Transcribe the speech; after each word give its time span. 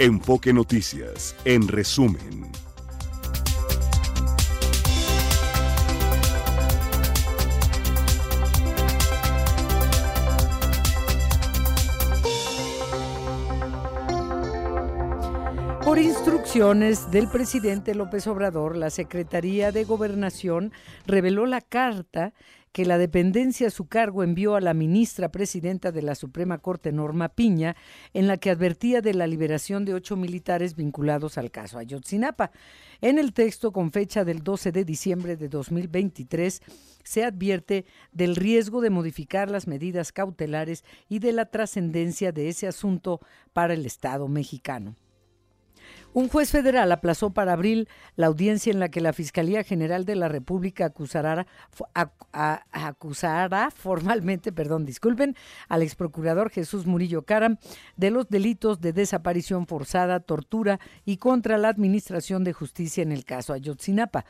Enfoque 0.00 0.54
Noticias, 0.54 1.36
en 1.44 1.68
resumen. 1.68 2.69
Instrucciones 16.20 17.10
del 17.10 17.28
presidente 17.28 17.94
López 17.94 18.26
Obrador, 18.26 18.76
la 18.76 18.90
Secretaría 18.90 19.72
de 19.72 19.84
Gobernación 19.84 20.70
reveló 21.06 21.46
la 21.46 21.62
carta 21.62 22.34
que 22.72 22.84
la 22.84 22.98
dependencia 22.98 23.68
a 23.68 23.70
su 23.70 23.86
cargo 23.86 24.22
envió 24.22 24.54
a 24.54 24.60
la 24.60 24.74
ministra 24.74 25.30
presidenta 25.30 25.92
de 25.92 26.02
la 26.02 26.14
Suprema 26.14 26.58
Corte, 26.58 26.92
Norma 26.92 27.30
Piña, 27.30 27.74
en 28.12 28.26
la 28.26 28.36
que 28.36 28.50
advertía 28.50 29.00
de 29.00 29.14
la 29.14 29.26
liberación 29.26 29.86
de 29.86 29.94
ocho 29.94 30.14
militares 30.14 30.76
vinculados 30.76 31.38
al 31.38 31.50
caso 31.50 31.78
Ayotzinapa. 31.78 32.50
En 33.00 33.18
el 33.18 33.32
texto, 33.32 33.72
con 33.72 33.90
fecha 33.90 34.22
del 34.22 34.42
12 34.42 34.72
de 34.72 34.84
diciembre 34.84 35.36
de 35.38 35.48
2023, 35.48 36.60
se 37.02 37.24
advierte 37.24 37.86
del 38.12 38.36
riesgo 38.36 38.82
de 38.82 38.90
modificar 38.90 39.50
las 39.50 39.66
medidas 39.66 40.12
cautelares 40.12 40.84
y 41.08 41.20
de 41.20 41.32
la 41.32 41.46
trascendencia 41.46 42.30
de 42.30 42.50
ese 42.50 42.68
asunto 42.68 43.20
para 43.54 43.72
el 43.72 43.86
Estado 43.86 44.28
mexicano. 44.28 44.96
Un 46.12 46.28
juez 46.28 46.50
federal 46.50 46.90
aplazó 46.90 47.30
para 47.30 47.52
abril 47.52 47.88
la 48.16 48.26
audiencia 48.26 48.72
en 48.72 48.80
la 48.80 48.88
que 48.88 49.00
la 49.00 49.12
Fiscalía 49.12 49.62
General 49.62 50.04
de 50.04 50.16
la 50.16 50.28
República 50.28 50.86
acusará, 50.86 51.46
acusará 52.72 53.70
formalmente, 53.70 54.50
perdón, 54.50 54.84
disculpen, 54.84 55.36
al 55.68 55.82
exprocurador 55.82 56.50
Jesús 56.50 56.84
Murillo 56.84 57.22
Caram 57.22 57.58
de 57.96 58.10
los 58.10 58.28
delitos 58.28 58.80
de 58.80 58.92
desaparición 58.92 59.68
forzada, 59.68 60.18
tortura 60.18 60.80
y 61.04 61.18
contra 61.18 61.58
la 61.58 61.68
Administración 61.68 62.42
de 62.42 62.54
Justicia 62.54 63.04
en 63.04 63.12
el 63.12 63.24
caso 63.24 63.52
Ayotzinapa. 63.52 64.24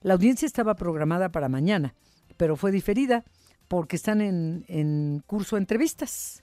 La 0.00 0.14
audiencia 0.14 0.46
estaba 0.46 0.74
programada 0.74 1.30
para 1.32 1.50
mañana, 1.50 1.94
pero 2.38 2.56
fue 2.56 2.72
diferida 2.72 3.24
porque 3.68 3.96
están 3.96 4.22
en, 4.22 4.64
en 4.68 5.22
curso 5.26 5.58
entrevistas. 5.58 6.42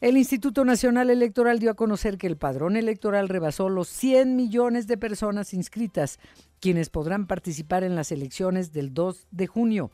El 0.00 0.16
Instituto 0.16 0.64
Nacional 0.64 1.10
Electoral 1.10 1.58
dio 1.58 1.72
a 1.72 1.74
conocer 1.74 2.18
que 2.18 2.28
el 2.28 2.36
padrón 2.36 2.76
electoral 2.76 3.28
rebasó 3.28 3.68
los 3.68 3.88
100 3.88 4.36
millones 4.36 4.86
de 4.86 4.96
personas 4.96 5.52
inscritas, 5.52 6.20
quienes 6.60 6.88
podrán 6.88 7.26
participar 7.26 7.82
en 7.82 7.96
las 7.96 8.12
elecciones 8.12 8.70
del 8.72 8.94
2 8.94 9.26
de 9.32 9.48
junio. 9.48 9.90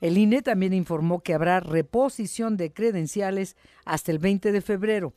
El 0.00 0.16
INE 0.16 0.40
también 0.40 0.72
informó 0.72 1.22
que 1.22 1.34
habrá 1.34 1.60
reposición 1.60 2.56
de 2.56 2.72
credenciales 2.72 3.58
hasta 3.84 4.12
el 4.12 4.18
20 4.18 4.50
de 4.50 4.62
febrero, 4.62 5.12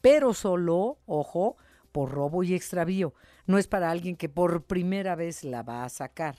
pero 0.00 0.32
solo, 0.32 1.00
ojo, 1.04 1.56
por 1.90 2.12
robo 2.12 2.44
y 2.44 2.54
extravío. 2.54 3.14
No 3.46 3.58
es 3.58 3.66
para 3.66 3.90
alguien 3.90 4.14
que 4.14 4.28
por 4.28 4.62
primera 4.62 5.16
vez 5.16 5.42
la 5.42 5.64
va 5.64 5.82
a 5.82 5.88
sacar. 5.88 6.36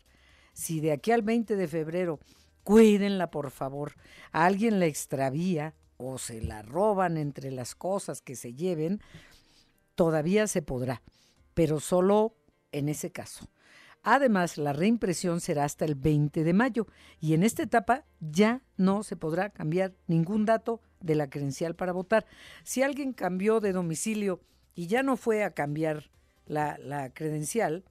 Si 0.53 0.79
de 0.79 0.93
aquí 0.93 1.11
al 1.11 1.23
20 1.23 1.57
de 1.57 1.67
febrero, 1.67 2.21
cuídenla 2.63 3.31
por 3.31 3.51
favor, 3.51 3.95
a 4.31 4.45
alguien 4.45 4.79
la 4.79 4.85
extravía, 4.85 5.73
o 5.97 6.17
se 6.17 6.41
la 6.41 6.61
roban 6.61 7.17
entre 7.17 7.51
las 7.51 7.75
cosas 7.75 8.21
que 8.21 8.35
se 8.35 8.53
lleven, 8.53 9.01
todavía 9.95 10.47
se 10.47 10.61
podrá, 10.61 11.01
pero 11.53 11.79
solo 11.79 12.35
en 12.71 12.89
ese 12.89 13.11
caso. 13.11 13.47
Además, 14.03 14.57
la 14.57 14.73
reimpresión 14.73 15.39
será 15.39 15.63
hasta 15.63 15.85
el 15.85 15.95
20 15.95 16.43
de 16.43 16.53
mayo 16.53 16.87
y 17.21 17.33
en 17.33 17.43
esta 17.43 17.63
etapa 17.63 18.03
ya 18.19 18.61
no 18.75 19.03
se 19.03 19.15
podrá 19.15 19.49
cambiar 19.49 19.93
ningún 20.07 20.45
dato 20.45 20.81
de 20.99 21.15
la 21.15 21.29
credencial 21.29 21.75
para 21.75 21.93
votar. 21.93 22.25
Si 22.63 22.83
alguien 22.83 23.13
cambió 23.13 23.61
de 23.61 23.71
domicilio 23.71 24.41
y 24.75 24.87
ya 24.87 25.03
no 25.03 25.15
fue 25.15 25.45
a 25.45 25.51
cambiar 25.51 26.09
la, 26.45 27.11
credencial, 27.13 27.85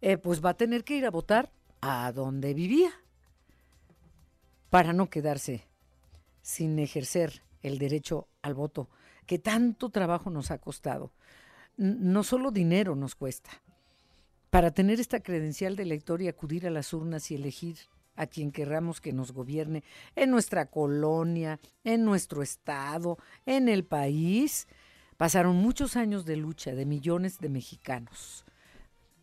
eh, 0.00 0.18
pues 0.18 0.44
va 0.44 0.50
a 0.50 0.56
tener 0.56 0.84
que 0.84 0.96
ir 0.96 1.04
a 1.04 1.10
votar 1.10 1.50
a 1.80 2.12
donde 2.12 2.54
vivía 2.54 2.92
para 4.70 4.92
no 4.92 5.10
quedarse 5.10 5.66
sin 6.42 6.78
ejercer 6.78 7.42
el 7.62 7.78
derecho 7.78 8.28
al 8.42 8.54
voto, 8.54 8.88
que 9.26 9.38
tanto 9.38 9.90
trabajo 9.90 10.30
nos 10.30 10.50
ha 10.50 10.58
costado. 10.58 11.12
No 11.76 12.24
solo 12.24 12.50
dinero 12.50 12.96
nos 12.96 13.14
cuesta. 13.14 13.50
Para 14.50 14.72
tener 14.72 14.98
esta 14.98 15.20
credencial 15.20 15.76
de 15.76 15.84
elector 15.84 16.20
y 16.20 16.28
acudir 16.28 16.66
a 16.66 16.70
las 16.70 16.92
urnas 16.92 17.30
y 17.30 17.36
elegir 17.36 17.76
a 18.16 18.26
quien 18.26 18.50
querramos 18.50 19.00
que 19.00 19.12
nos 19.12 19.32
gobierne 19.32 19.84
en 20.16 20.30
nuestra 20.30 20.66
colonia, 20.66 21.60
en 21.84 22.04
nuestro 22.04 22.42
estado, 22.42 23.18
en 23.46 23.68
el 23.68 23.84
país, 23.84 24.66
pasaron 25.16 25.56
muchos 25.56 25.96
años 25.96 26.24
de 26.24 26.36
lucha 26.36 26.74
de 26.74 26.84
millones 26.84 27.38
de 27.38 27.48
mexicanos, 27.48 28.44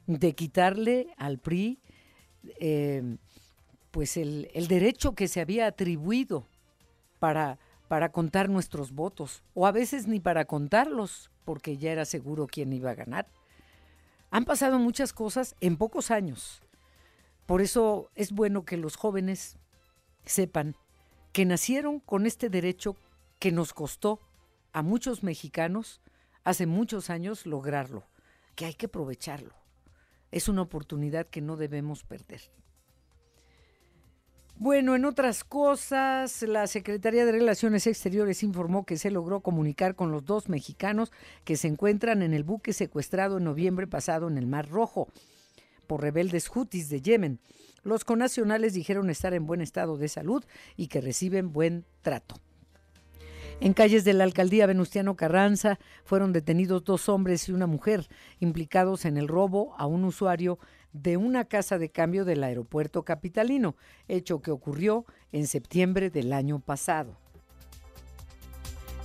de 0.08 0.34
quitarle 0.34 1.14
al 1.18 1.38
PRI 1.38 1.80
eh, 2.60 3.18
pues 3.92 4.18
el, 4.18 4.50
el 4.54 4.68
derecho 4.68 5.14
que 5.16 5.28
se 5.28 5.42
había 5.42 5.68
atribuido 5.68 6.48
para, 7.20 7.60
para 7.88 8.12
contar 8.12 8.50
nuestros 8.50 8.92
votos, 8.92 9.44
o 9.54 9.68
a 9.68 9.72
veces 9.72 10.08
ni 10.08 10.20
para 10.20 10.46
contarlos, 10.46 11.32
porque 11.46 11.78
ya 11.78 11.92
era 11.92 12.06
seguro 12.06 12.48
quién 12.48 12.74
iba 12.74 12.92
a 12.92 12.96
ganar. 12.96 13.28
Han 14.32 14.46
pasado 14.46 14.80
muchas 14.80 15.14
cosas 15.14 15.56
en 15.62 15.78
pocos 15.78 16.12
años. 16.12 16.62
Por 17.46 17.62
eso 17.62 18.10
es 18.16 18.32
bueno 18.32 18.66
que 18.66 18.78
los 18.78 18.98
jóvenes 18.98 19.58
sepan 20.26 20.76
que 21.32 21.46
nacieron 21.46 22.00
con 22.00 22.26
este 22.26 22.50
derecho 22.50 22.96
que 23.40 23.52
nos 23.52 23.74
costó 23.74 24.20
a 24.74 24.82
muchos 24.82 25.24
mexicanos 25.24 26.02
hace 26.44 26.66
muchos 26.66 27.10
años 27.10 27.46
lograrlo, 27.46 28.04
que 28.56 28.66
hay 28.66 28.74
que 28.74 28.88
aprovecharlo. 28.88 29.54
Es 30.32 30.50
una 30.50 30.62
oportunidad 30.64 31.28
que 31.28 31.42
no 31.42 31.56
debemos 31.56 32.04
perder. 32.04 32.42
Bueno, 34.60 34.96
en 34.96 35.06
otras 35.06 35.44
cosas, 35.44 36.42
la 36.42 36.66
Secretaría 36.66 37.28
de 37.28 37.32
Relaciones 37.32 37.86
Exteriores 37.86 38.42
informó 38.42 38.88
que 38.88 38.98
se 38.98 39.12
logró 39.12 39.42
comunicar 39.42 39.94
con 39.94 40.12
los 40.12 40.26
dos 40.26 40.50
mexicanos 40.50 41.12
que 41.44 41.58
se 41.58 41.68
encuentran 41.68 42.24
en 42.24 42.34
el 42.34 42.44
buque 42.44 42.74
secuestrado 42.74 43.38
en 43.38 43.44
noviembre 43.44 43.86
pasado 43.86 44.28
en 44.28 44.36
el 44.36 44.48
Mar 44.48 44.68
Rojo 44.68 45.10
por 45.86 46.02
rebeldes 46.02 46.50
hutis 46.54 46.90
de 46.90 47.02
Yemen. 47.02 47.40
Los 47.84 48.04
conacionales 48.04 48.74
dijeron 48.74 49.12
estar 49.12 49.36
en 49.36 49.46
buen 49.46 49.62
estado 49.62 49.96
de 49.96 50.08
salud 50.08 50.44
y 50.76 50.88
que 50.88 51.02
reciben 51.02 51.54
buen 51.54 51.86
trato. 52.02 52.42
En 53.60 53.74
calles 53.74 54.06
de 54.06 54.14
la 54.14 54.24
alcaldía 54.24 54.66
Venustiano 54.66 55.16
Carranza 55.16 55.78
fueron 56.04 56.34
detenidos 56.34 56.84
dos 56.84 57.10
hombres 57.10 57.48
y 57.48 57.52
una 57.52 57.68
mujer 57.68 58.08
implicados 58.40 59.06
en 59.06 59.18
el 59.18 59.28
robo 59.28 59.76
a 59.78 59.86
un 59.86 60.04
usuario 60.04 60.58
de 60.94 61.18
una 61.18 61.46
casa 61.46 61.78
de 61.78 61.90
cambio 61.90 62.26
del 62.26 62.44
aeropuerto 62.44 63.04
capitalino, 63.04 63.76
hecho 64.08 64.42
que 64.42 64.52
ocurrió 64.52 65.06
en 65.32 65.48
septiembre 65.48 66.10
del 66.10 66.34
año 66.34 66.60
pasado. 66.60 67.18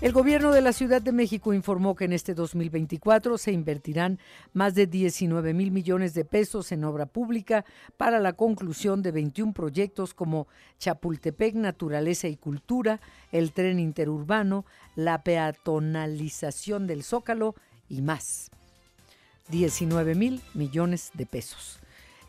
El 0.02 0.10
gobierno 0.10 0.50
de 0.50 0.62
la 0.62 0.72
Ciudad 0.72 1.00
de 1.00 1.12
México 1.12 1.54
informó 1.54 1.94
que 1.94 2.06
en 2.06 2.12
este 2.12 2.34
2024 2.34 3.38
se 3.38 3.52
invertirán 3.52 4.18
más 4.52 4.74
de 4.74 4.88
19 4.88 5.54
mil 5.54 5.70
millones 5.70 6.12
de 6.12 6.24
pesos 6.24 6.72
en 6.72 6.82
obra 6.82 7.06
pública 7.06 7.64
para 7.96 8.18
la 8.18 8.32
conclusión 8.32 9.00
de 9.02 9.12
21 9.12 9.52
proyectos 9.52 10.12
como 10.12 10.48
Chapultepec 10.80 11.54
Naturaleza 11.54 12.26
y 12.26 12.34
Cultura, 12.34 13.00
el 13.30 13.52
tren 13.52 13.78
interurbano, 13.78 14.64
la 14.96 15.22
peatonalización 15.22 16.88
del 16.88 17.04
Zócalo 17.04 17.54
y 17.88 18.02
más. 18.02 18.50
19 19.52 20.14
mil 20.14 20.40
millones 20.54 21.10
de 21.12 21.26
pesos. 21.26 21.78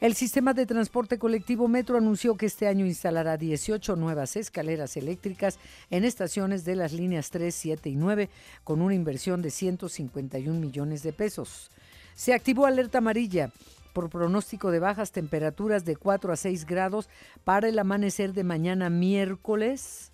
El 0.01 0.13
sistema 0.13 0.53
de 0.53 0.65
transporte 0.65 1.17
colectivo 1.17 1.69
Metro 1.69 1.97
anunció 1.97 2.35
que 2.35 2.47
este 2.47 2.67
año 2.67 2.85
instalará 2.85 3.37
18 3.37 3.95
nuevas 3.95 4.35
escaleras 4.35 4.97
eléctricas 4.97 5.57
en 5.89 6.03
estaciones 6.03 6.65
de 6.65 6.75
las 6.75 6.91
líneas 6.91 7.29
3, 7.29 7.55
7 7.55 7.89
y 7.89 7.95
9 7.95 8.29
con 8.65 8.81
una 8.81 8.93
inversión 8.93 9.41
de 9.41 9.51
151 9.51 10.59
millones 10.59 11.01
de 11.01 11.13
pesos. 11.13 11.71
Se 12.13 12.33
activó 12.33 12.65
alerta 12.65 12.97
amarilla 12.97 13.51
por 13.93 14.09
pronóstico 14.09 14.69
de 14.69 14.79
bajas 14.79 15.13
temperaturas 15.13 15.85
de 15.85 15.95
4 15.95 16.33
a 16.33 16.35
6 16.35 16.65
grados 16.65 17.07
para 17.45 17.69
el 17.69 17.79
amanecer 17.79 18.33
de 18.33 18.43
mañana 18.43 18.89
miércoles 18.89 20.11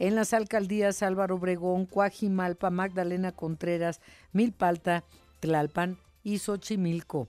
en 0.00 0.16
las 0.16 0.34
alcaldías 0.34 1.04
Álvaro 1.04 1.36
Obregón, 1.36 1.86
Cuajimalpa, 1.86 2.70
Magdalena 2.70 3.30
Contreras, 3.30 4.00
Milpalta, 4.32 5.04
Tlalpan 5.38 5.98
y 6.28 6.38
Xochimilco 6.38 7.28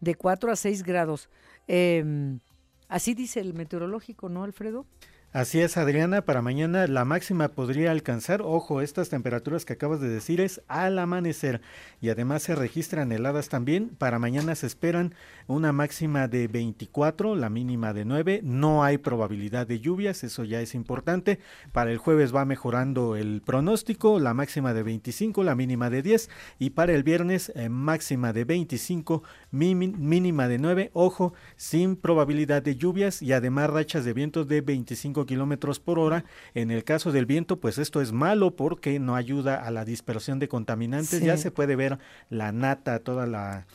de 0.00 0.14
4 0.14 0.52
a 0.52 0.56
6 0.56 0.82
grados. 0.82 1.28
Em, 1.66 2.40
así 2.88 3.14
dice 3.14 3.40
el 3.40 3.54
meteorológico, 3.54 4.28
¿no, 4.28 4.44
Alfredo? 4.44 4.84
Así 5.32 5.60
es, 5.60 5.78
Adriana, 5.78 6.26
para 6.26 6.42
mañana 6.42 6.86
la 6.86 7.06
máxima 7.06 7.48
podría 7.48 7.90
alcanzar, 7.90 8.42
ojo, 8.42 8.82
estas 8.82 9.08
temperaturas 9.08 9.64
que 9.64 9.72
acabas 9.72 9.98
de 9.98 10.10
decir 10.10 10.42
es 10.42 10.60
al 10.68 10.98
amanecer 10.98 11.62
y 12.02 12.10
además 12.10 12.42
se 12.42 12.54
registran 12.54 13.12
heladas 13.12 13.48
también. 13.48 13.88
Para 13.96 14.18
mañana 14.18 14.54
se 14.54 14.66
esperan 14.66 15.14
una 15.46 15.72
máxima 15.72 16.28
de 16.28 16.48
24, 16.48 17.34
la 17.34 17.48
mínima 17.48 17.94
de 17.94 18.04
9, 18.04 18.40
no 18.44 18.84
hay 18.84 18.98
probabilidad 18.98 19.66
de 19.66 19.80
lluvias, 19.80 20.22
eso 20.22 20.44
ya 20.44 20.60
es 20.60 20.74
importante. 20.74 21.38
Para 21.72 21.92
el 21.92 21.96
jueves 21.96 22.34
va 22.34 22.44
mejorando 22.44 23.16
el 23.16 23.40
pronóstico, 23.40 24.20
la 24.20 24.34
máxima 24.34 24.74
de 24.74 24.82
25, 24.82 25.44
la 25.44 25.54
mínima 25.54 25.88
de 25.88 26.02
10 26.02 26.28
y 26.58 26.70
para 26.70 26.92
el 26.92 27.04
viernes 27.04 27.50
eh, 27.54 27.70
máxima 27.70 28.34
de 28.34 28.44
25, 28.44 29.22
mínima 29.50 30.46
de 30.46 30.58
9, 30.58 30.90
ojo, 30.92 31.32
sin 31.56 31.96
probabilidad 31.96 32.60
de 32.60 32.76
lluvias 32.76 33.22
y 33.22 33.32
además 33.32 33.70
rachas 33.70 34.04
de 34.04 34.12
vientos 34.12 34.46
de 34.46 34.60
25 34.60 35.21
kilómetros 35.26 35.80
por 35.80 35.98
hora. 35.98 36.24
En 36.54 36.70
el 36.70 36.84
caso 36.84 37.12
del 37.12 37.26
viento, 37.26 37.58
pues 37.60 37.78
esto 37.78 38.00
es 38.00 38.12
malo 38.12 38.56
porque 38.56 38.98
no 38.98 39.16
ayuda 39.16 39.56
a 39.56 39.70
la 39.70 39.84
dispersión 39.84 40.38
de 40.38 40.48
contaminantes. 40.48 41.20
Ya 41.20 41.36
se 41.36 41.50
puede 41.50 41.76
ver 41.76 41.98
la 42.30 42.52
nata, 42.52 42.98
toda 42.98 43.26
la 43.26 43.66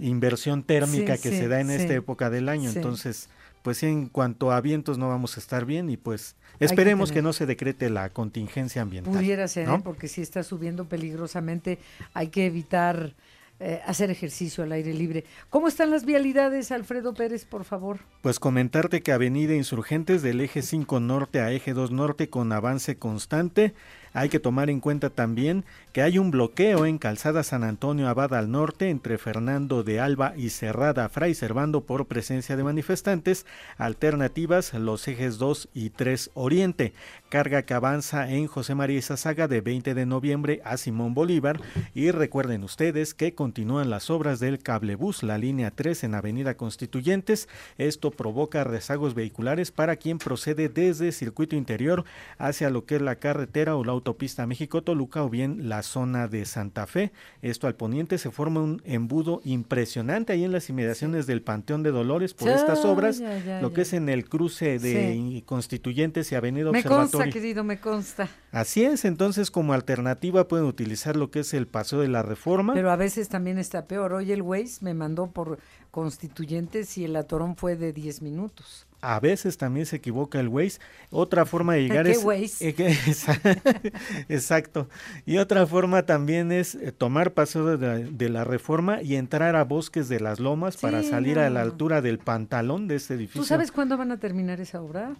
inversión 0.00 0.62
térmica 0.62 1.16
que 1.18 1.30
se 1.30 1.48
da 1.48 1.60
en 1.60 1.70
esta 1.70 1.94
época 1.94 2.30
del 2.30 2.48
año. 2.48 2.70
Entonces, 2.70 3.28
pues 3.62 3.82
en 3.82 4.08
cuanto 4.08 4.52
a 4.52 4.60
vientos 4.60 4.98
no 4.98 5.08
vamos 5.08 5.36
a 5.36 5.40
estar 5.40 5.64
bien 5.64 5.88
y 5.88 5.96
pues 5.96 6.36
esperemos 6.60 7.12
que, 7.12 7.22
no 7.22 7.32
se 7.32 7.46
decrete 7.46 7.88
la 7.88 8.10
contingencia 8.10 8.82
ambiental. 8.82 9.14
Pudiera 9.14 9.48
ser, 9.48 9.68
¿eh? 9.68 9.80
porque 9.82 10.06
si 10.06 10.20
está 10.20 10.42
subiendo 10.42 10.84
peligrosamente, 10.84 11.78
hay 12.12 12.28
que 12.28 12.44
evitar 12.44 13.14
eh, 13.60 13.80
hacer 13.86 14.10
ejercicio 14.10 14.64
al 14.64 14.72
aire 14.72 14.92
libre. 14.92 15.24
¿Cómo 15.48 15.68
están 15.68 15.90
las 15.90 16.04
vialidades, 16.04 16.72
Alfredo 16.72 17.14
Pérez, 17.14 17.44
por 17.44 17.64
favor? 17.64 18.00
Pues 18.20 18.40
comentarte 18.40 19.02
que 19.02 19.12
Avenida 19.12 19.54
Insurgentes 19.54 20.22
del 20.22 20.40
eje 20.40 20.60
5 20.62 20.98
norte 20.98 21.40
a 21.40 21.52
eje 21.52 21.72
2 21.72 21.92
norte 21.92 22.28
con 22.28 22.50
avance 22.52 22.98
constante. 22.98 23.74
Hay 24.16 24.28
que 24.28 24.38
tomar 24.38 24.70
en 24.70 24.78
cuenta 24.78 25.10
también 25.10 25.64
que 25.92 26.00
hay 26.00 26.18
un 26.18 26.30
bloqueo 26.30 26.86
en 26.86 26.98
Calzada 26.98 27.42
San 27.42 27.64
Antonio 27.64 28.08
Abad 28.08 28.32
al 28.34 28.48
norte 28.48 28.88
entre 28.88 29.18
Fernando 29.18 29.82
de 29.82 29.98
Alba 29.98 30.34
y 30.36 30.50
Cerrada 30.50 31.08
Fray 31.08 31.34
Servando 31.34 31.80
por 31.80 32.06
presencia 32.06 32.56
de 32.56 32.62
manifestantes. 32.62 33.44
Alternativas 33.76 34.72
los 34.74 35.08
ejes 35.08 35.38
2 35.38 35.68
y 35.74 35.90
3 35.90 36.30
Oriente. 36.34 36.92
Carga 37.28 37.62
que 37.62 37.74
avanza 37.74 38.30
en 38.30 38.46
José 38.46 38.76
María 38.76 39.02
Saga 39.02 39.48
de 39.48 39.60
20 39.60 39.94
de 39.94 40.06
noviembre 40.06 40.62
a 40.64 40.76
Simón 40.76 41.14
Bolívar. 41.14 41.60
Y 41.92 42.12
recuerden 42.12 42.62
ustedes 42.62 43.14
que 43.14 43.34
continúan 43.34 43.90
las 43.90 44.10
obras 44.10 44.38
del 44.38 44.60
cablebús, 44.60 45.24
la 45.24 45.38
línea 45.38 45.72
3 45.72 46.04
en 46.04 46.14
Avenida 46.14 46.56
Constituyentes. 46.56 47.48
Esto 47.78 48.12
provoca 48.12 48.62
rezagos 48.62 49.14
vehiculares 49.14 49.72
para 49.72 49.96
quien 49.96 50.18
procede 50.18 50.68
desde 50.68 51.10
circuito 51.10 51.56
interior 51.56 52.04
hacia 52.38 52.70
lo 52.70 52.84
que 52.84 52.94
es 52.94 53.02
la 53.02 53.16
carretera 53.16 53.74
o 53.74 53.82
la 53.82 54.03
autopista 54.04 54.46
México-Toluca 54.46 55.24
o 55.24 55.30
bien 55.30 55.70
la 55.70 55.82
zona 55.82 56.28
de 56.28 56.44
Santa 56.44 56.86
Fe. 56.86 57.10
Esto 57.40 57.66
al 57.66 57.74
poniente 57.74 58.18
se 58.18 58.30
forma 58.30 58.60
un 58.60 58.82
embudo 58.84 59.40
impresionante 59.44 60.34
ahí 60.34 60.44
en 60.44 60.52
las 60.52 60.68
inmediaciones 60.68 61.26
del 61.26 61.40
Panteón 61.40 61.82
de 61.82 61.90
Dolores 61.90 62.34
por 62.34 62.50
estas 62.50 62.84
obras, 62.84 63.22
lo 63.62 63.72
que 63.72 63.82
es 63.82 63.94
en 63.94 64.10
el 64.10 64.28
cruce 64.28 64.78
de 64.78 65.42
Constituyentes 65.46 66.30
y 66.30 66.34
Avenida 66.34 66.70
me 66.70 66.80
Observatorio. 66.80 67.06
Me 67.06 67.24
consta, 67.24 67.30
querido, 67.30 67.64
me 67.64 67.80
consta. 67.80 68.28
Así 68.52 68.84
es, 68.84 69.06
entonces 69.06 69.50
como 69.50 69.72
alternativa 69.72 70.46
pueden 70.48 70.66
utilizar 70.66 71.16
lo 71.16 71.30
que 71.30 71.40
es 71.40 71.54
el 71.54 71.66
Paseo 71.66 72.00
de 72.00 72.08
la 72.08 72.22
Reforma. 72.22 72.74
Pero 72.74 72.90
a 72.90 72.96
veces 72.96 73.30
también 73.30 73.58
está 73.58 73.86
peor. 73.86 74.12
Hoy 74.12 74.32
el 74.32 74.42
Waze 74.42 74.78
me 74.84 74.92
mandó 74.92 75.28
por 75.28 75.58
Constituyentes 75.90 76.98
y 76.98 77.04
el 77.04 77.16
atorón 77.16 77.56
fue 77.56 77.76
de 77.76 77.94
10 77.94 78.20
minutos 78.20 78.86
a 79.04 79.20
veces 79.20 79.58
también 79.58 79.86
se 79.86 79.96
equivoca 79.96 80.40
el 80.40 80.48
Waze. 80.48 80.78
Otra 81.10 81.44
forma 81.44 81.74
de 81.74 81.82
llegar 81.88 82.06
es... 82.06 82.24
Waze? 82.24 82.74
exacto. 84.28 84.88
Y 85.26 85.38
otra 85.38 85.66
forma 85.66 86.04
también 86.04 86.52
es 86.52 86.74
eh, 86.74 86.92
tomar 86.92 87.32
paso 87.32 87.76
de 87.76 88.28
la, 88.28 88.44
reforma 88.44 89.02
y 89.02 89.16
entrar 89.16 89.56
a 89.56 89.64
Bosques 89.64 90.08
de 90.08 90.20
las 90.20 90.40
Lomas 90.40 90.76
para 90.76 91.02
salir 91.02 91.38
a 91.38 91.48
la 91.50 91.62
altura 91.62 92.02
del 92.02 92.18
pantalón 92.18 92.88
de 92.88 92.96
este 92.96 93.14
edificio. 93.14 93.40
¿Tú 93.40 93.46
sabes 93.46 93.72
cuándo 93.72 93.96
van 93.96 94.12
a 94.12 94.18
terminar 94.18 94.60
esa 94.60 94.82
obra? 94.82 95.14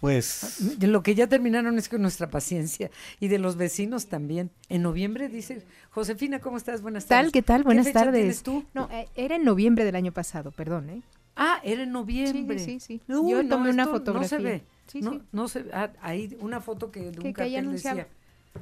Pues... 0.00 0.78
De 0.78 0.86
lo 0.86 1.02
que 1.02 1.14
ya 1.14 1.26
terminaron 1.26 1.78
es 1.78 1.88
con 1.88 2.00
nuestra 2.00 2.30
paciencia 2.30 2.90
y 3.18 3.28
de 3.28 3.38
los 3.38 3.56
vecinos 3.56 4.06
también. 4.06 4.50
En 4.68 4.82
noviembre 4.82 5.28
dice, 5.28 5.62
Josefina, 5.90 6.40
¿cómo 6.40 6.56
estás? 6.56 6.80
Buenas 6.80 7.06
tardes. 7.06 7.24
¿Tal? 7.26 7.32
¿Qué 7.32 7.42
tal? 7.42 7.64
Buenas 7.64 7.92
tardes. 7.92 8.42
tú? 8.42 8.64
No, 8.72 8.88
eh, 8.90 9.08
era 9.14 9.36
en 9.36 9.44
noviembre 9.44 9.84
del 9.84 9.96
año 9.96 10.12
pasado, 10.12 10.52
perdón, 10.52 10.90
¿eh? 10.90 11.02
Ah, 11.42 11.58
era 11.64 11.84
en 11.84 11.90
noviembre. 11.90 12.58
Sí, 12.58 12.80
sí, 12.80 12.98
sí. 12.98 13.02
Yo 13.08 13.48
tomé 13.48 13.70
una 13.70 13.86
fotografía. 13.86 14.38
No 14.38 14.44
se 14.44 14.50
ve. 14.50 14.64
Sí, 14.88 15.00
no, 15.00 15.22
no 15.32 15.48
se 15.48 15.64
ah, 15.72 15.90
ahí 16.02 16.36
una 16.40 16.60
foto 16.60 16.90
que 16.90 17.00
de 17.00 17.18
un 17.18 17.32
cartel 17.32 17.72
decía. 17.72 18.06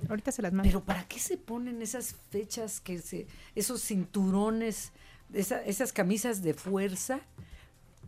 Ahorita 0.09 0.31
se 0.31 0.43
las 0.43 0.53
mando. 0.53 0.69
Pero 0.69 0.85
¿para 0.85 1.03
qué 1.09 1.19
se 1.19 1.37
ponen 1.37 1.83
esas 1.83 2.15
fechas 2.31 2.81
que 2.81 2.99
se 2.99 3.27
esos 3.57 3.83
cinturones, 3.83 4.93
esas 5.33 5.93
camisas 5.93 6.41
de 6.41 6.55
fuerza 6.55 7.19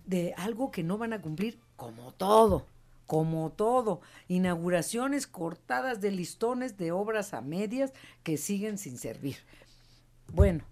de 0.07 0.35
algo 0.37 0.71
que 0.71 0.85
no 0.85 0.99
van 0.99 1.15
a 1.15 1.21
cumplir 1.21 1.59
como 1.77 2.13
todo? 2.13 2.65
como 3.07 3.51
todo, 3.51 4.01
inauguraciones 4.29 5.27
cortadas 5.27 6.01
de 6.01 6.13
listones 6.13 6.77
de 6.77 6.93
obras 6.93 7.35
a 7.35 7.41
medias 7.41 7.93
que 8.23 8.37
siguen 8.37 8.79
sin 8.79 8.99
servir. 8.99 9.39
Bueno, 10.33 10.63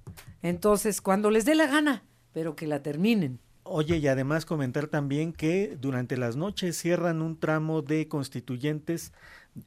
entonces, 0.41 1.01
cuando 1.01 1.33
les 1.33 1.45
dé 1.45 1.57
la 1.57 1.67
gana, 1.67 2.05
pero 2.33 2.55
que 2.55 2.69
la 2.69 2.81
terminen. 2.81 3.41
Oye, 3.71 3.99
y 3.99 4.07
además 4.09 4.47
comentar 4.47 4.89
también 4.89 5.33
que 5.33 5.77
durante 5.81 6.17
las 6.17 6.37
noches 6.37 6.77
cierran 6.77 7.23
un 7.23 7.39
tramo 7.39 7.83
de 7.83 8.09
constituyentes, 8.09 9.13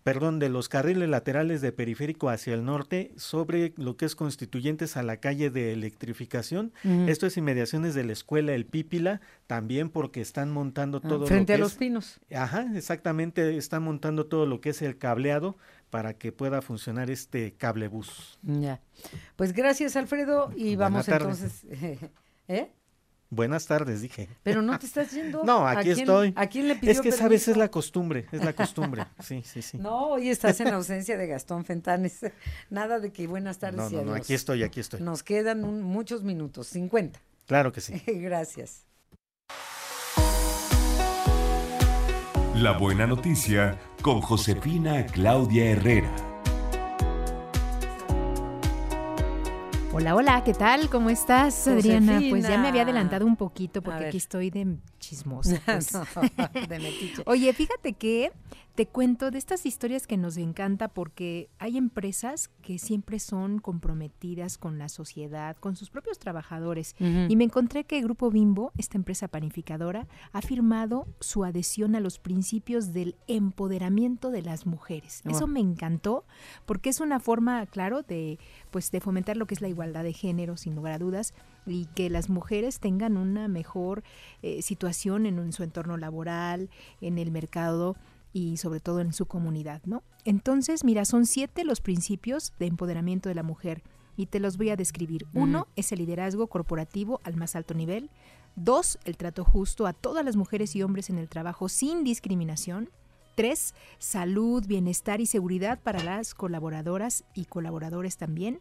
perdón, 0.04 0.40
de 0.40 0.50
los 0.50 0.70
carriles 0.70 1.10
laterales 1.10 1.62
de 1.62 1.72
periférico 1.72 2.30
hacia 2.30 2.54
el 2.54 2.66
norte 2.66 3.12
sobre 3.16 3.74
lo 3.78 3.98
que 3.98 4.06
es 4.06 4.16
constituyentes 4.16 4.98
a 4.98 5.04
la 5.04 5.18
calle 5.18 5.50
de 5.50 5.74
electrificación. 5.74 6.74
Esto 7.08 7.28
es 7.28 7.38
inmediaciones 7.38 7.94
de 7.94 8.04
la 8.04 8.14
escuela 8.14 8.54
El 8.54 8.66
Pípila, 8.66 9.22
también 9.48 9.90
porque 9.90 10.22
están 10.22 10.52
montando 10.52 11.02
ah, 11.04 11.08
todo 11.08 11.28
frente 11.28 11.54
a 11.54 11.58
los 11.58 11.76
pinos. 11.76 12.20
Ajá, 12.34 12.68
exactamente, 12.76 13.58
están 13.58 13.84
montando 13.84 14.26
todo 14.26 14.46
lo 14.46 14.62
que 14.62 14.70
es 14.70 14.82
el 14.82 14.98
cableado 14.98 15.58
para 15.90 16.14
que 16.14 16.32
pueda 16.32 16.62
funcionar 16.62 17.12
este 17.12 17.54
cablebús. 17.54 18.40
Ya. 18.42 18.82
Pues 19.36 19.54
gracias, 19.54 19.96
Alfredo, 19.96 20.52
y 20.56 20.76
vamos 20.76 21.08
entonces 21.08 21.66
¿Eh? 22.48 22.70
Buenas 23.32 23.66
tardes, 23.66 24.02
dije. 24.02 24.28
Pero 24.44 24.62
no 24.62 24.78
te 24.78 24.86
estás 24.86 25.12
yendo. 25.12 25.44
No, 25.46 25.66
aquí 25.66 25.90
estoy. 25.90 26.34
¿A 26.36 26.48
quién 26.48 26.68
le 26.68 26.76
pidió 26.76 26.92
Es 26.92 27.00
que 27.00 27.14
sabes, 27.14 27.48
es 27.48 27.56
la 27.56 27.72
costumbre, 27.72 28.28
es 28.32 28.44
la 28.44 28.54
costumbre. 28.54 29.06
Sí, 29.22 29.42
sí, 29.46 29.62
sí. 29.62 29.78
No, 29.78 30.10
hoy 30.10 30.30
estás 30.30 30.60
en 30.60 30.68
ausencia 30.74 31.18
de 31.18 31.28
Gastón 31.28 31.64
Fentanes. 31.64 32.20
Nada 32.70 33.00
de 33.00 33.14
que 33.14 33.28
buenas 33.28 33.58
tardes 33.58 33.92
no, 33.92 34.02
no, 34.02 34.04
No, 34.04 34.14
aquí 34.16 34.34
estoy, 34.34 34.64
aquí 34.64 34.82
estoy. 34.82 35.00
Nos 35.00 35.24
quedan 35.24 35.62
muchos 35.82 36.24
minutos, 36.24 36.68
50. 36.68 37.22
Claro 37.48 37.72
que 37.72 37.80
sí. 37.80 38.02
Gracias. 38.06 38.86
La 42.56 42.78
buena 42.78 43.08
noticia 43.08 43.80
con 44.02 44.20
Josefina 44.22 45.06
Claudia 45.06 45.72
Herrera. 45.72 46.31
Hola, 49.94 50.16
hola, 50.16 50.44
¿qué 50.46 50.54
tal? 50.54 50.90
¿Cómo 50.90 51.10
estás, 51.10 51.68
Adriana? 51.68 52.22
Pues 52.30 52.48
ya 52.48 52.58
me 52.58 52.70
había 52.70 52.84
adelantado 52.84 53.26
un 53.26 53.36
poquito 53.36 53.82
porque 53.82 54.06
aquí 54.06 54.18
estoy 54.18 54.50
de 54.50 54.78
chismosa. 55.12 55.62
De 56.70 57.24
Oye, 57.26 57.52
fíjate 57.54 57.94
que 57.94 58.32
te 58.76 58.88
cuento 58.88 59.32
de 59.32 59.38
estas 59.38 59.66
historias 59.66 60.08
que 60.08 60.16
nos 60.16 60.38
encanta 60.38 60.88
porque 60.88 61.50
hay 61.60 61.78
empresas 61.78 62.50
que 62.62 62.80
siempre 62.80 63.20
son 63.20 63.60
comprometidas 63.60 64.58
con 64.58 64.78
la 64.78 64.88
sociedad, 64.88 65.58
con 65.58 65.76
sus 65.76 65.90
propios 65.90 66.20
trabajadores. 66.20 66.96
Y 67.00 67.36
me 67.36 67.44
encontré 67.44 67.84
que 67.84 67.98
el 67.98 68.06
Grupo 68.06 68.32
Bimbo, 68.32 68.72
esta 68.78 68.98
empresa 68.98 69.28
panificadora, 69.28 70.08
ha 70.32 70.42
firmado 70.42 71.06
su 71.20 71.44
adhesión 71.44 71.96
a 71.96 72.00
los 72.00 72.18
principios 72.18 72.94
del 72.94 73.18
empoderamiento 73.28 74.32
de 74.32 74.44
las 74.44 74.66
mujeres. 74.66 75.22
Eso 75.26 75.48
me 75.48 75.60
encantó 75.60 76.24
porque 76.66 76.90
es 76.90 77.02
una 77.02 77.20
forma, 77.20 77.66
claro, 77.66 78.04
de 78.04 78.40
pues 78.72 78.90
de 78.92 79.02
fomentar 79.02 79.36
lo 79.36 79.48
que 79.48 79.56
es 79.56 79.62
la 79.62 79.68
igualdad 79.68 80.04
de 80.04 80.14
género, 80.14 80.56
sin 80.56 80.76
lugar 80.76 80.94
a 80.94 81.00
dudas, 81.00 81.34
y 81.66 81.86
que 81.86 82.10
las 82.10 82.30
mujeres 82.30 82.80
tengan 82.80 83.18
una 83.18 83.48
mejor 83.48 84.04
eh, 84.42 84.62
situación 84.62 85.26
en, 85.26 85.40
en 85.40 85.54
su 85.54 85.64
entorno 85.64 85.98
laboral, 85.98 86.70
en 87.02 87.18
el 87.18 87.32
mercado 87.32 87.96
y 88.34 88.58
sobre 88.58 88.80
todo 88.80 89.02
en 89.02 89.14
su 89.14 89.26
comunidad, 89.26 89.82
¿no? 89.86 90.04
Entonces, 90.24 90.84
mira, 90.84 91.06
son 91.06 91.26
siete 91.26 91.64
los 91.64 91.82
principios 91.82 92.54
de 92.60 92.68
empoderamiento 92.68 93.30
de 93.30 93.36
la 93.36 93.44
mujer 93.44 93.84
y 94.16 94.28
te 94.28 94.40
los 94.40 94.58
voy 94.58 94.70
a 94.70 94.76
describir. 94.76 95.26
Uno 95.34 95.68
es 95.76 95.92
el 95.92 96.00
liderazgo 96.00 96.48
corporativo 96.48 97.20
al 97.24 97.36
más 97.36 97.56
alto 97.56 97.74
nivel. 97.74 98.10
Dos, 98.56 99.00
el 99.06 99.18
trato 99.18 99.44
justo 99.44 99.88
a 99.88 99.94
todas 99.94 100.24
las 100.26 100.36
mujeres 100.36 100.76
y 100.76 100.84
hombres 100.84 101.10
en 101.10 101.18
el 101.18 101.30
trabajo 101.30 101.70
sin 101.70 102.04
discriminación. 102.04 102.90
Tres, 103.36 103.74
salud, 103.98 104.66
bienestar 104.68 105.22
y 105.22 105.26
seguridad 105.26 105.80
para 105.82 106.04
las 106.04 106.36
colaboradoras 106.36 107.24
y 107.34 107.46
colaboradores 107.46 108.18
también. 108.18 108.60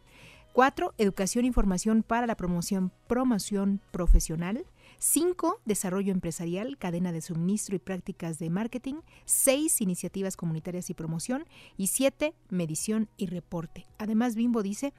Cuatro, 0.53 0.93
educación 0.97 1.45
e 1.45 1.47
información 1.47 2.03
para 2.03 2.27
la 2.27 2.35
promoción, 2.35 2.91
promoción 3.07 3.79
profesional. 3.91 4.65
5. 4.99 5.61
Desarrollo 5.63 6.11
empresarial, 6.11 6.77
cadena 6.77 7.13
de 7.13 7.21
suministro 7.21 7.77
y 7.77 7.79
prácticas 7.79 8.37
de 8.37 8.49
marketing. 8.49 8.95
6. 9.23 9.79
Iniciativas 9.79 10.35
comunitarias 10.35 10.89
y 10.89 10.93
promoción. 10.93 11.45
Y 11.77 11.87
7. 11.87 12.33
Medición 12.49 13.07
y 13.15 13.27
reporte. 13.27 13.87
Además, 13.97 14.35
Bimbo 14.35 14.61
dice 14.61 14.93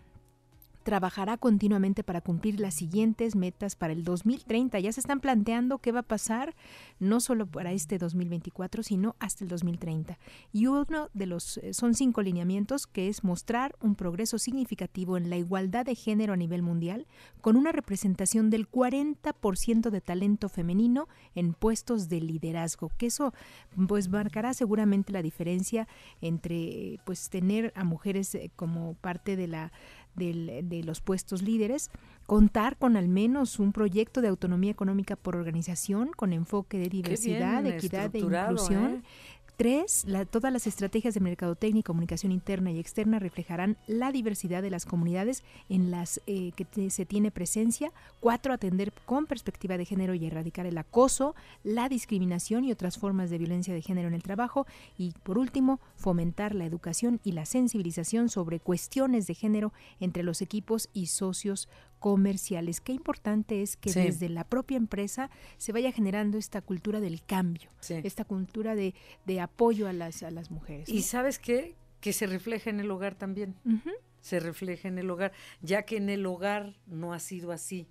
trabajará 0.83 1.37
continuamente 1.37 2.05
para 2.05 2.21
cumplir 2.21 2.61
las 2.61 2.75
siguientes 2.75 3.37
metas 3.37 3.77
para 3.77 3.93
el 3.93 4.05
2030. 4.05 4.79
Ya 4.81 4.93
se 4.93 5.01
están 5.01 5.21
planteando 5.21 5.79
qué 5.79 5.93
va 5.93 6.01
a 6.01 6.05
pasar 6.05 6.55
no 6.99 7.21
solo 7.21 7.47
para 7.47 7.73
este 7.73 7.99
2024, 7.99 8.83
sino 8.83 9.17
hasta 9.19 9.45
el 9.45 9.49
2030. 9.51 10.19
Y 10.53 10.67
uno 10.67 11.09
de 11.15 11.27
los 11.27 11.59
eh, 11.59 11.73
son 11.75 11.95
cinco 11.95 12.23
lineamientos 12.23 12.87
que 12.87 13.09
es 13.09 13.25
mostrar 13.25 13.75
un 13.81 13.95
progreso 13.95 14.39
significativo 14.39 15.17
en 15.17 15.31
la 15.31 15.37
igualdad 15.37 15.85
de 15.85 15.95
género 15.95 16.33
a 16.33 16.37
nivel 16.37 16.63
mundial 16.63 17.07
con 17.41 17.57
una 17.57 17.73
representación 17.73 18.51
del 18.51 18.71
40% 18.71 19.91
de 19.91 20.01
talento 20.01 20.49
femenino 20.49 21.09
en 21.35 21.55
puestos 21.55 22.09
de 22.09 22.21
liderazgo, 22.21 22.91
que 22.99 23.07
eso 23.07 23.33
pues 23.87 24.09
marcará 24.09 24.55
seguramente 24.55 25.13
la 25.13 25.23
diferencia 25.23 25.89
entre 26.21 27.01
pues 27.05 27.31
tener 27.31 27.73
a 27.77 27.85
mujeres 27.85 28.35
eh, 28.35 28.51
como 28.57 28.95
parte 28.95 29.37
de 29.37 29.49
la 29.49 29.73
de 30.15 30.83
los 30.85 31.01
puestos 31.01 31.43
líderes, 31.43 31.91
contar 32.27 32.77
con 32.77 32.97
al 32.97 33.09
menos 33.09 33.59
un 33.59 33.73
proyecto 33.73 34.21
de 34.21 34.29
autonomía 34.29 34.71
económica 34.71 35.17
por 35.17 35.37
organización 35.37 36.11
con 36.15 36.33
enfoque 36.33 36.79
de 36.79 36.89
diversidad, 36.89 37.65
equidad 37.67 38.15
e 38.15 38.19
inclusión. 38.19 38.85
¿eh? 38.85 39.03
Tres, 39.57 40.07
todas 40.31 40.53
las 40.53 40.67
estrategias 40.67 41.13
de 41.13 41.21
mercadotecnia 41.21 41.81
y 41.81 41.83
comunicación 41.83 42.33
interna 42.33 42.73
y 42.73 42.79
externa 42.79 43.19
reflejarán 43.19 43.77
la 43.87 44.11
diversidad 44.11 44.63
de 44.63 44.71
las 44.71 44.87
comunidades 44.87 45.45
en 45.69 45.91
las 45.91 46.21
eh, 46.27 46.53
que 46.53 46.91
se 46.91 47.05
tiene 47.05 47.31
presencia. 47.31 47.93
Cuatro, 48.21 48.55
atender 48.55 48.93
con 49.05 49.27
perspectiva 49.27 49.77
de 49.77 49.85
género 49.85 50.15
y 50.15 50.25
erradicar 50.25 50.65
el 50.65 50.79
acoso, 50.79 51.35
la 51.65 51.91
discriminación 51.91 52.65
y 52.65 52.73
otras 52.73 52.99
formas 52.99 53.29
de 53.29 53.39
violencia 53.39 53.75
de 53.75 53.83
género 53.83 54.09
en 54.09 54.15
el 54.15 54.23
trabajo. 54.23 54.67
Y 54.97 55.13
por 55.23 55.37
último, 55.37 55.81
fomentar 55.97 56.55
la 56.55 56.65
educación 56.65 57.21
y 57.23 57.33
la 57.33 57.45
sensibilización 57.45 58.31
sobre 58.31 58.59
cuestiones 58.59 59.27
de 59.27 59.35
género 59.35 59.73
entre 60.01 60.23
los 60.23 60.41
equipos 60.41 60.89
y 60.95 61.07
socios 61.07 61.69
comerciales. 62.03 62.81
Qué 62.81 62.93
importante 62.93 63.63
es 63.63 63.77
que 63.77 63.93
desde 63.93 64.29
la 64.29 64.43
propia 64.43 64.77
empresa 64.77 65.31
se 65.57 65.71
vaya 65.73 65.93
generando 65.93 66.37
esta 66.37 66.61
cultura 66.61 66.99
del 66.99 67.23
cambio, 67.23 67.71
esta 67.89 68.25
cultura 68.25 68.75
de, 68.75 68.95
de, 69.25 69.41
apoyo 69.41 69.87
a 69.87 69.93
las, 69.93 70.25
a 70.25 70.33
las 70.33 70.51
mujeres. 70.51 70.89
Y 70.89 71.03
sabes 71.03 71.39
qué? 71.39 71.77
Que 72.01 72.13
se 72.13 72.27
refleja 72.27 72.71
en 72.71 72.81
el 72.81 72.91
hogar 72.91 73.15
también. 73.15 73.55
Se 74.21 74.41
refleja 74.41 74.89
en 74.89 74.99
el 74.99 75.09
hogar, 75.11 75.33
ya 75.61 75.83
que 75.83 75.97
en 75.97 76.09
el 76.09 76.27
hogar 76.27 76.75
no 76.87 77.15
ha 77.15 77.21
sido 77.21 77.53
así 77.53 77.87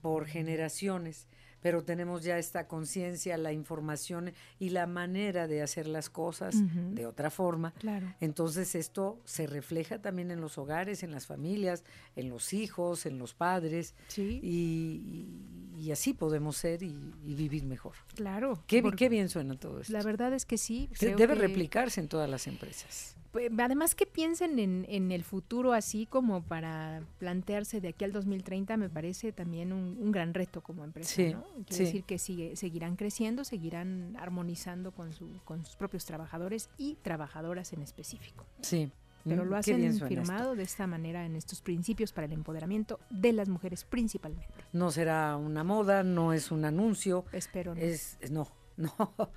por 0.00 0.24
generaciones 0.24 1.28
pero 1.60 1.82
tenemos 1.84 2.22
ya 2.22 2.38
esta 2.38 2.66
conciencia, 2.66 3.36
la 3.36 3.52
información 3.52 4.32
y 4.58 4.70
la 4.70 4.86
manera 4.86 5.46
de 5.46 5.62
hacer 5.62 5.86
las 5.86 6.10
cosas 6.10 6.54
de 6.94 7.06
otra 7.06 7.30
forma. 7.30 7.72
Claro. 7.72 8.14
Entonces 8.20 8.74
esto 8.74 9.20
se 9.24 9.46
refleja 9.46 10.00
también 10.00 10.30
en 10.30 10.40
los 10.40 10.58
hogares, 10.58 11.02
en 11.02 11.10
las 11.12 11.26
familias, 11.26 11.84
en 12.16 12.28
los 12.30 12.52
hijos, 12.52 13.06
en 13.06 13.18
los 13.18 13.34
padres. 13.34 13.94
Sí. 14.08 14.40
Y, 14.42 15.90
así 15.90 16.14
podemos 16.14 16.56
ser 16.56 16.82
y, 16.82 16.94
vivir 17.24 17.64
mejor. 17.64 17.94
Claro. 18.14 18.62
Qué, 18.66 18.82
qué, 18.96 19.08
bien 19.08 19.28
suena 19.28 19.58
todo 19.58 19.80
esto. 19.80 19.92
La 19.92 20.02
verdad 20.02 20.32
es 20.32 20.46
que 20.46 20.56
sí. 20.58 20.88
Debe 21.00 21.34
replicarse 21.34 22.00
en 22.00 22.08
todas 22.08 22.30
las 22.30 22.46
empresas. 22.46 23.16
Pues, 23.32 23.50
además 23.58 23.94
que 23.94 24.06
piensen 24.06 24.58
en, 24.58 24.86
en, 24.88 25.12
el 25.12 25.22
futuro 25.22 25.72
así 25.72 26.06
como 26.06 26.42
para 26.42 27.02
plantearse 27.18 27.80
de 27.80 27.88
aquí 27.88 28.04
al 28.04 28.12
2030 28.12 28.76
me 28.76 28.88
parece 28.88 29.32
también 29.32 29.72
un, 29.72 30.10
gran 30.10 30.34
reto 30.34 30.62
como 30.62 30.84
empresa, 30.84 31.22
¿no? 31.32 31.44
Quiere 31.66 31.84
decir 31.84 32.04
que 32.04 32.18
sigue, 32.18 32.56
seguirán 32.56 32.96
creciendo, 32.96 33.44
seguirán 33.44 34.16
armonizando 34.18 34.90
con, 34.90 35.12
su, 35.12 35.28
con 35.44 35.64
sus 35.64 35.76
propios 35.76 36.04
trabajadores 36.04 36.68
y 36.76 36.96
trabajadoras 37.02 37.72
en 37.72 37.82
específico. 37.82 38.44
Sí. 38.62 38.90
Pero 39.24 39.44
mm, 39.44 39.48
lo 39.48 39.56
hacen 39.56 40.00
firmado 40.00 40.56
de 40.56 40.62
esta 40.62 40.86
manera 40.86 41.24
en 41.24 41.36
estos 41.36 41.60
principios 41.60 42.12
para 42.12 42.26
el 42.26 42.32
empoderamiento 42.32 42.98
de 43.10 43.32
las 43.32 43.48
mujeres 43.48 43.84
principalmente. 43.84 44.48
No 44.72 44.90
será 44.90 45.36
una 45.36 45.62
moda, 45.62 46.02
no 46.02 46.32
es 46.32 46.50
un 46.50 46.64
anuncio. 46.64 47.24
Espero 47.32 47.74
no. 47.74 47.80
Es, 47.80 48.18
no, 48.30 48.48
No. 48.98 49.32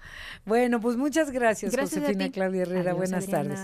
Bueno, 0.45 0.79
pues 0.79 0.97
muchas 0.97 1.31
gracias, 1.31 1.75
Josefina 1.75 2.31
Claudia 2.31 2.63
Herrera. 2.63 2.93
Buenas 2.93 3.27
tardes. 3.27 3.59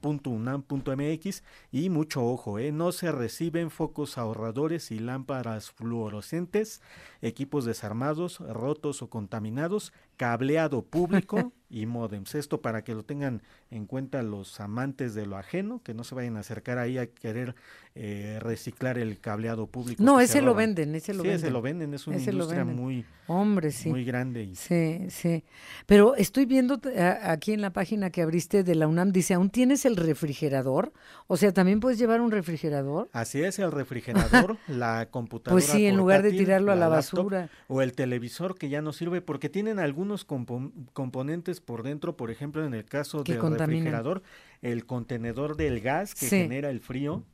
dgaco.unam.mx 0.00 1.42
y 1.70 1.90
mucho 1.90 2.24
ojo, 2.24 2.58
¿eh? 2.58 2.72
no 2.72 2.92
se 2.92 3.12
reciben 3.12 3.70
focos 3.70 4.18
ahorradores 4.18 4.90
y 4.90 4.98
lámparas 4.98 5.70
fluorescentes, 5.70 6.82
equipos 7.20 7.64
desarmados, 7.64 8.38
rotos 8.40 9.02
o 9.02 9.10
contaminados, 9.10 9.92
cableado 10.16 10.82
público 10.82 11.52
y 11.70 11.86
modems. 11.86 12.34
Esto 12.34 12.60
para 12.60 12.82
que 12.82 12.94
lo 12.94 13.04
tengan 13.04 13.42
en 13.70 13.86
cuenta 13.86 14.22
los 14.22 14.60
amantes 14.60 15.14
de 15.14 15.24
lo 15.24 15.36
ajeno, 15.36 15.80
que 15.82 15.94
no 15.94 16.04
se 16.04 16.14
vayan 16.14 16.36
a 16.36 16.40
acercar 16.40 16.78
ahí 16.78 16.98
a 16.98 17.06
querer 17.06 17.54
eh, 17.94 18.38
reciclar 18.40 18.98
el 18.98 19.20
cableado 19.20 19.68
público. 19.68 20.02
No, 20.02 20.20
ese 20.20 20.42
lo 20.42 20.54
venden, 20.54 20.94
ese 20.94 21.14
lo 21.14 21.22
sí, 21.22 21.28
venden. 21.28 21.46
ese 21.46 21.52
lo 21.52 21.62
venden, 21.62 21.94
es 21.94 22.06
una 22.06 22.18
industria 22.18 22.64
muy, 22.64 23.04
Hombre, 23.32 23.70
sí. 23.70 23.88
muy 23.88 24.04
grande. 24.04 24.42
Y... 24.42 24.56
Sí, 24.56 25.06
sí. 25.08 25.44
Pero 25.86 26.16
estoy 26.16 26.46
viendo 26.46 26.80
aquí 27.22 27.52
en 27.52 27.60
la 27.60 27.72
página 27.72 28.10
que 28.10 28.22
abriste 28.22 28.64
de 28.64 28.74
la 28.74 28.88
UNAM, 28.88 29.12
dice, 29.12 29.34
¿aún 29.34 29.50
tienes 29.50 29.84
el 29.84 29.96
refrigerador? 29.96 30.92
O 31.28 31.36
sea, 31.36 31.52
¿también 31.52 31.78
puedes 31.78 31.98
llevar 31.98 32.20
un 32.20 32.32
refrigerador? 32.32 33.08
Así 33.12 33.40
es, 33.42 33.60
el 33.60 33.70
refrigerador, 33.70 34.56
la 34.66 35.10
computadora 35.10 35.54
Pues 35.54 35.66
sí, 35.66 35.86
en 35.86 35.96
lugar 35.96 36.22
de 36.22 36.32
tirarlo 36.32 36.72
a 36.72 36.74
la, 36.74 36.88
basura. 36.88 37.48
O 37.68 37.82
el 37.82 37.92
televisor 37.92 38.58
que 38.58 38.68
ya 38.68 38.82
no 38.82 38.92
sirve 38.92 39.20
porque 39.20 39.48
tienen 39.48 39.78
algunos 39.78 40.24
componentes 40.24 41.59
por 41.60 41.82
dentro, 41.82 42.16
por 42.16 42.30
ejemplo, 42.30 42.64
en 42.64 42.74
el 42.74 42.84
caso 42.84 43.22
del 43.22 43.40
refrigerador, 43.40 44.22
el 44.62 44.86
contenedor 44.86 45.56
del 45.56 45.80
gas 45.80 46.14
que 46.14 46.28
genera 46.28 46.70
el 46.70 46.80
frío 46.80 47.24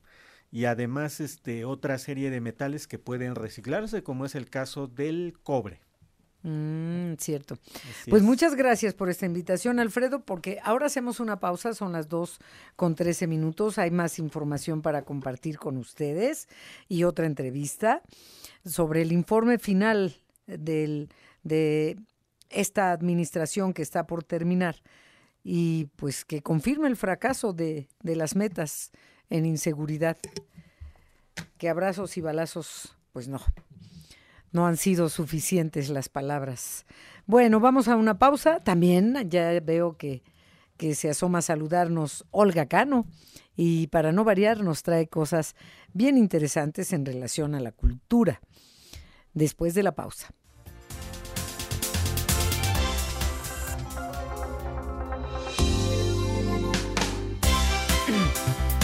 y 0.51 0.65
además 0.65 1.19
este 1.19 1.65
otra 1.65 1.97
serie 1.97 2.29
de 2.29 2.41
metales 2.41 2.87
que 2.87 2.99
pueden 2.99 3.35
reciclarse, 3.35 4.03
como 4.03 4.25
es 4.25 4.35
el 4.35 4.49
caso 4.49 4.87
del 4.87 5.37
cobre. 5.43 5.81
Mm, 6.43 7.15
cierto. 7.17 7.57
pues 8.09 8.21
muchas 8.21 8.55
gracias 8.55 8.93
por 8.93 9.09
esta 9.09 9.25
invitación, 9.25 9.79
Alfredo, 9.79 10.23
porque 10.23 10.59
ahora 10.63 10.85
hacemos 10.85 11.19
una 11.19 11.39
pausa, 11.39 11.73
son 11.73 11.91
las 11.91 12.07
dos 12.07 12.39
con 12.75 12.95
13 12.95 13.27
minutos, 13.27 13.77
hay 13.77 13.91
más 13.91 14.19
información 14.19 14.81
para 14.81 15.01
compartir 15.01 15.57
con 15.57 15.77
ustedes 15.77 16.47
y 16.87 17.03
otra 17.03 17.25
entrevista 17.25 18.01
sobre 18.65 19.01
el 19.01 19.11
informe 19.11 19.57
final 19.57 20.15
del, 20.45 21.09
de 21.43 21.97
esta 22.49 22.91
administración 22.91 23.73
que 23.73 23.81
está 23.81 24.07
por 24.07 24.23
terminar 24.23 24.75
y 25.43 25.85
pues 25.95 26.25
que 26.25 26.41
confirme 26.41 26.87
el 26.87 26.97
fracaso 26.97 27.53
de, 27.53 27.87
de 28.01 28.15
las 28.15 28.35
metas 28.35 28.91
en 29.29 29.45
inseguridad. 29.45 30.17
Que 31.57 31.69
abrazos 31.69 32.17
y 32.17 32.21
balazos, 32.21 32.95
pues 33.11 33.27
no, 33.27 33.39
no 34.51 34.67
han 34.67 34.77
sido 34.77 35.09
suficientes 35.09 35.89
las 35.89 36.09
palabras. 36.09 36.85
Bueno, 37.25 37.59
vamos 37.59 37.87
a 37.87 37.95
una 37.95 38.17
pausa. 38.17 38.59
También 38.59 39.29
ya 39.29 39.59
veo 39.59 39.97
que, 39.97 40.23
que 40.77 40.95
se 40.95 41.09
asoma 41.09 41.39
a 41.39 41.43
saludarnos 41.43 42.25
Olga 42.31 42.67
Cano 42.67 43.05
y 43.55 43.87
para 43.87 44.11
no 44.11 44.23
variar 44.23 44.61
nos 44.61 44.83
trae 44.83 45.07
cosas 45.07 45.55
bien 45.93 46.17
interesantes 46.17 46.93
en 46.93 47.05
relación 47.05 47.55
a 47.55 47.59
la 47.59 47.71
cultura. 47.71 48.41
Después 49.33 49.73
de 49.73 49.83
la 49.83 49.93
pausa. 49.93 50.33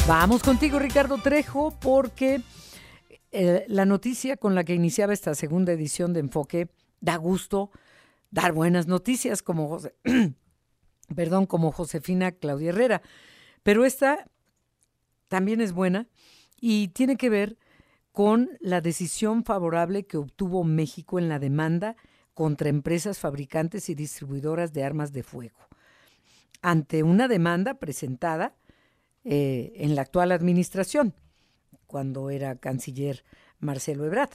Vamos 0.05 0.43
contigo, 0.43 0.79
Ricardo 0.79 1.17
Trejo, 1.17 1.71
porque 1.79 2.41
eh, 3.31 3.63
la 3.69 3.85
noticia 3.85 4.35
con 4.35 4.53
la 4.53 4.65
que 4.65 4.75
iniciaba 4.75 5.13
esta 5.13 5.33
segunda 5.33 5.71
edición 5.71 6.11
de 6.11 6.19
Enfoque 6.19 6.67
da 6.99 7.15
gusto 7.15 7.71
dar 8.29 8.51
buenas 8.51 8.85
noticias, 8.85 9.41
como 9.41 9.79
perdón, 11.15 11.45
como 11.45 11.71
Josefina 11.71 12.33
Claudia 12.33 12.71
Herrera. 12.71 13.01
Pero 13.63 13.85
esta 13.85 14.29
también 15.29 15.61
es 15.61 15.71
buena 15.71 16.09
y 16.59 16.89
tiene 16.89 17.15
que 17.15 17.29
ver 17.29 17.57
con 18.11 18.49
la 18.59 18.81
decisión 18.81 19.45
favorable 19.45 20.05
que 20.05 20.17
obtuvo 20.17 20.65
México 20.65 21.17
en 21.17 21.29
la 21.29 21.39
demanda 21.39 21.95
contra 22.33 22.67
empresas 22.67 23.19
fabricantes 23.19 23.87
y 23.87 23.95
distribuidoras 23.95 24.73
de 24.73 24.83
armas 24.83 25.13
de 25.13 25.23
fuego. 25.23 25.59
Ante 26.61 27.03
una 27.03 27.29
demanda 27.29 27.75
presentada 27.75 28.53
eh, 29.25 29.71
en 29.75 29.95
la 29.95 30.01
actual 30.01 30.31
administración, 30.31 31.13
cuando 31.87 32.29
era 32.29 32.55
canciller 32.55 33.23
Marcelo 33.59 34.05
Ebrard. 34.05 34.31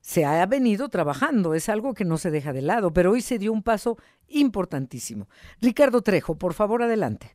Se 0.00 0.24
ha 0.24 0.44
venido 0.46 0.88
trabajando, 0.88 1.54
es 1.54 1.68
algo 1.68 1.94
que 1.94 2.04
no 2.04 2.18
se 2.18 2.30
deja 2.30 2.52
de 2.52 2.62
lado, 2.62 2.92
pero 2.92 3.12
hoy 3.12 3.20
se 3.20 3.38
dio 3.38 3.52
un 3.52 3.62
paso 3.62 3.96
importantísimo. 4.28 5.28
Ricardo 5.60 6.02
Trejo, 6.02 6.38
por 6.38 6.52
favor, 6.52 6.82
adelante. 6.82 7.28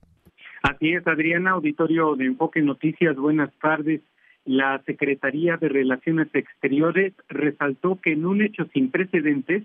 Así 0.61 0.93
es, 0.93 1.05
Adriana, 1.07 1.51
auditorio 1.51 2.15
de 2.15 2.25
Enfoque 2.25 2.61
Noticias, 2.61 3.15
buenas 3.15 3.51
tardes. 3.61 4.01
La 4.45 4.81
Secretaría 4.85 5.57
de 5.57 5.69
Relaciones 5.69 6.27
Exteriores 6.33 7.13
resaltó 7.27 7.99
que 8.01 8.13
en 8.13 8.25
un 8.25 8.41
hecho 8.41 8.65
sin 8.73 8.91
precedentes, 8.91 9.63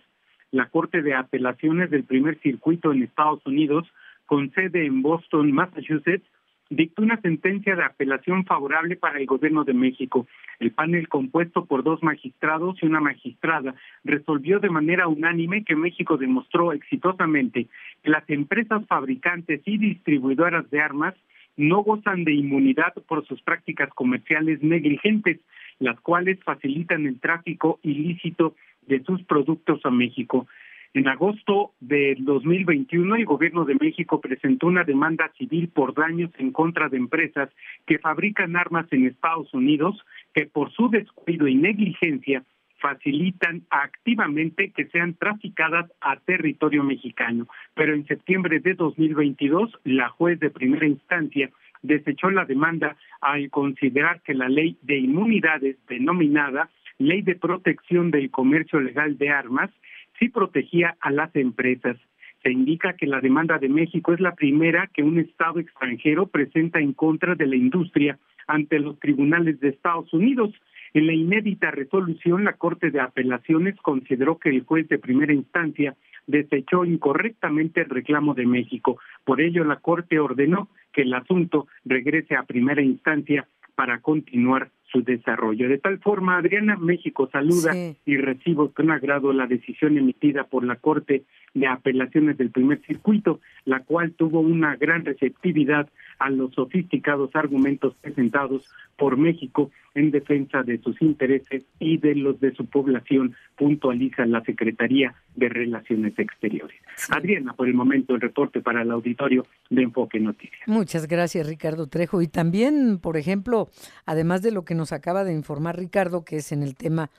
la 0.51 0.69
Corte 0.69 1.03
de 1.03 1.15
Apelaciones 1.15 1.91
del 1.91 2.05
Primer 2.05 2.39
Circuito 2.41 2.93
en 2.93 3.03
Estados 3.03 3.45
Unidos, 3.45 3.87
con 4.27 4.53
sede 4.53 4.87
en 4.87 5.03
Boston, 5.03 5.53
Massachusetts, 5.53 6.27
dictó 6.71 7.03
una 7.03 7.21
sentencia 7.21 7.77
de 7.77 7.85
apelación 7.85 8.45
favorable 8.45 8.97
para 8.97 9.19
el 9.19 9.27
gobierno 9.27 9.65
de 9.65 9.75
México. 9.75 10.27
El 10.59 10.73
panel 10.73 11.09
compuesto 11.09 11.67
por 11.67 11.83
dos 11.83 12.03
magistrados 12.03 12.77
y 12.83 12.87
una 12.87 13.01
magistrada 13.01 13.75
resolvió 14.05 14.61
de 14.61 14.71
manera 14.71 15.09
unánime 15.09 15.65
que 15.65 15.77
México 15.77 16.17
demostró 16.17 16.73
exitosamente 16.73 17.67
que 18.03 18.11
las 18.11 18.29
empresas 18.29 18.87
fabricantes 18.87 19.61
y 19.65 19.79
distribuidoras 19.79 20.69
de 20.71 20.81
armas 20.81 21.15
no 21.57 21.83
gozan 21.83 22.25
de 22.25 22.33
inmunidad 22.33 22.95
por 23.07 23.27
sus 23.27 23.41
prácticas 23.43 23.91
comerciales 23.91 24.63
negligentes, 24.63 25.41
las 25.79 26.01
cuales 26.01 26.43
facilitan 26.43 27.07
el 27.07 27.21
tráfico 27.21 27.79
ilícito 27.83 28.55
de 28.87 29.03
sus 29.05 29.23
productos 29.23 29.81
a 29.85 29.91
México. 29.91 30.47
En 30.95 31.09
agosto 31.09 31.73
de 31.81 32.17
2021, 32.21 33.17
el 33.17 33.25
gobierno 33.25 33.65
de 33.65 33.75
México 33.75 34.21
presentó 34.21 34.69
una 34.69 34.85
demanda 34.85 35.29
civil 35.37 35.69
por 35.69 35.93
daños 35.93 36.31
en 36.39 36.53
contra 36.53 36.89
de 36.89 36.97
empresas 36.97 37.51
que 37.85 37.99
fabrican 37.99 38.55
armas 38.55 38.87
en 38.93 39.07
Estados 39.07 39.53
Unidos 39.53 40.01
que 40.33 40.47
por 40.47 40.71
su 40.71 40.89
descuido 40.91 41.49
y 41.49 41.57
negligencia 41.57 42.45
facilitan 42.79 43.63
activamente 43.71 44.71
que 44.71 44.87
sean 44.87 45.15
traficadas 45.15 45.91
a 46.01 46.15
territorio 46.21 46.85
mexicano. 46.85 47.49
Pero 47.75 47.93
en 47.93 48.07
septiembre 48.07 48.61
de 48.61 48.75
2022, 48.75 49.73
la 49.83 50.11
juez 50.11 50.39
de 50.39 50.51
primera 50.51 50.87
instancia 50.87 51.51
desechó 51.83 52.31
la 52.31 52.45
demanda 52.45 52.97
al 53.21 53.51
considerar 53.51 54.23
que 54.23 54.35
la 54.35 54.49
ley 54.49 54.79
de 54.83 54.99
inmunidades 54.99 55.77
denominada 55.89 56.71
Ley 56.99 57.23
de 57.23 57.35
Protección 57.35 58.13
del 58.13 58.31
Comercio 58.31 58.79
Legal 58.79 59.19
de 59.19 59.31
Armas 59.31 59.71
sí 60.19 60.29
protegía 60.29 60.97
a 61.01 61.11
las 61.11 61.35
empresas. 61.37 61.97
Se 62.43 62.51
indica 62.51 62.93
que 62.93 63.07
la 63.07 63.21
demanda 63.21 63.59
de 63.59 63.69
México 63.69 64.13
es 64.13 64.21
la 64.21 64.35
primera 64.35 64.91
que 64.93 65.03
un 65.03 65.19
Estado 65.19 65.61
extranjero 65.61 66.27
presenta 66.27 66.79
en 66.79 66.93
contra 66.93 67.35
de 67.35 67.47
la 67.47 67.57
industria 67.57 68.19
ante 68.47 68.79
los 68.79 68.99
tribunales 69.01 69.61
de 69.61 69.71
Estados 69.71 70.13
Unidos. 70.13 70.53
En 70.93 71.07
la 71.07 71.15
inédita 71.15 71.71
resolución, 71.71 72.45
la 72.45 72.53
Corte 72.53 72.91
de 72.91 73.01
Apelaciones 73.01 73.77
consideró 73.81 74.39
que 74.39 74.51
el 74.51 74.63
juez 74.65 74.89
de 74.89 74.99
primera 74.99 75.33
instancia 75.33 75.97
desechó 76.27 76.85
incorrectamente 76.85 77.83
el 77.83 77.89
reclamo 77.89 78.35
de 78.35 78.47
México. 78.47 78.99
Por 79.25 79.41
ello, 79.41 79.65
la 79.65 79.77
Corte 79.77 80.19
ordenó 80.19 80.69
que 80.93 81.03
el 81.03 81.15
asunto 81.15 81.67
regrese 81.85 82.37
a 82.37 82.45
primera 82.45 82.83
instancia 82.83 83.47
para 83.75 84.01
continuar 84.01 84.71
su 84.95 85.03
desarrollo. 85.03 85.69
De 85.69 85.79
tal 85.79 85.99
forma, 85.99 86.39
Adriana, 86.39 86.77
México 86.77 87.29
saluda 87.33 87.75
y 88.07 88.17
recibo 88.17 88.71
con 88.71 88.93
agrado 88.93 89.33
la 89.33 89.49
decisión 89.49 89.99
emitida 89.99 90.45
por 90.45 90.65
la 90.65 90.77
Corte 90.77 91.25
de 91.53 91.67
Apelaciones 91.67 92.39
del 92.39 92.51
Primer 92.51 92.81
Circuito, 92.87 93.41
la 93.65 93.81
cual 93.81 94.13
tuvo 94.13 94.41
una 94.41 94.77
gran 94.77 95.05
receptividad 95.05 95.89
a 96.19 96.31
los 96.31 96.55
sofisticados 96.55 97.31
argumentos 97.35 97.95
presentados 98.01 98.65
por 98.97 99.17
México 99.17 99.71
en 99.95 100.11
defensa 100.11 100.63
de 100.63 100.79
sus 100.79 101.01
intereses 101.03 101.63
y 101.79 101.99
de 101.99 102.15
los 102.15 102.41
de 102.41 102.53
su 102.55 102.67
población, 102.67 103.35
puntualiza 103.57 104.27
la 104.27 104.43
Secretaría 104.43 105.15
de 105.37 105.49
Relaciones 105.49 106.19
Exteriores. 106.19 106.77
Adriana, 107.11 107.53
por 107.55 107.69
el 107.69 107.75
momento 107.75 108.15
el 108.15 108.21
reporte 108.21 108.61
para 108.61 108.83
el 108.83 108.91
auditorio 108.91 109.47
de 109.71 109.83
Enfoque 109.83 110.19
Noticias. 110.19 110.61
Muchas 110.67 111.07
gracias, 111.07 111.47
Ricardo 111.47 111.87
Trejo. 111.87 112.23
Y 112.23 112.29
también, 112.29 112.99
por 112.99 113.17
ejemplo, 113.17 113.69
además 114.05 114.43
de 114.43 114.51
lo 114.51 114.65
que 114.65 114.75
nos 114.75 114.93
acaba 114.93 115.25
de 115.25 115.33
informar 115.33 115.79
Ricardo, 115.79 116.25
que 116.25 116.37
es 116.37 116.53
en 116.53 116.63
el 116.63 116.75
tema 116.75 117.11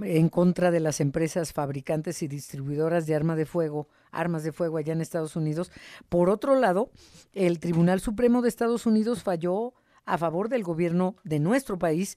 en 0.00 0.28
contra 0.28 0.70
de 0.70 0.80
las 0.80 1.00
empresas 1.00 1.52
fabricantes 1.52 2.22
y 2.22 2.28
distribuidoras 2.28 3.06
de 3.06 3.14
armas 3.14 3.36
de 3.36 3.46
fuego, 3.46 3.88
armas 4.10 4.44
de 4.44 4.52
fuego 4.52 4.76
allá 4.76 4.92
en 4.92 5.00
Estados 5.00 5.36
Unidos. 5.36 5.72
Por 6.08 6.30
otro 6.30 6.54
lado, 6.54 6.90
el 7.32 7.58
Tribunal 7.58 8.00
Supremo 8.00 8.42
de 8.42 8.48
Estados 8.48 8.86
Unidos 8.86 9.22
falló 9.22 9.74
a 10.04 10.18
favor 10.18 10.48
del 10.48 10.62
gobierno 10.62 11.16
de 11.24 11.40
nuestro 11.40 11.78
país 11.78 12.16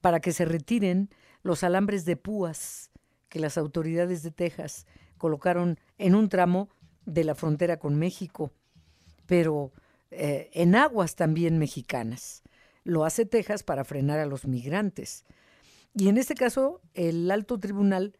para 0.00 0.20
que 0.20 0.32
se 0.32 0.44
retiren 0.44 1.10
los 1.42 1.64
alambres 1.64 2.04
de 2.04 2.16
púas 2.16 2.90
que 3.28 3.40
las 3.40 3.58
autoridades 3.58 4.22
de 4.22 4.30
Texas 4.30 4.86
colocaron 5.18 5.78
en 5.98 6.14
un 6.14 6.28
tramo 6.28 6.68
de 7.06 7.24
la 7.24 7.34
frontera 7.34 7.78
con 7.78 7.98
México, 7.98 8.52
pero 9.26 9.72
eh, 10.10 10.50
en 10.52 10.74
aguas 10.74 11.16
también 11.16 11.58
mexicanas. 11.58 12.42
Lo 12.84 13.04
hace 13.04 13.26
Texas 13.26 13.62
para 13.62 13.84
frenar 13.84 14.18
a 14.18 14.26
los 14.26 14.46
migrantes. 14.46 15.24
Y 15.94 16.08
en 16.08 16.18
este 16.18 16.34
caso, 16.34 16.80
el 16.92 17.30
alto 17.30 17.58
tribunal 17.58 18.18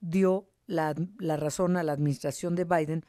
dio 0.00 0.48
la, 0.66 0.94
razón 1.36 1.76
a 1.76 1.84
la 1.84 1.92
administración 1.92 2.56
de 2.56 2.64
Biden, 2.64 3.04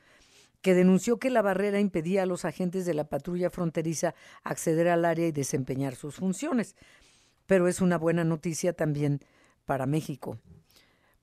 que 0.62 0.74
denunció 0.74 1.18
que 1.18 1.30
la 1.30 1.42
barrera 1.42 1.80
impedía 1.80 2.24
a 2.24 2.28
los 2.28 2.46
agentes 2.46 2.86
de 2.86 2.94
la 2.94 3.10
patrulla 3.10 3.50
fronteriza 3.50 4.14
acceder 4.44 4.88
al 4.90 5.06
área 5.06 5.28
y 5.28 5.32
desempeñar 5.32 5.96
sus 5.96 6.16
funciones. 6.16 6.76
Pero 7.48 7.68
es 7.68 7.82
una 7.82 7.98
buena 7.98 8.24
noticia 8.24 8.74
también 8.74 9.22
para 9.66 9.86
México, 9.88 10.40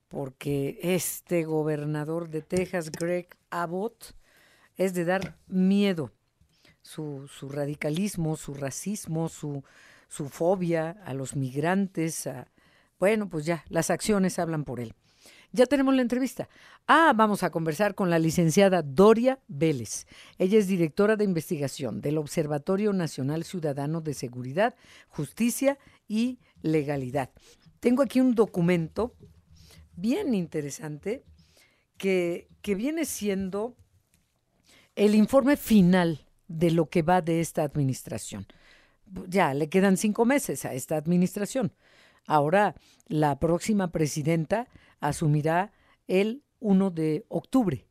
porque 0.09 0.79
este 0.81 1.43
gobernador 1.43 2.29
de 2.29 2.41
Texas, 2.41 2.91
Greg 2.91 3.29
Abbott, 3.49 4.15
es 4.75 4.93
de 4.93 5.05
dar 5.05 5.37
miedo. 5.47 6.11
Su, 6.81 7.29
su 7.29 7.47
radicalismo, 7.47 8.35
su 8.35 8.53
racismo, 8.53 9.29
su, 9.29 9.63
su 10.09 10.27
fobia 10.27 10.97
a 11.05 11.13
los 11.13 11.33
migrantes, 11.33 12.27
a, 12.27 12.52
bueno, 12.99 13.29
pues 13.29 13.45
ya, 13.45 13.63
las 13.69 13.89
acciones 13.89 14.39
hablan 14.39 14.63
por 14.63 14.79
él. 14.79 14.93
Ya 15.55 15.67
tenemos 15.67 15.93
la 15.93 16.01
entrevista. 16.01 16.49
Ah, 16.87 17.13
vamos 17.15 17.43
a 17.43 17.51
conversar 17.51 17.93
con 17.93 18.09
la 18.09 18.17
licenciada 18.17 18.81
Doria 18.81 19.39
Vélez. 19.47 20.07
Ella 20.39 20.57
es 20.57 20.67
directora 20.67 21.15
de 21.15 21.25
investigación 21.25 22.01
del 22.01 22.17
Observatorio 22.17 22.91
Nacional 22.91 23.43
Ciudadano 23.43 24.01
de 24.01 24.15
Seguridad, 24.15 24.73
Justicia 25.09 25.77
y 26.07 26.39
Legalidad. 26.63 27.29
Tengo 27.79 28.01
aquí 28.01 28.19
un 28.19 28.33
documento 28.33 29.13
bien 29.95 30.33
interesante 30.33 31.23
que, 31.97 32.47
que 32.63 32.73
viene 32.73 33.05
siendo 33.05 33.77
el 34.95 35.13
informe 35.13 35.55
final 35.55 36.25
de 36.47 36.71
lo 36.71 36.89
que 36.89 37.03
va 37.03 37.21
de 37.21 37.41
esta 37.41 37.61
administración. 37.61 38.47
Ya 39.27 39.53
le 39.53 39.69
quedan 39.69 39.97
cinco 39.97 40.25
meses 40.25 40.65
a 40.65 40.73
esta 40.73 40.97
administración. 40.97 41.73
Ahora, 42.25 42.75
la 43.07 43.39
próxima 43.39 43.91
presidenta 43.91 44.67
asumirá 44.99 45.71
el 46.07 46.43
1 46.59 46.91
de 46.91 47.25
octubre. 47.27 47.85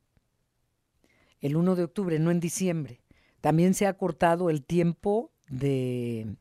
El 1.41 1.57
1 1.57 1.77
de 1.77 1.85
octubre, 1.85 2.19
no 2.19 2.31
en 2.31 2.41
diciembre. 2.41 3.01
También 3.41 3.75
se 3.75 3.87
ha 3.87 3.95
cortado 3.95 4.51
el 4.51 4.65
tiempo 4.65 5.33
de, 5.49 6.37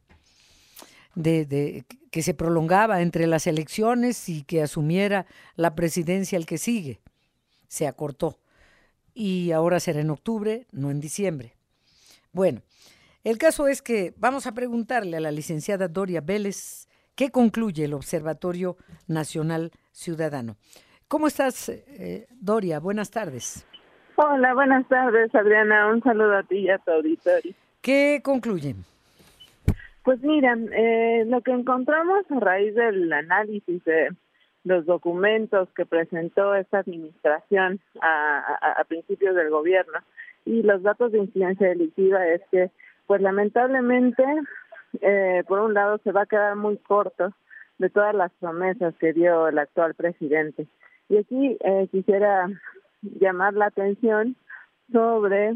de, 1.15 1.85
que 2.11 2.23
se 2.23 2.33
prolongaba 2.33 3.01
entre 3.01 3.27
las 3.27 3.47
elecciones 3.47 4.29
y 4.29 4.43
que 4.43 4.61
asumiera 4.61 5.25
la 5.55 5.75
presidencia 5.75 6.37
el 6.37 6.45
que 6.45 6.57
sigue. 6.57 7.01
Se 7.67 7.87
acortó. 7.87 8.39
Y 9.13 9.51
ahora 9.51 9.79
será 9.79 9.99
en 9.99 10.09
octubre, 10.09 10.67
no 10.71 10.91
en 10.91 11.01
diciembre. 11.01 11.57
Bueno, 12.31 12.61
el 13.23 13.37
caso 13.37 13.67
es 13.67 13.81
que 13.81 14.13
vamos 14.17 14.47
a 14.47 14.53
preguntarle 14.53 15.17
a 15.17 15.21
la 15.21 15.31
licenciada 15.31 15.87
Doria 15.87 16.21
Vélez 16.21 16.87
¿Qué 17.15 17.29
concluye 17.29 17.85
el 17.85 17.93
Observatorio 17.93 18.77
Nacional 19.07 19.71
Ciudadano? 19.91 20.55
¿Cómo 21.07 21.27
estás, 21.27 21.69
eh, 21.69 22.27
Doria? 22.39 22.79
Buenas 22.79 23.11
tardes. 23.11 23.67
Hola, 24.15 24.53
buenas 24.53 24.87
tardes, 24.87 25.33
Adriana. 25.35 25.87
Un 25.87 26.01
saludo 26.01 26.37
a 26.37 26.43
ti 26.43 26.59
y 26.59 26.69
a 26.69 26.77
tu 26.77 26.91
auditorio. 26.91 27.53
¿Qué 27.81 28.21
concluyen? 28.23 28.85
Pues 30.03 30.21
miren, 30.21 30.69
eh, 30.73 31.25
lo 31.27 31.41
que 31.41 31.51
encontramos 31.51 32.25
a 32.29 32.39
raíz 32.39 32.75
del 32.75 33.11
análisis 33.11 33.83
de 33.83 34.09
los 34.63 34.85
documentos 34.85 35.69
que 35.75 35.85
presentó 35.85 36.55
esta 36.55 36.79
administración 36.79 37.79
a, 38.01 38.79
a 38.79 38.83
principios 38.85 39.35
del 39.35 39.49
gobierno 39.49 39.99
y 40.45 40.63
los 40.63 40.81
datos 40.83 41.11
de 41.11 41.19
incidencia 41.19 41.67
delictiva 41.67 42.25
es 42.27 42.41
que, 42.51 42.71
pues 43.07 43.21
lamentablemente, 43.21 44.23
eh, 44.99 45.43
por 45.47 45.59
un 45.59 45.73
lado, 45.73 45.99
se 46.03 46.11
va 46.11 46.23
a 46.23 46.25
quedar 46.25 46.55
muy 46.55 46.77
corto 46.77 47.33
de 47.77 47.89
todas 47.89 48.13
las 48.13 48.31
promesas 48.33 48.93
que 48.99 49.13
dio 49.13 49.47
el 49.47 49.57
actual 49.57 49.95
presidente. 49.95 50.67
Y 51.09 51.17
aquí 51.17 51.57
eh, 51.61 51.87
quisiera 51.91 52.47
llamar 53.01 53.53
la 53.53 53.67
atención 53.67 54.35
sobre 54.91 55.55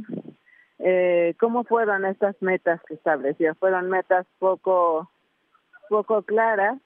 eh, 0.79 1.35
cómo 1.39 1.63
fueron 1.63 2.05
estas 2.05 2.35
metas 2.41 2.81
que 2.87 2.95
estableció. 2.95 3.55
Fueron 3.55 3.89
metas 3.89 4.25
poco, 4.39 5.09
poco 5.89 6.23
claras, 6.23 6.79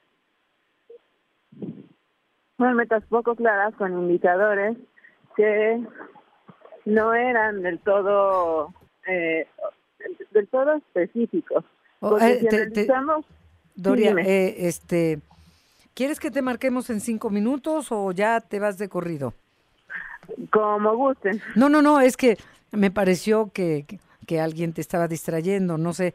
fueron 2.56 2.76
metas 2.76 3.04
poco 3.06 3.34
claras 3.34 3.74
con 3.76 3.92
indicadores 3.92 4.76
que 5.36 5.80
no 6.84 7.14
eran 7.14 7.62
del 7.62 7.78
todo 7.78 8.74
eh, 9.06 9.46
del 10.30 10.48
todo 10.48 10.74
específicos. 10.74 11.64
Oh, 12.00 12.18
eh, 12.18 12.40
Doria, 13.74 14.16
eh, 14.24 14.66
este, 14.66 15.20
¿quieres 15.94 16.18
que 16.18 16.30
te 16.30 16.42
marquemos 16.42 16.88
en 16.90 17.00
cinco 17.00 17.30
minutos 17.30 17.88
o 17.90 18.12
ya 18.12 18.40
te 18.40 18.58
vas 18.58 18.78
de 18.78 18.88
corrido? 18.88 19.34
Como 20.50 20.96
gusten. 20.96 21.42
No, 21.54 21.68
no, 21.68 21.82
no, 21.82 22.00
es 22.00 22.16
que 22.16 22.38
me 22.72 22.90
pareció 22.90 23.50
que, 23.52 23.84
que, 24.26 24.40
alguien 24.40 24.72
te 24.72 24.80
estaba 24.80 25.08
distrayendo, 25.08 25.76
no 25.76 25.92
sé, 25.92 26.14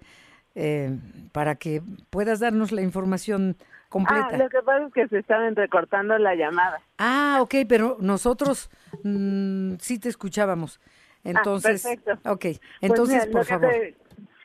eh, 0.56 0.98
para 1.32 1.56
que 1.56 1.82
puedas 2.10 2.40
darnos 2.40 2.72
la 2.72 2.82
información 2.82 3.56
completa. 3.90 4.30
Ah, 4.32 4.38
lo 4.38 4.50
que 4.50 4.62
pasa 4.64 4.86
es 4.88 4.94
que 4.94 5.08
se 5.08 5.20
estaban 5.20 5.56
recortando 5.56 6.18
la 6.18 6.36
llamada. 6.36 6.82
Ah, 6.98 7.40
ok, 7.42 7.56
pero 7.68 7.98
nosotros 8.00 8.70
mm, 9.04 9.76
sí 9.80 10.00
te 10.00 10.10
escuchábamos. 10.10 10.80
Ah, 10.80 11.30
entonces, 11.30 11.84
perfecto. 11.84 12.14
ok, 12.30 12.42
pues 12.42 12.62
entonces, 12.82 13.28
por 13.28 13.46
favor. 13.46 13.74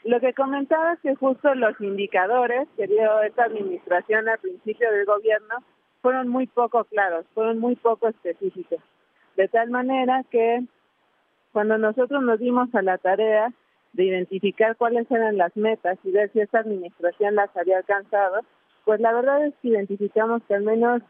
Lo 0.05 0.21
que 0.21 0.33
comentaba 0.33 0.95
es 0.95 1.01
que 1.01 1.15
justo 1.15 1.55
los 1.55 1.79
indicadores 1.81 2.69
que 2.77 2.87
dio 2.87 3.21
esta 3.23 3.45
administración 3.45 4.29
al 4.29 4.39
principio 4.39 4.91
del 4.91 5.05
gobierno 5.05 5.57
fueron 6.01 6.29
muy 6.29 6.47
poco 6.47 6.85
claros, 6.85 7.27
fueron 7.35 7.59
muy 7.59 7.77
poco 7.77 8.09
específicos. 8.09 8.81
De 9.37 9.49
tal 9.49 9.71
manera 9.71 10.25
que 10.31 10.65
cuando 11.53 11.77
nosotros 11.79 12.23
nos 12.23 12.39
dimos 12.39 12.75
a 12.75 12.83
la 12.83 12.99
tarea 12.99 13.53
de 13.93 14.05
identificar 14.05 14.77
cuáles 14.77 15.11
eran 15.11 15.37
las 15.37 15.55
metas 15.57 15.99
y 16.05 16.13
ver 16.13 16.31
si 16.33 16.41
esta 16.41 16.61
administración 16.61 17.35
las 17.35 17.55
había 17.57 17.79
alcanzado, 17.79 18.41
pues 18.85 19.01
la 19.01 19.13
verdad 19.13 19.45
es 19.47 19.55
que 19.61 19.69
identificamos 19.69 20.43
que 20.45 20.55
al 20.55 20.63
menos 20.63 21.03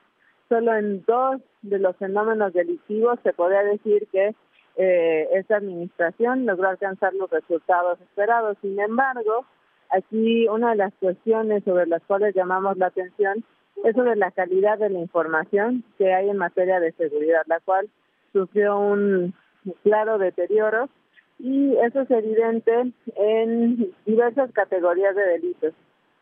solo 0.48 0.74
en 0.74 1.04
dos 1.04 1.40
de 1.62 1.78
los 1.78 1.96
fenómenos 1.96 2.52
delictivos 2.52 3.18
se 3.22 3.32
podría 3.32 3.62
decir 3.62 4.08
que 4.10 4.34
eh, 4.82 5.28
esta 5.34 5.56
administración 5.56 6.46
logró 6.46 6.70
alcanzar 6.70 7.12
los 7.12 7.28
resultados 7.28 8.00
esperados. 8.00 8.56
Sin 8.62 8.80
embargo, 8.80 9.44
aquí 9.90 10.48
una 10.48 10.70
de 10.70 10.76
las 10.76 10.94
cuestiones 10.94 11.62
sobre 11.64 11.86
las 11.86 12.02
cuales 12.04 12.34
llamamos 12.34 12.78
la 12.78 12.86
atención 12.86 13.44
es 13.84 13.94
sobre 13.94 14.16
la 14.16 14.30
calidad 14.30 14.78
de 14.78 14.88
la 14.88 14.98
información 14.98 15.84
que 15.98 16.14
hay 16.14 16.30
en 16.30 16.38
materia 16.38 16.80
de 16.80 16.92
seguridad, 16.92 17.42
la 17.46 17.60
cual 17.60 17.90
sufrió 18.32 18.78
un 18.78 19.34
claro 19.82 20.16
deterioro 20.16 20.88
y 21.38 21.76
eso 21.76 22.00
es 22.00 22.10
evidente 22.10 22.92
en 23.16 23.94
diversas 24.06 24.50
categorías 24.52 25.14
de 25.14 25.26
delitos. 25.26 25.74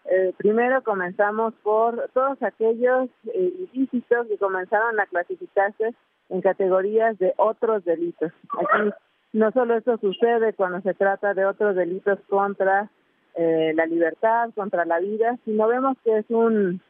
Eh, 0.06 0.34
primero 0.36 0.82
comenzamos 0.82 1.54
por 1.62 2.10
todos 2.12 2.42
aquellos 2.42 3.08
eh, 3.32 3.68
ilícitos 3.72 4.26
que 4.26 4.38
comenzaron 4.38 4.98
a 4.98 5.06
clasificarse 5.06 5.94
en 6.28 6.40
categorías 6.40 7.18
de 7.18 7.32
otros 7.36 7.84
delitos. 7.84 8.32
Aquí 8.52 8.90
no 9.32 9.50
solo 9.52 9.76
esto 9.76 9.98
sucede 9.98 10.52
cuando 10.54 10.80
se 10.80 10.94
trata 10.94 11.34
de 11.34 11.44
otros 11.44 11.76
delitos 11.76 12.18
contra 12.28 12.90
eh, 13.34 13.72
la 13.74 13.86
libertad, 13.86 14.50
contra 14.54 14.84
la 14.84 14.98
vida, 15.00 15.38
sino 15.44 15.68
vemos 15.68 15.96
que 16.04 16.18
es 16.18 16.26
un, 16.28 16.80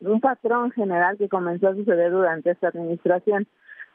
un 0.00 0.20
patrón 0.20 0.70
general 0.70 1.16
que 1.18 1.28
comenzó 1.28 1.68
a 1.68 1.74
suceder 1.74 2.12
durante 2.12 2.50
esta 2.50 2.68
administración. 2.68 3.46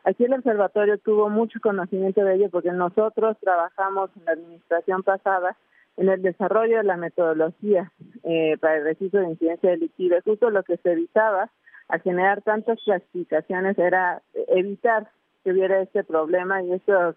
Aquí 0.03 0.25
el 0.25 0.33
observatorio 0.33 0.97
tuvo 0.99 1.29
mucho 1.29 1.59
conocimiento 1.61 2.23
de 2.23 2.35
ello 2.35 2.49
porque 2.49 2.71
nosotros 2.71 3.37
trabajamos 3.39 4.11
en 4.17 4.25
la 4.25 4.31
administración 4.33 5.03
pasada 5.03 5.57
en 5.97 6.09
el 6.09 6.21
desarrollo 6.21 6.77
de 6.77 6.83
la 6.83 6.97
metodología 6.97 7.91
eh, 8.23 8.57
para 8.59 8.77
el 8.77 8.83
registro 8.83 9.21
de 9.21 9.29
incidencia 9.29 9.69
delictiva. 9.69 10.17
Justo 10.23 10.49
lo 10.49 10.63
que 10.63 10.77
se 10.77 10.91
evitaba 10.91 11.49
al 11.87 12.01
generar 12.01 12.41
tantas 12.41 12.79
clasificaciones 12.83 13.77
era 13.77 14.21
evitar 14.47 15.09
que 15.43 15.51
hubiera 15.51 15.81
este 15.81 16.03
problema 16.03 16.63
y 16.63 16.73
estas 16.73 17.15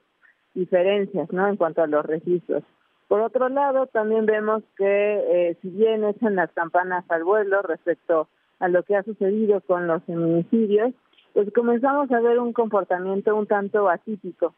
diferencias 0.54 1.33
¿no? 1.33 1.48
en 1.48 1.57
cuanto 1.57 1.83
a 1.83 1.87
los 1.87 2.04
registros. 2.04 2.62
Por 3.09 3.22
otro 3.22 3.48
lado, 3.48 3.87
también 3.87 4.26
vemos 4.26 4.62
que 4.76 4.85
eh, 4.85 5.57
si 5.62 5.70
bien 5.70 6.04
echan 6.04 6.37
las 6.37 6.52
campanas 6.52 7.04
al 7.09 7.24
vuelo 7.24 7.62
respecto 7.62 8.28
a 8.59 8.68
lo 8.68 8.83
que 8.83 8.96
ha 8.96 9.02
sucedido 9.02 9.62
con 9.62 9.87
los 9.87 10.04
feminicidios, 10.04 10.92
pues 11.33 11.50
comenzamos 11.54 12.11
a 12.11 12.20
ver 12.20 12.38
un 12.38 12.52
comportamiento 12.52 13.35
un 13.35 13.46
tanto 13.46 13.88
atípico. 13.88 14.54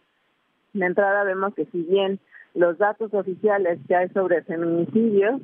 De 0.73 0.85
entrada 0.85 1.23
vemos 1.23 1.55
que 1.55 1.67
si 1.67 1.83
bien 1.83 2.19
los 2.55 2.79
datos 2.79 3.15
oficiales 3.15 3.79
que 3.87 3.95
hay 3.95 4.09
sobre 4.09 4.43
feminicidios 4.43 5.41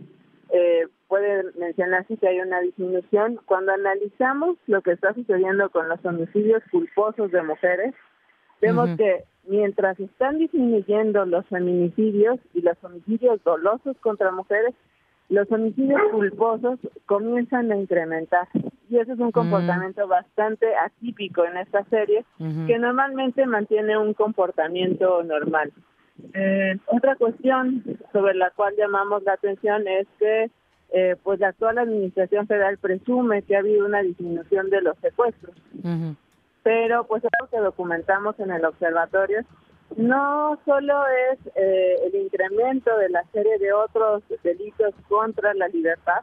eh, 0.51 0.89
puede 1.09 1.45
mencionarse 1.59 2.17
que 2.17 2.29
hay 2.29 2.41
una 2.41 2.61
disminución. 2.61 3.39
Cuando 3.47 3.73
analizamos 3.73 4.57
lo 4.67 4.83
que 4.83 4.93
está 4.93 5.15
sucediendo 5.15 5.71
con 5.71 5.89
los 5.89 6.05
homicidios 6.05 6.63
culposos 6.71 7.31
de 7.31 7.43
mujeres, 7.43 7.95
vemos 8.61 8.91
que 8.97 9.25
mientras 9.47 9.99
están 10.01 10.39
disminuyendo 10.39 11.25
los 11.25 11.47
feminicidios 11.47 12.39
y 12.55 12.63
los 12.63 12.83
homicidios 12.83 13.43
dolosos 13.45 13.97
contra 13.99 14.33
mujeres, 14.33 14.75
los 15.29 15.51
homicidios 15.51 16.01
culposos 16.13 16.79
comienzan 17.07 17.73
a 17.73 17.77
incrementar. 17.77 18.49
Y 18.89 18.99
eso 18.99 19.13
es 19.13 19.19
un 19.19 19.33
comportamiento 19.33 20.07
bastante 20.07 20.67
atípico 20.77 21.45
en 21.45 21.57
esta 21.57 21.85
serie, 21.85 22.25
que 22.39 22.79
normalmente 22.79 23.45
mantiene 23.47 23.99
un 23.99 24.15
comportamiento 24.15 25.23
normal. 25.25 25.73
Eh, 26.33 26.79
otra 26.87 27.17
cuestión 27.17 27.83
sobre 28.13 28.35
la 28.35 28.51
cual 28.51 28.75
llamamos 28.77 29.23
la 29.25 29.33
atención 29.33 29.87
es 29.89 30.07
que 30.19 30.51
eh, 30.93 31.17
pues 31.23 31.41
la 31.41 31.49
actual 31.49 31.79
administración 31.79 32.47
federal 32.47 32.79
presume 32.79 33.43
que 33.43 33.57
ha 33.57 33.61
habido 33.61 33.87
una 33.87 34.03
disminución 34.03 34.71
de 34.71 34.83
los 34.83 34.97
secuestros. 34.99 35.55
Pero 36.63 37.05
pues 37.07 37.23
algo 37.25 37.51
que 37.51 37.59
documentamos 37.59 38.39
en 38.41 38.51
el 38.51 38.65
observatorio 38.65 39.45
no 39.97 40.59
solo 40.65 41.05
es 41.31 41.39
eh, 41.55 41.97
el 42.07 42.15
incremento 42.23 42.97
de 42.99 43.09
la 43.09 43.25
serie 43.33 43.59
de 43.59 43.73
otros 43.73 44.23
delitos 44.43 44.95
contra 45.09 45.55
la 45.55 45.69
libertad, 45.69 46.23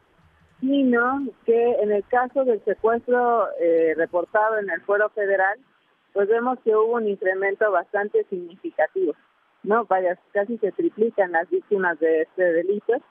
sino 0.59 1.27
que 1.45 1.71
en 1.81 1.91
el 1.91 2.03
caso 2.07 2.43
del 2.43 2.63
secuestro 2.65 3.47
eh, 3.59 3.93
reportado 3.95 4.57
en 4.57 4.69
el 4.69 4.81
fuero 4.81 5.09
federal, 5.09 5.59
pues 6.13 6.27
vemos 6.27 6.59
que 6.63 6.75
hubo 6.75 6.95
un 6.95 7.07
incremento 7.07 7.71
bastante 7.71 8.25
significativo, 8.25 9.13
¿no? 9.63 9.85
Vaya, 9.85 10.17
casi 10.31 10.57
se 10.57 10.71
triplican 10.71 11.31
las 11.31 11.49
víctimas 11.49 11.99
de 11.99 12.23
este 12.23 12.53
delito 12.53 13.01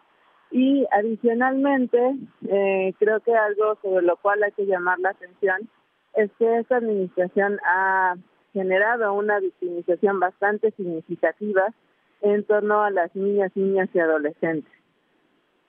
y 0.53 0.87
adicionalmente, 0.91 1.99
eh, 2.47 2.93
creo 2.99 3.21
que 3.21 3.35
algo 3.35 3.79
sobre 3.81 4.05
lo 4.05 4.17
cual 4.19 4.43
hay 4.43 4.53
que 4.53 4.67
llamar 4.67 4.99
la 4.99 5.11
atención 5.11 5.69
es 6.15 6.31
que 6.38 6.59
esta 6.59 6.77
administración 6.77 7.59
ha 7.65 8.17
generado 8.53 9.15
una 9.15 9.41
victimización 9.41 10.21
bastante 10.21 10.71
significativa 10.73 11.73
en 12.21 12.45
torno 12.45 12.83
a 12.83 12.91
las 12.91 13.17
niñas, 13.17 13.51
niñas 13.55 13.88
y 13.95 13.99
adolescentes. 13.99 14.71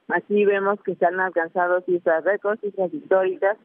Aquí 0.09 0.43
vemos 0.43 0.81
que 0.83 0.95
se 0.95 1.05
han 1.05 1.17
alcanzado 1.21 1.79
cifras 1.81 2.25
récords, 2.25 2.59
cifras 2.59 2.93
históricas 2.93 3.57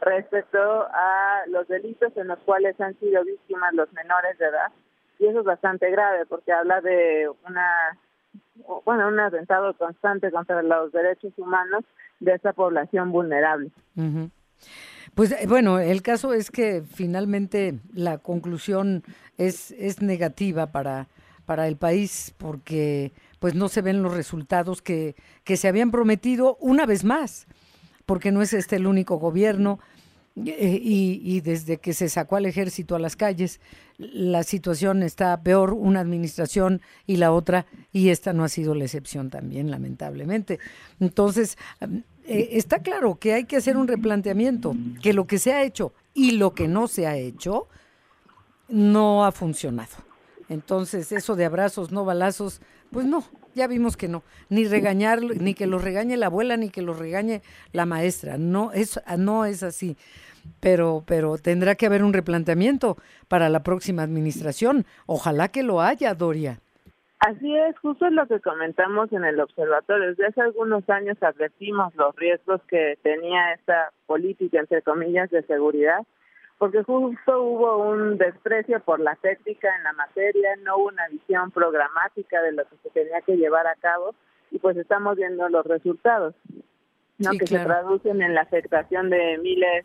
respecto 0.00 0.58
a 0.58 1.42
los 1.48 1.68
delitos 1.68 2.16
en 2.16 2.28
los 2.28 2.38
cuales 2.38 2.80
han 2.80 2.98
sido 3.00 3.22
víctimas 3.22 3.74
los 3.74 3.92
menores 3.92 4.38
de 4.38 4.46
edad. 4.46 4.72
Y 5.18 5.26
eso 5.26 5.40
es 5.40 5.44
bastante 5.44 5.90
grave 5.90 6.24
porque 6.24 6.52
habla 6.52 6.80
de 6.80 7.28
una 7.46 7.98
bueno, 8.84 9.08
un 9.08 9.20
atentado 9.20 9.74
constante 9.76 10.30
contra 10.30 10.62
los 10.62 10.92
derechos 10.92 11.32
humanos 11.36 11.84
de 12.20 12.34
esa 12.34 12.52
población 12.52 13.12
vulnerable. 13.12 13.70
Pues 15.14 15.32
eh, 15.32 15.46
bueno, 15.46 15.78
el 15.78 16.02
caso 16.02 16.32
es 16.32 16.50
que 16.50 16.82
finalmente 16.82 17.78
la 17.92 18.18
conclusión 18.18 19.04
es, 19.38 19.70
es 19.72 20.02
negativa 20.02 20.72
para, 20.72 21.08
para 21.44 21.68
el 21.68 21.76
país 21.76 22.34
porque 22.38 23.12
pues 23.38 23.54
no 23.54 23.68
se 23.68 23.82
ven 23.82 24.02
los 24.02 24.14
resultados 24.14 24.82
que, 24.82 25.14
que 25.44 25.56
se 25.56 25.68
habían 25.68 25.90
prometido 25.90 26.56
una 26.60 26.86
vez 26.86 27.04
más, 27.04 27.46
porque 28.06 28.32
no 28.32 28.42
es 28.42 28.52
este 28.52 28.76
el 28.76 28.86
único 28.86 29.16
gobierno. 29.18 29.78
Eh, 30.36 30.80
y, 30.82 31.20
y, 31.22 31.40
desde 31.42 31.78
que 31.78 31.94
se 31.94 32.08
sacó 32.08 32.34
al 32.34 32.46
ejército 32.46 32.96
a 32.96 32.98
las 32.98 33.14
calles, 33.14 33.60
la 33.98 34.42
situación 34.42 35.04
está 35.04 35.40
peor, 35.42 35.72
una 35.72 36.00
administración 36.00 36.82
y 37.06 37.18
la 37.18 37.30
otra, 37.30 37.66
y 37.92 38.08
esta 38.08 38.32
no 38.32 38.42
ha 38.42 38.48
sido 38.48 38.74
la 38.74 38.84
excepción 38.84 39.30
también, 39.30 39.70
lamentablemente. 39.70 40.58
Entonces, 40.98 41.56
eh, 42.26 42.48
está 42.52 42.80
claro 42.80 43.16
que 43.16 43.32
hay 43.32 43.44
que 43.44 43.56
hacer 43.56 43.76
un 43.76 43.86
replanteamiento, 43.86 44.74
que 45.02 45.12
lo 45.12 45.26
que 45.26 45.38
se 45.38 45.52
ha 45.52 45.62
hecho 45.62 45.92
y 46.14 46.32
lo 46.32 46.52
que 46.52 46.66
no 46.66 46.88
se 46.88 47.06
ha 47.06 47.16
hecho 47.16 47.68
no 48.68 49.24
ha 49.24 49.30
funcionado. 49.30 50.13
Entonces, 50.48 51.12
eso 51.12 51.36
de 51.36 51.44
abrazos, 51.44 51.92
no 51.92 52.04
balazos, 52.04 52.60
pues 52.90 53.06
no, 53.06 53.24
ya 53.54 53.66
vimos 53.66 53.96
que 53.96 54.08
no. 54.08 54.22
Ni 54.48 54.66
regañar, 54.66 55.20
ni 55.22 55.54
que 55.54 55.66
los 55.66 55.82
regañe 55.82 56.16
la 56.16 56.26
abuela, 56.26 56.56
ni 56.56 56.70
que 56.70 56.82
los 56.82 56.98
regañe 56.98 57.42
la 57.72 57.86
maestra. 57.86 58.36
No 58.38 58.72
es, 58.72 59.00
no 59.18 59.44
es 59.44 59.62
así. 59.62 59.96
Pero, 60.60 61.02
pero 61.06 61.38
tendrá 61.38 61.74
que 61.74 61.86
haber 61.86 62.04
un 62.04 62.12
replanteamiento 62.12 62.96
para 63.28 63.48
la 63.48 63.62
próxima 63.62 64.02
administración. 64.02 64.84
Ojalá 65.06 65.48
que 65.48 65.62
lo 65.62 65.80
haya, 65.80 66.14
Doria. 66.14 66.60
Así 67.20 67.56
es, 67.56 67.78
justo 67.78 68.10
lo 68.10 68.26
que 68.26 68.40
comentamos 68.40 69.10
en 69.12 69.24
el 69.24 69.40
observatorio. 69.40 70.08
Desde 70.08 70.26
hace 70.26 70.42
algunos 70.42 70.88
años 70.90 71.16
advertimos 71.22 71.94
los 71.94 72.14
riesgos 72.16 72.60
que 72.68 72.98
tenía 73.02 73.54
esta 73.54 73.92
política, 74.04 74.60
entre 74.60 74.82
comillas, 74.82 75.30
de 75.30 75.42
seguridad 75.44 76.04
porque 76.58 76.82
justo 76.82 77.42
hubo 77.42 77.78
un 77.78 78.16
desprecio 78.16 78.80
por 78.80 79.00
la 79.00 79.16
técnica 79.16 79.68
en 79.76 79.84
la 79.84 79.92
materia, 79.92 80.56
no 80.62 80.76
hubo 80.76 80.88
una 80.88 81.08
visión 81.08 81.50
programática 81.50 82.40
de 82.42 82.52
lo 82.52 82.64
que 82.64 82.76
se 82.82 82.90
tenía 82.90 83.20
que 83.22 83.36
llevar 83.36 83.66
a 83.66 83.74
cabo 83.76 84.14
y 84.50 84.58
pues 84.58 84.76
estamos 84.76 85.16
viendo 85.16 85.48
los 85.48 85.66
resultados, 85.66 86.34
¿no? 87.18 87.32
que 87.32 87.46
se 87.46 87.58
traducen 87.58 88.22
en 88.22 88.34
la 88.34 88.42
afectación 88.42 89.10
de 89.10 89.38
miles 89.38 89.84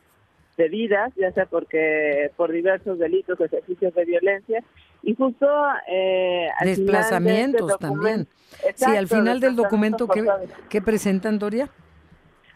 de 0.58 0.70
vidas, 0.70 1.12
ya 1.16 1.32
sea 1.32 1.46
porque 1.46 2.32
por 2.36 2.52
diversos 2.52 3.00
delitos, 3.00 3.40
ejercicios 3.40 3.94
de 3.96 4.06
violencia 4.06 4.64
y 5.02 5.16
justo 5.16 5.48
eh, 5.88 6.50
al 6.60 6.68
desplazamientos 6.68 7.72
este 7.72 7.88
también. 7.88 8.28
sí, 8.76 8.96
al 8.96 9.08
final 9.08 9.40
del 9.40 9.56
documento 9.56 10.08
que, 10.08 10.28
que 10.70 10.82
presentan 10.82 11.40
Doria 11.40 11.70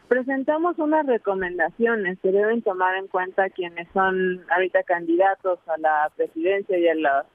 presentamos 0.08 0.78
unas 0.80 1.06
recomendaciones 1.06 2.20
que 2.20 2.32
deben 2.32 2.62
tomar 2.62 2.96
en 2.96 3.08
cuenta 3.08 3.50
quienes 3.50 3.88
son 3.94 4.42
ahorita 4.50 4.84
candidatos 4.84 5.60
a 5.68 5.78
la 5.78 6.12
presidencia 6.16 6.78
y 6.78 6.88
a 6.88 6.96
las, 6.96 7.26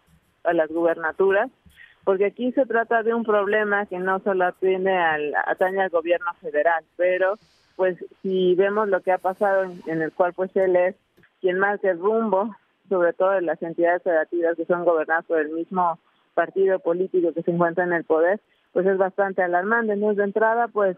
a 0.44 0.52
las 0.52 0.68
gubernaturas, 0.70 1.50
porque 2.04 2.26
aquí 2.26 2.52
se 2.52 2.66
trata 2.66 3.02
de 3.02 3.14
un 3.14 3.24
problema 3.24 3.86
que 3.86 3.98
no 3.98 4.20
solo 4.20 4.46
atiende 4.46 4.96
al, 4.96 5.34
atañe 5.46 5.80
al 5.80 5.90
gobierno 5.90 6.32
federal, 6.40 6.84
pero 6.96 7.34
pues 7.76 7.96
si 8.22 8.54
vemos 8.54 8.88
lo 8.88 9.02
que 9.02 9.12
ha 9.12 9.18
pasado 9.18 9.64
en, 9.86 10.02
el 10.02 10.12
cual 10.12 10.32
pues 10.32 10.54
él 10.56 10.74
es 10.74 10.96
quien 11.40 11.58
marca 11.58 11.90
el 11.90 11.98
rumbo, 11.98 12.54
sobre 12.88 13.12
todo 13.12 13.34
en 13.34 13.46
las 13.46 13.62
entidades 13.62 14.02
federativas 14.02 14.56
que 14.56 14.64
son 14.64 14.84
gobernadas 14.84 15.24
por 15.26 15.38
el 15.38 15.50
mismo 15.50 15.98
partido 16.34 16.78
político 16.80 17.32
que 17.32 17.42
se 17.42 17.50
encuentra 17.50 17.84
en 17.84 17.92
el 17.92 18.04
poder, 18.04 18.40
pues 18.72 18.86
es 18.86 18.98
bastante 18.98 19.42
alarmante. 19.42 19.92
Entonces, 19.92 20.16
de 20.16 20.24
entrada, 20.24 20.68
pues 20.68 20.96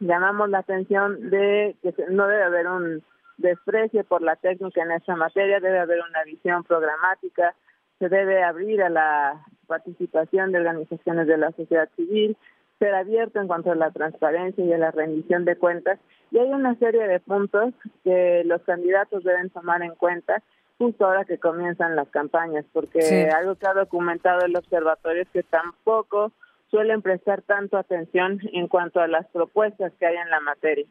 llamamos 0.00 0.50
la 0.50 0.58
atención 0.58 1.30
de 1.30 1.76
que 1.82 1.94
no 2.10 2.26
debe 2.26 2.42
haber 2.42 2.68
un 2.68 3.02
desprecio 3.38 4.04
por 4.04 4.22
la 4.22 4.36
técnica 4.36 4.82
en 4.82 4.92
esta 4.92 5.16
materia, 5.16 5.60
debe 5.60 5.78
haber 5.78 6.00
una 6.08 6.24
visión 6.24 6.64
programática, 6.64 7.54
se 7.98 8.08
debe 8.08 8.42
abrir 8.42 8.82
a 8.82 8.88
la 8.88 9.44
participación 9.66 10.52
de 10.52 10.58
organizaciones 10.58 11.26
de 11.26 11.38
la 11.38 11.52
sociedad 11.52 11.88
civil, 11.96 12.36
ser 12.78 12.94
abierto 12.94 13.40
en 13.40 13.46
cuanto 13.46 13.72
a 13.72 13.74
la 13.74 13.90
transparencia 13.90 14.64
y 14.64 14.72
a 14.72 14.78
la 14.78 14.90
rendición 14.90 15.44
de 15.44 15.56
cuentas. 15.56 15.98
Y 16.30 16.38
hay 16.38 16.50
una 16.52 16.74
serie 16.76 17.06
de 17.08 17.20
puntos 17.20 17.72
que 18.04 18.42
los 18.44 18.62
candidatos 18.62 19.24
deben 19.24 19.50
tomar 19.50 19.82
en 19.82 19.94
cuenta 19.94 20.42
justo 20.78 21.06
ahora 21.06 21.24
que 21.24 21.38
comienzan 21.38 21.96
las 21.96 22.08
campañas, 22.08 22.64
porque 22.72 23.30
algo 23.34 23.54
que 23.54 23.66
ha 23.66 23.72
documentado 23.72 24.44
el 24.44 24.56
observatorio 24.56 25.22
es 25.22 25.28
que 25.30 25.42
tampoco 25.42 26.32
suelen 26.76 27.00
prestar 27.00 27.40
tanto 27.40 27.78
atención 27.78 28.38
en 28.52 28.68
cuanto 28.68 29.00
a 29.00 29.08
las 29.08 29.26
propuestas 29.28 29.94
que 29.98 30.04
hay 30.04 30.16
en 30.16 30.28
la 30.28 30.40
materia. 30.40 30.84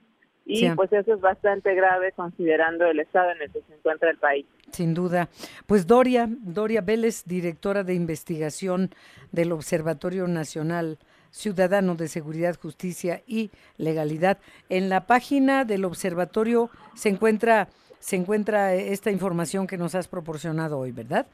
Y 0.43 0.67
pues 0.71 0.91
eso 0.91 1.13
es 1.13 1.21
bastante 1.21 1.75
grave 1.75 2.11
considerando 2.11 2.85
el 2.85 2.99
estado 2.99 3.29
en 3.29 3.43
el 3.43 3.51
que 3.51 3.61
se 3.67 3.75
encuentra 3.75 4.09
el 4.09 4.17
país. 4.17 4.47
Sin 4.71 4.95
duda. 4.95 5.29
Pues 5.67 5.85
Doria, 5.85 6.27
Doria 6.27 6.81
Vélez, 6.81 7.23
directora 7.25 7.83
de 7.83 7.93
investigación 7.93 8.89
del 9.31 9.51
Observatorio 9.51 10.27
Nacional 10.27 10.97
Ciudadano 11.29 11.93
de 11.93 12.07
Seguridad, 12.07 12.55
Justicia 12.59 13.21
y 13.27 13.51
Legalidad. 13.77 14.39
En 14.69 14.89
la 14.89 15.05
página 15.05 15.65
del 15.65 15.85
observatorio 15.85 16.71
se 16.95 17.09
encuentra 17.09 17.67
se 17.99 18.15
encuentra 18.15 18.73
esta 18.73 19.11
información 19.11 19.67
que 19.67 19.77
nos 19.77 19.93
has 19.93 20.07
proporcionado 20.07 20.79
hoy, 20.79 20.91
¿verdad? 20.91 21.27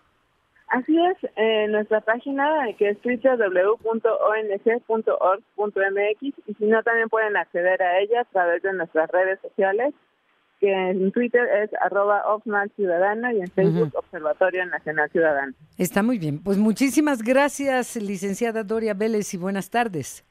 Así 0.72 0.98
es, 0.98 1.18
en 1.36 1.74
nuestra 1.74 2.00
página 2.00 2.66
que 2.78 2.92
es 2.92 2.98
www.ong.org.mx 3.04 3.84
y 6.22 6.54
si 6.54 6.66
no 6.66 6.82
también 6.82 7.10
pueden 7.10 7.36
acceder 7.36 7.84
a 7.84 8.00
ella 8.00 8.22
a 8.22 8.26
través 8.26 8.64
de 8.64 8.72
nuestras 8.72 9.12
redes 9.12 9.38
sociales 9.42 9.94
que 10.62 10.72
en 10.72 11.12
Twitter 11.12 11.46
es 11.64 11.72
arroba 11.82 12.24
Ciudadana 12.78 13.34
y 13.34 13.42
en 13.42 13.52
Facebook 13.52 13.92
Observatorio 13.96 14.66
Nacional 14.68 15.10
Ciudadano. 15.10 15.54
Está 15.78 16.04
muy 16.04 16.18
bien. 16.18 16.42
Pues 16.42 16.58
muchísimas 16.58 17.22
gracias, 17.22 17.98
licenciada 17.98 18.64
Doria 18.64 18.94
Vélez, 18.94 19.34
y 19.34 19.38
buenas 19.38 19.72
tardes. 19.72 20.24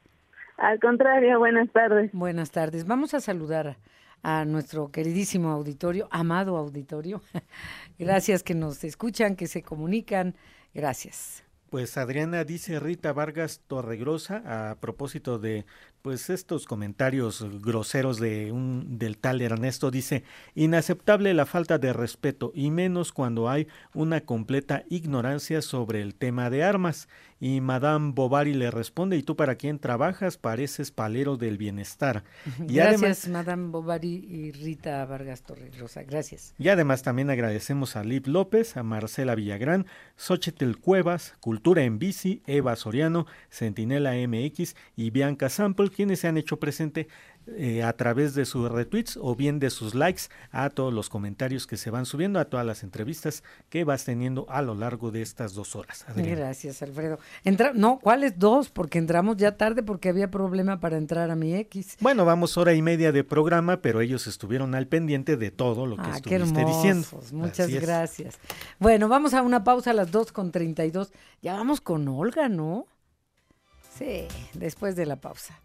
Al 0.57 0.81
contrario, 0.81 1.39
buenas 1.39 1.71
tardes. 1.71 2.13
Buenas 2.15 2.51
tardes. 2.51 2.87
Vamos 2.87 3.13
a 3.13 3.21
saludar 3.21 3.77
a 4.23 4.45
nuestro 4.45 4.91
queridísimo 4.91 5.51
auditorio, 5.51 6.09
amado 6.11 6.57
auditorio. 6.57 7.23
Gracias 7.99 8.43
que 8.43 8.55
nos 8.55 8.85
escuchan, 8.85 9.37
que 9.37 9.47
se 9.47 9.63
comunican. 9.63 10.35
Gracias. 10.75 11.45
Pues 11.71 11.97
Adriana 11.97 12.43
dice 12.43 12.81
Rita 12.81 13.13
Vargas 13.13 13.61
Torregrosa 13.69 14.71
a 14.71 14.81
propósito 14.81 15.39
de 15.39 15.65
pues 16.03 16.31
estos 16.31 16.67
comentarios 16.67 17.47
groseros 17.61 18.19
de 18.19 18.53
un 18.53 18.99
del 18.99 19.19
tal 19.19 19.43
Ernesto 19.43 19.91
dice 19.91 20.25
inaceptable 20.55 21.35
la 21.35 21.47
falta 21.47 21.79
de 21.79 21.93
respeto 21.93 22.53
y 22.55 22.71
menos 22.71 23.13
cuando 23.13 23.49
hay 23.51 23.69
una 23.95 24.23
completa 24.23 24.85
ignorancia 24.89 25.63
sobre 25.63 26.01
el 26.01 26.15
tema 26.15 26.49
de 26.49 26.65
armas 26.65 27.09
y 27.39 27.61
Madame 27.61 28.13
Bovary 28.15 28.55
le 28.55 28.71
responde 28.71 29.17
y 29.17 29.23
tú 29.23 29.37
para 29.37 29.57
quién 29.57 29.79
trabajas 29.79 30.37
pareces 30.37 30.91
palero 30.91 31.37
del 31.37 31.59
bienestar 31.59 32.25
y 32.67 32.75
gracias 32.75 33.29
Madame 33.29 33.69
Bovary 33.71 34.27
y 34.29 34.53
Rita 34.53 35.05
Vargas 35.05 35.43
Torregrosa 35.43 36.03
gracias. 36.03 36.55
Y 36.59 36.69
además 36.69 37.03
también 37.03 37.31
agradecemos 37.31 37.97
a 37.97 38.05
Liv 38.05 38.27
López 38.27 38.77
a 38.77 38.83
Marcela 38.83 39.35
Villagrán 39.35 39.87
Xochitl 40.17 40.77
Cuevas 40.77 41.35
Cultura 41.41 41.83
en 41.83 41.99
Bici 41.99 42.43
Eva 42.47 42.77
Soriano 42.77 43.27
Centinela 43.51 44.13
MX 44.15 44.77
y 44.97 45.11
Bianca 45.11 45.49
Sample 45.49 45.90
quienes 45.91 46.21
se 46.21 46.29
han 46.29 46.37
hecho 46.37 46.59
presente 46.59 47.09
eh, 47.47 47.83
a 47.83 47.93
través 47.95 48.35
de 48.35 48.45
sus 48.45 48.71
retweets 48.71 49.19
o 49.21 49.35
bien 49.35 49.59
de 49.59 49.71
sus 49.71 49.95
likes 49.95 50.25
a 50.51 50.71
todos 50.71 50.93
los 50.93 51.09
comentarios 51.09 51.67
que 51.67 51.77
se 51.77 51.91
van 51.91 52.07
subiendo, 52.07 52.39
a 52.39 52.45
todas 52.45 52.65
las 52.65 52.83
entrevistas 52.83 53.43
que 53.69 53.83
vas 53.85 54.05
teniendo 54.05 54.47
a 54.49 54.63
lo 54.63 54.75
largo 54.75 55.11
de 55.11 55.23
estas 55.23 55.55
dos 55.55 55.75
horas. 55.75 56.05
Gracias, 56.15 56.83
Alfredo. 56.83 57.19
Entra 57.45 57.73
no, 57.75 57.99
¿cuáles 57.99 58.39
dos? 58.39 58.71
Porque 58.71 58.99
entramos 58.99 59.37
ya 59.37 59.57
tarde 59.57 59.83
porque 59.83 60.09
había 60.09 60.31
problema 60.31 60.81
para 60.81 60.97
entrar 60.97 61.31
a 61.31 61.35
mi 61.35 61.55
X. 61.55 61.97
Bueno, 62.01 62.25
vamos 62.25 62.57
hora 62.57 62.75
y 62.75 62.83
media 62.83 63.11
de 63.11 63.25
programa, 63.25 63.81
pero 63.81 64.01
ellos 64.01 64.27
estuvieron 64.27 64.75
al 64.75 64.87
pendiente 64.87 65.37
de 65.37 65.51
todo 65.51 65.87
lo 65.87 65.97
que 65.97 66.03
ah, 66.03 66.17
estuviste 66.17 66.65
diciendo. 66.65 67.07
Muchas 67.33 67.71
gracias. 67.71 68.39
Bueno, 68.79 69.09
vamos 69.09 69.35
a 69.35 69.43
una 69.43 69.65
pausa 69.65 69.91
a 69.91 69.95
las 69.95 70.11
dos 70.11 70.31
con 70.31 70.53
32. 70.53 71.13
Ya 71.43 71.55
vamos 71.55 71.81
con 71.81 72.07
Olga, 72.09 72.49
¿no? 72.49 72.87
Sí, 73.99 74.29
después 74.55 74.97
de 74.97 75.07
la 75.07 75.17
pausa. 75.17 75.61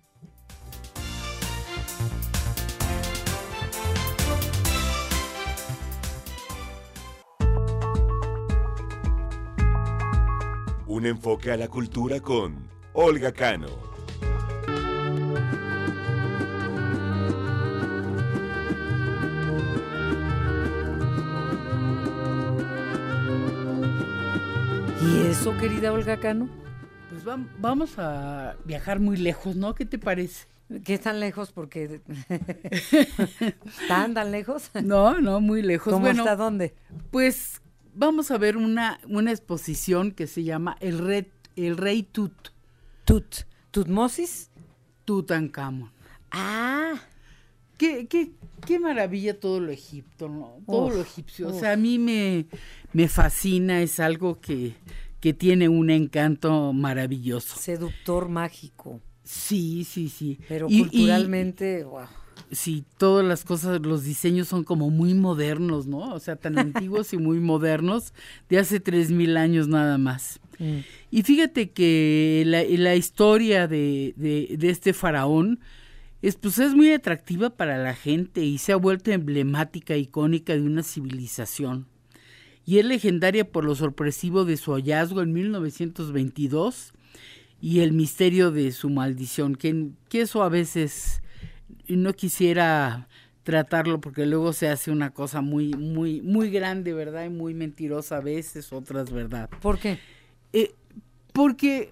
Un 10.88 11.08
enfoque 11.08 11.52
a 11.52 11.58
la 11.58 11.68
cultura 11.68 12.20
con 12.20 12.70
Olga 12.94 13.32
Cano. 13.32 13.68
¿Y 25.02 25.28
eso, 25.28 25.58
querida 25.58 25.92
Olga 25.92 26.20
Cano? 26.20 26.48
Pues 27.10 27.24
vamos 27.60 27.98
a 27.98 28.56
viajar 28.64 29.00
muy 29.00 29.18
lejos, 29.18 29.56
¿no? 29.56 29.74
¿Qué 29.74 29.86
te 29.86 29.98
parece? 29.98 30.46
¿Qué 30.84 31.00
tan 31.00 31.20
lejos? 31.20 31.52
Porque. 31.52 32.02
¿Tan, 33.88 34.14
tan 34.14 34.32
lejos? 34.32 34.70
No, 34.84 35.20
no, 35.20 35.42
muy 35.42 35.64
lejos. 35.64 35.92
¿Cómo 35.92 36.08
hasta 36.08 36.36
dónde? 36.36 36.76
Pues 37.10 37.62
vamos 37.96 38.32
a 38.32 38.38
ver 38.38 38.58
una, 38.58 39.00
una 39.08 39.32
exposición 39.32 40.12
que 40.12 40.28
se 40.28 40.44
llama 40.44 40.78
El, 40.80 41.00
Rey, 41.00 41.28
el 41.56 41.78
Rey 41.78 42.04
Tut. 42.04 42.34
Tut. 43.06 43.44
¿Tutmosis? 43.72 44.52
Tutankamón. 45.06 45.92
Ah. 46.32 46.94
Qué, 47.78 48.08
qué, 48.08 48.32
qué 48.66 48.80
maravilla 48.80 49.40
todo 49.40 49.60
lo 49.60 49.72
egipto, 49.72 50.30
¿no? 50.30 50.62
Todo 50.66 50.92
lo 50.92 51.02
egipcio. 51.02 51.50
O 51.50 51.60
sea, 51.60 51.74
a 51.74 51.76
mí 51.76 52.00
me, 52.00 52.46
me 52.94 53.10
fascina, 53.10 53.82
es 53.82 54.00
algo 54.00 54.40
que, 54.40 54.76
que 55.20 55.34
tiene 55.34 55.68
un 55.68 55.90
encanto 55.90 56.72
maravilloso. 56.72 57.58
Seductor 57.58 58.30
mágico. 58.30 59.02
Sí, 59.24 59.84
sí, 59.84 60.08
sí. 60.08 60.40
Pero 60.48 60.68
culturalmente, 60.68 61.84
wow. 61.84 62.06
Sí, 62.52 62.86
todas 62.98 63.26
las 63.26 63.44
cosas, 63.44 63.82
los 63.82 64.04
diseños 64.04 64.48
son 64.48 64.64
como 64.64 64.90
muy 64.90 65.14
modernos, 65.14 65.88
¿no? 65.88 66.14
O 66.14 66.20
sea, 66.20 66.36
tan 66.36 66.58
antiguos 66.60 67.14
y 67.14 67.18
muy 67.18 67.40
modernos, 67.40 68.14
de 68.50 68.60
hace 68.60 68.80
tres 68.80 69.12
mil 69.12 69.38
años 69.38 69.68
nada 69.68 69.98
más. 69.98 70.40
Mm. 70.60 70.80
Y 71.12 71.24
fíjate 71.24 71.72
que 71.72 72.44
la, 72.46 72.96
historia 72.96 73.68
de, 73.68 74.14
de, 74.16 74.70
este 74.70 74.94
faraón 74.94 75.60
es, 76.22 76.36
pues, 76.36 76.60
es 76.60 76.74
muy 76.74 76.92
atractiva 76.92 77.52
para 77.52 77.78
la 77.78 77.94
gente 77.94 78.44
y 78.44 78.58
se 78.58 78.72
ha 78.72 78.78
vuelto 78.78 79.12
emblemática, 79.12 79.96
icónica 79.96 80.54
de 80.54 80.62
una 80.62 80.84
civilización. 80.84 81.88
Y 82.66 82.80
es 82.80 82.86
legendaria 82.86 83.50
por 83.50 83.64
lo 83.64 83.76
sorpresivo 83.76 84.44
de 84.44 84.58
su 84.58 84.74
hallazgo 84.74 85.22
en 85.22 85.34
1922 85.34 86.94
y 87.62 87.80
el 87.80 87.94
misterio 87.94 88.52
de 88.52 88.72
su 88.72 88.90
maldición, 88.90 89.56
que, 89.56 89.90
que 90.10 90.22
eso 90.22 90.42
a 90.42 90.50
veces 90.50 91.22
no 91.88 92.14
quisiera 92.14 93.08
tratarlo 93.44 94.02
porque 94.02 94.26
luego 94.26 94.54
se 94.54 94.70
hace 94.70 94.90
una 94.90 95.12
cosa 95.12 95.42
muy 95.42 95.74
muy 95.74 96.22
muy 96.22 96.50
grande, 96.50 96.94
¿verdad? 96.94 97.26
Y 97.26 97.30
muy 97.30 97.54
mentirosa 97.54 98.18
a 98.18 98.22
veces, 98.22 98.74
otras, 98.74 99.12
¿verdad? 99.12 99.50
¿Por 99.62 99.80
qué? 99.80 100.00
Eh, 100.52 100.74
porque 101.32 101.90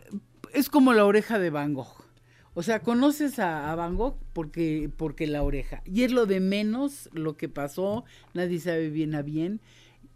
es 0.54 0.70
como 0.70 0.94
la 0.94 1.06
oreja 1.06 1.38
de 1.40 1.50
Van 1.50 1.74
Gogh. 1.74 2.04
O 2.56 2.62
sea, 2.62 2.82
conoces 2.82 3.40
a, 3.40 3.74
Van 3.76 3.96
Gogh 3.96 4.18
porque, 4.34 4.90
porque 4.96 5.26
la 5.28 5.42
oreja. 5.42 5.82
Y 5.86 6.04
es 6.04 6.12
lo 6.12 6.26
de 6.26 6.40
menos 6.40 7.10
lo 7.12 7.36
que 7.36 7.50
pasó, 7.50 8.06
nadie 8.34 8.60
sabe 8.60 8.90
bien 8.90 9.16
a 9.16 9.24
bien. 9.24 9.60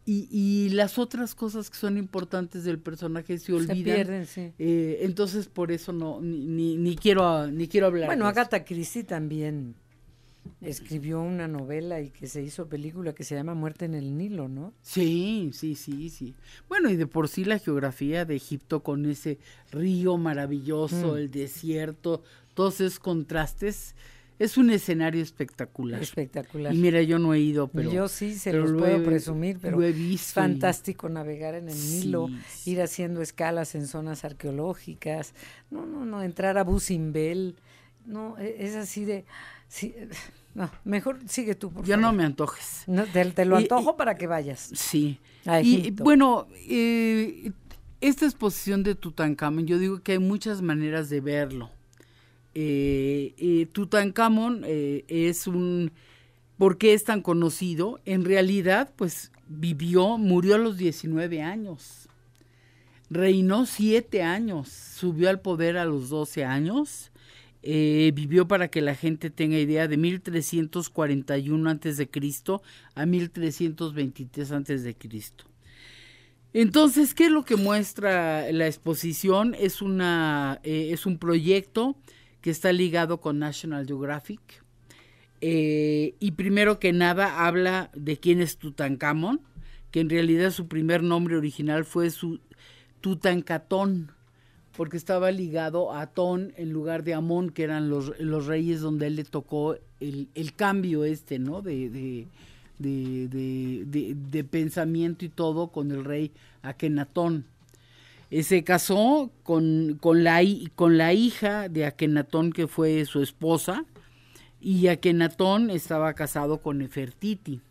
Y, 0.10 0.30
y 0.32 0.70
las 0.70 0.98
otras 0.98 1.36
cosas 1.36 1.70
que 1.70 1.76
son 1.76 1.98
importantes 1.98 2.64
del 2.64 2.80
personaje 2.80 3.38
se 3.38 3.52
olvidan. 3.52 3.76
Se 3.76 3.84
pierden, 3.84 4.26
sí. 4.26 4.54
Eh, 4.58 5.00
entonces, 5.02 5.48
por 5.48 5.70
eso 5.70 5.92
no, 5.92 6.22
ni, 6.22 6.78
ni, 6.78 6.96
quiero, 6.96 7.48
ni 7.48 7.68
quiero 7.68 7.88
hablar. 7.88 8.08
Bueno, 8.08 8.26
Agatha 8.26 8.64
Christie 8.64 9.04
también 9.04 9.76
escribió 10.62 11.20
una 11.22 11.50
novela 11.50 12.00
y 12.00 12.10
que 12.10 12.28
se 12.28 12.42
hizo 12.42 12.68
película 12.68 13.14
que 13.14 13.26
se 13.26 13.36
llama 13.36 13.54
Muerte 13.54 13.84
en 13.84 13.96
el 13.96 14.18
Nilo, 14.18 14.48
¿no? 14.48 14.74
Sí, 14.82 15.52
sí, 15.54 15.76
sí, 15.76 16.10
sí. 16.10 16.36
Bueno, 16.70 16.90
y 16.90 16.96
de 16.96 17.06
por 17.06 17.28
sí 17.28 17.44
la 17.44 17.60
geografía 17.60 18.24
de 18.24 18.38
Egipto 18.38 18.84
con 18.84 19.06
ese 19.06 19.40
río 19.72 20.18
maravilloso, 20.18 21.16
mm. 21.16 21.18
el 21.18 21.32
desierto, 21.32 22.24
todos 22.54 22.80
esos 22.80 23.00
contrastes, 23.00 23.94
es 24.40 24.58
un 24.58 24.70
escenario 24.70 25.22
espectacular. 25.22 26.02
Espectacular. 26.02 26.74
Y 26.74 26.78
mira, 26.78 27.02
yo 27.02 27.18
no 27.18 27.34
he 27.34 27.40
ido, 27.40 27.68
pero... 27.68 27.92
Yo 27.92 28.08
sí, 28.08 28.38
se 28.38 28.54
los 28.54 28.72
puedo 28.72 29.04
presumir, 29.04 29.58
pero 29.60 29.82
es 29.82 30.34
fantástico 30.34 31.10
navegar 31.10 31.56
en 31.56 31.70
el 31.70 31.76
Nilo, 31.76 32.30
ir 32.66 32.82
haciendo 32.82 33.22
escalas 33.22 33.74
en 33.76 33.88
zonas 33.88 34.26
arqueológicas, 34.26 35.34
no, 35.72 35.86
no, 35.86 36.06
no, 36.06 36.22
entrar 36.22 36.58
a 36.58 36.64
Busimbel, 36.64 37.56
no, 38.06 38.38
e, 38.38 38.58
es 38.60 38.76
así 38.76 39.06
de... 39.06 39.26
Sí, 39.68 39.96
no, 40.56 40.70
mejor 40.84 41.20
sigue 41.28 41.56
tú, 41.56 41.72
por 41.72 41.86
Ya 41.86 41.98
no 41.98 42.14
me 42.14 42.24
antojes. 42.24 42.86
te, 43.14 43.46
lo 43.46 43.58
antojo 43.58 43.98
para 43.98 44.16
que 44.16 44.28
vayas. 44.28 44.70
Sí. 44.74 45.20
y 45.64 45.92
bueno, 45.92 46.48
eh, 46.70 47.52
esta 48.02 48.26
exposición 48.26 48.84
de 48.84 48.94
Tutankamón, 48.94 49.66
yo 49.66 49.80
digo 49.80 50.02
que 50.04 50.14
hay 50.14 50.20
muchas 50.20 50.62
maneras 50.62 51.10
de 51.10 51.22
verlo. 51.22 51.72
Eh, 52.60 53.36
eh 53.38 53.68
Tutankamón 53.72 54.64
eh, 54.66 55.06
es 55.08 55.46
un... 55.46 55.92
¿Por 56.58 56.80
qué 56.80 56.96
es 56.96 57.04
tan 57.04 57.22
conocido? 57.22 58.00
En 58.06 58.26
realidad, 58.26 58.92
pues 58.96 59.32
vivió, 59.48 60.18
murió 60.18 60.56
a 60.56 60.58
los 60.58 60.76
19 60.76 61.44
años. 61.44 62.10
Reinó 63.12 63.68
siete 63.68 64.24
años, 64.24 64.70
subió 64.70 65.30
al 65.30 65.40
poder 65.40 65.78
a 65.78 65.86
los 65.86 66.10
12 66.10 66.46
años 66.46 67.12
vivió 67.64 68.48
para 68.48 68.70
que 68.70 68.80
la 68.80 68.96
gente 68.96 69.30
tenga 69.30 69.60
idea 69.60 69.90
de 69.90 69.98
1341 69.98 71.70
antes 71.70 71.98
de 71.98 72.10
Cristo 72.10 72.62
a 72.96 73.06
1323 73.06 74.52
antes 74.54 74.84
de 74.86 74.96
Cristo. 74.96 75.44
Entonces, 76.54 77.14
¿qué 77.14 77.26
es 77.26 77.32
lo 77.32 77.44
que 77.44 77.58
muestra 77.58 78.50
la 78.54 78.68
exposición? 78.68 79.54
Es 79.60 79.82
una 79.82 80.62
es 80.64 81.06
un 81.06 81.18
proyecto 81.18 81.98
que 82.48 82.52
está 82.52 82.72
ligado 82.72 83.20
con 83.20 83.40
National 83.40 83.86
Geographic. 83.86 84.40
Eh, 85.42 86.16
y 86.18 86.32
primero 86.32 86.80
que 86.80 86.94
nada 86.94 87.46
habla 87.46 87.92
de 87.94 88.16
quién 88.16 88.40
es 88.40 88.56
Tutankamón, 88.56 89.42
que 89.92 90.00
en 90.00 90.10
realidad 90.10 90.52
su 90.52 90.70
primer 90.70 91.04
nombre 91.04 91.36
original 91.36 91.84
fue 91.84 92.10
su 92.10 92.40
Tutankatón 93.02 94.14
porque 94.78 94.96
estaba 94.96 95.30
ligado 95.30 95.92
a 95.92 96.04
Atón 96.04 96.54
en 96.56 96.72
lugar 96.72 97.04
de 97.04 97.16
Amón, 97.16 97.50
que 97.50 97.64
eran 97.64 97.90
los, 97.90 98.18
los 98.18 98.46
reyes 98.46 98.80
donde 98.80 99.08
él 99.08 99.18
le 99.18 99.26
tocó 99.26 99.76
el, 100.00 100.30
el 100.34 100.54
cambio 100.54 101.04
este, 101.04 101.40
¿no? 101.40 101.62
De, 101.62 101.90
de, 101.90 102.28
de, 102.80 104.16
de, 104.16 104.44
pensamiento 104.46 105.26
y 105.26 105.30
todo 105.30 105.68
con 105.68 105.92
el 105.92 106.06
rey 106.06 106.32
Akenatón. 106.62 107.44
Eh, 108.30 108.44
se 108.44 108.64
casó 108.64 109.32
con, 109.44 109.98
con, 110.02 110.24
la, 110.24 110.42
con 110.76 110.98
la 110.98 111.14
hija 111.14 111.70
de 111.70 111.86
Akenatón, 111.86 112.52
que 112.52 112.68
fue 112.68 113.06
su 113.06 113.22
esposa, 113.22 113.86
y 114.60 114.88
Akenatón 114.88 115.70
estaba 115.70 116.14
casado 116.14 116.60
con 116.62 116.80
Nefertiti. 116.80 117.62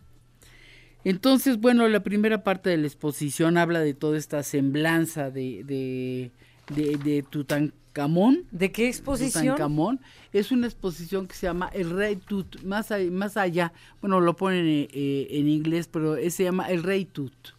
Entonces, 1.05 1.61
bueno, 1.61 1.87
la 1.89 2.01
primera 2.01 2.43
parte 2.43 2.71
de 2.71 2.79
la 2.79 2.87
exposición 2.87 3.59
habla 3.59 3.81
de 3.81 3.95
toda 3.95 4.19
esta 4.19 4.43
semblanza 4.43 5.31
de, 5.31 5.63
de, 5.65 6.97
de 6.97 7.23
Tutankamón. 7.23 8.45
¿De 8.51 8.73
qué 8.73 8.89
exposición? 8.89 9.45
Tutankamón. 9.45 10.01
Es 10.33 10.51
una 10.51 10.67
exposición 10.67 11.29
que 11.29 11.35
se 11.35 11.47
llama 11.47 11.71
El 11.73 11.91
Rey 11.91 12.17
Tut, 12.17 12.63
más, 12.63 12.89
más 13.11 13.37
allá, 13.37 13.73
bueno, 14.01 14.21
lo 14.21 14.35
ponen 14.37 14.67
eh, 14.67 15.29
en 15.31 15.49
inglés, 15.49 15.89
pero 15.89 16.17
se 16.29 16.43
llama 16.43 16.69
El 16.71 16.83
Rey 16.83 17.05
Tut. 17.05 17.56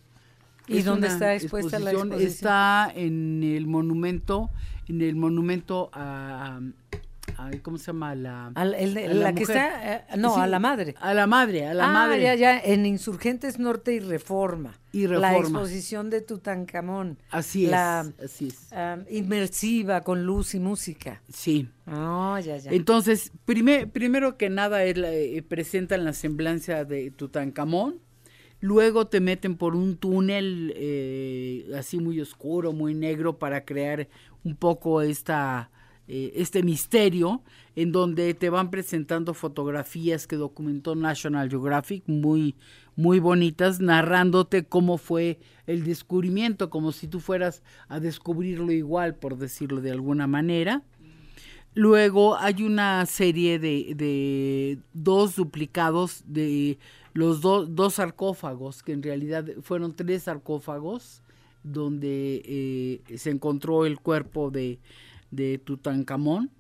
¿Y 0.68 0.82
dónde 0.82 1.08
está 1.08 1.34
expuesta 1.34 1.80
la 1.80 1.92
exposición? 1.92 2.28
Está 2.28 2.92
en 2.94 3.42
el 3.44 3.68
monumento, 3.68 4.50
en 4.88 5.02
el 5.02 5.16
monumento 5.16 5.90
a, 5.94 6.60
¿cómo 7.62 7.78
se 7.78 7.88
llama? 7.88 8.16
La, 8.16 8.52
la, 8.56 9.34
que 9.34 9.44
está, 9.44 9.96
eh, 9.96 10.06
no, 10.18 10.38
a 10.38 10.48
la 10.48 10.60
madre. 10.60 10.96
A 11.00 11.14
la 11.14 11.28
madre, 11.28 11.68
a 11.68 11.74
la 11.74 11.90
ah, 11.90 11.94
madre. 11.94 12.22
Ya, 12.22 12.36
ya, 12.36 12.60
en 12.60 12.86
Insurgentes 12.86 13.60
Norte 13.60 13.94
y 13.94 14.00
Reforma. 14.00 14.80
Y 14.92 15.06
Reforma. 15.08 15.32
La 15.32 15.38
exposición 15.38 16.10
de 16.10 16.22
Tutankamón. 16.22 17.20
Así 17.30 17.66
es, 17.66 17.72
la, 17.72 18.12
así 18.24 18.48
es. 18.48 18.70
inmersiva, 19.10 20.02
con 20.02 20.26
luz 20.26 20.56
y 20.56 20.60
música. 20.60 21.22
Sí. 21.32 21.70
Oh, 21.86 22.38
ya, 22.40 22.58
ya. 22.58 22.72
Entonces, 22.72 23.32
primero 23.46 24.38
que 24.38 24.50
nada, 24.50 24.84
él, 24.84 25.06
eh, 25.06 25.44
presentan 25.48 26.04
la 26.04 26.14
semblanza 26.14 26.86
de 26.86 27.12
Tutankamón. 27.12 28.02
Luego 28.60 29.06
te 29.08 29.20
meten 29.20 29.56
por 29.56 29.76
un 29.76 29.98
túnel 29.98 30.74
eh, 30.76 31.70
así 31.78 32.00
muy 32.00 32.20
oscuro, 32.20 32.74
muy 32.74 32.94
negro, 32.96 33.38
para 33.38 33.66
crear 33.66 34.08
un 34.44 34.56
poco 34.56 35.02
esta 35.02 35.70
eh, 36.10 36.32
este 36.36 36.64
misterio 36.64 37.44
en 37.76 37.92
donde 37.92 38.34
te 38.34 38.50
van 38.50 38.72
presentando 38.72 39.34
fotografías 39.34 40.26
que 40.26 40.38
documentó 40.38 40.96
National 40.96 41.50
Geographic 41.50 42.04
muy 42.08 42.56
muy 42.96 43.20
bonitas 43.20 43.82
narrándote 43.82 44.64
cómo 44.64 44.98
fue 44.98 45.40
el 45.66 45.84
descubrimiento 45.84 46.70
como 46.70 46.94
si 46.94 47.10
tú 47.10 47.20
fueras 47.20 47.62
a 47.90 48.00
descubrirlo 48.00 48.72
igual 48.72 49.16
por 49.16 49.38
decirlo 49.38 49.82
de 49.82 49.92
alguna 49.92 50.28
manera. 50.28 50.82
Luego 51.74 52.38
hay 52.38 52.64
una 52.64 53.06
serie 53.06 53.60
de, 53.60 53.94
de 53.94 54.80
dos 54.94 55.36
duplicados 55.36 56.24
de 56.26 56.80
los 57.18 57.42
dos 57.42 57.94
sarcófagos 57.96 58.84
que 58.84 58.92
en 58.92 59.02
realidad 59.02 59.46
fueron 59.62 59.96
tres 59.96 60.24
sarcófagos 60.24 61.24
donde 61.64 62.42
eh, 62.46 63.18
se 63.18 63.32
encontró 63.32 63.86
el 63.86 64.00
cuerpo 64.00 64.52
de 64.52 64.80
de 65.32 65.58
Tutankamón. 65.58 66.52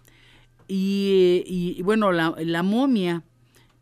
Y, 0.67 1.43
y, 1.45 1.81
bueno, 1.81 2.11
la, 2.11 2.35
la 2.37 2.63
momia. 2.63 3.23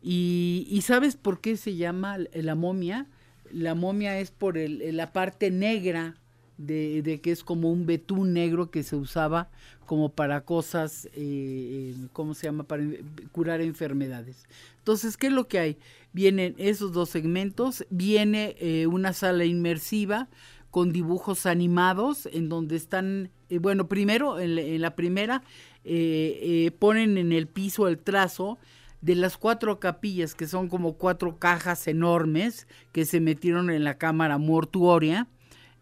Y, 0.02 0.66
y, 0.70 0.82
¿sabes 0.82 1.16
por 1.16 1.40
qué 1.40 1.56
se 1.56 1.74
llama 1.74 2.18
la 2.32 2.54
momia? 2.54 3.06
La 3.50 3.74
momia 3.74 4.18
es 4.20 4.30
por 4.30 4.56
el, 4.56 4.96
la 4.96 5.12
parte 5.12 5.50
negra 5.50 6.14
de, 6.58 7.20
que 7.22 7.32
es 7.32 7.44
como 7.44 7.70
un 7.70 7.86
betún 7.86 8.32
negro 8.32 8.70
que 8.70 8.82
se 8.82 8.96
usaba 8.96 9.50
como 9.84 10.10
para 10.10 10.40
cosas, 10.40 11.08
eh, 11.14 11.94
¿cómo 12.12 12.34
se 12.34 12.46
llama? 12.46 12.64
Para 12.64 12.84
curar 13.32 13.60
enfermedades. 13.60 14.44
Entonces, 14.78 15.16
¿qué 15.16 15.28
es 15.28 15.32
lo 15.32 15.48
que 15.48 15.58
hay? 15.58 15.78
Vienen 16.12 16.54
esos 16.58 16.92
dos 16.92 17.10
segmentos, 17.10 17.84
viene 17.90 18.56
eh, 18.58 18.86
una 18.86 19.12
sala 19.12 19.44
inmersiva 19.44 20.28
con 20.70 20.92
dibujos 20.92 21.46
animados 21.46 22.26
en 22.26 22.48
donde 22.48 22.76
están, 22.76 23.30
eh, 23.48 23.58
bueno, 23.58 23.88
primero 23.88 24.40
en, 24.40 24.80
la 24.80 24.96
primera 24.96 25.42
eh, 25.84 26.70
ponen 26.78 27.16
en 27.16 27.32
el 27.32 27.46
piso 27.46 27.86
el 27.88 27.98
trazo 27.98 28.58
de 29.00 29.14
las 29.14 29.36
cuatro 29.36 29.78
capillas, 29.78 30.34
que 30.34 30.46
son 30.46 30.68
como 30.68 30.94
cuatro 30.94 31.38
cajas 31.38 31.86
enormes 31.86 32.66
que 32.92 33.04
se 33.04 33.20
metieron 33.20 33.70
en 33.70 33.84
la 33.84 33.98
cámara 33.98 34.38
mortuoria, 34.38 35.28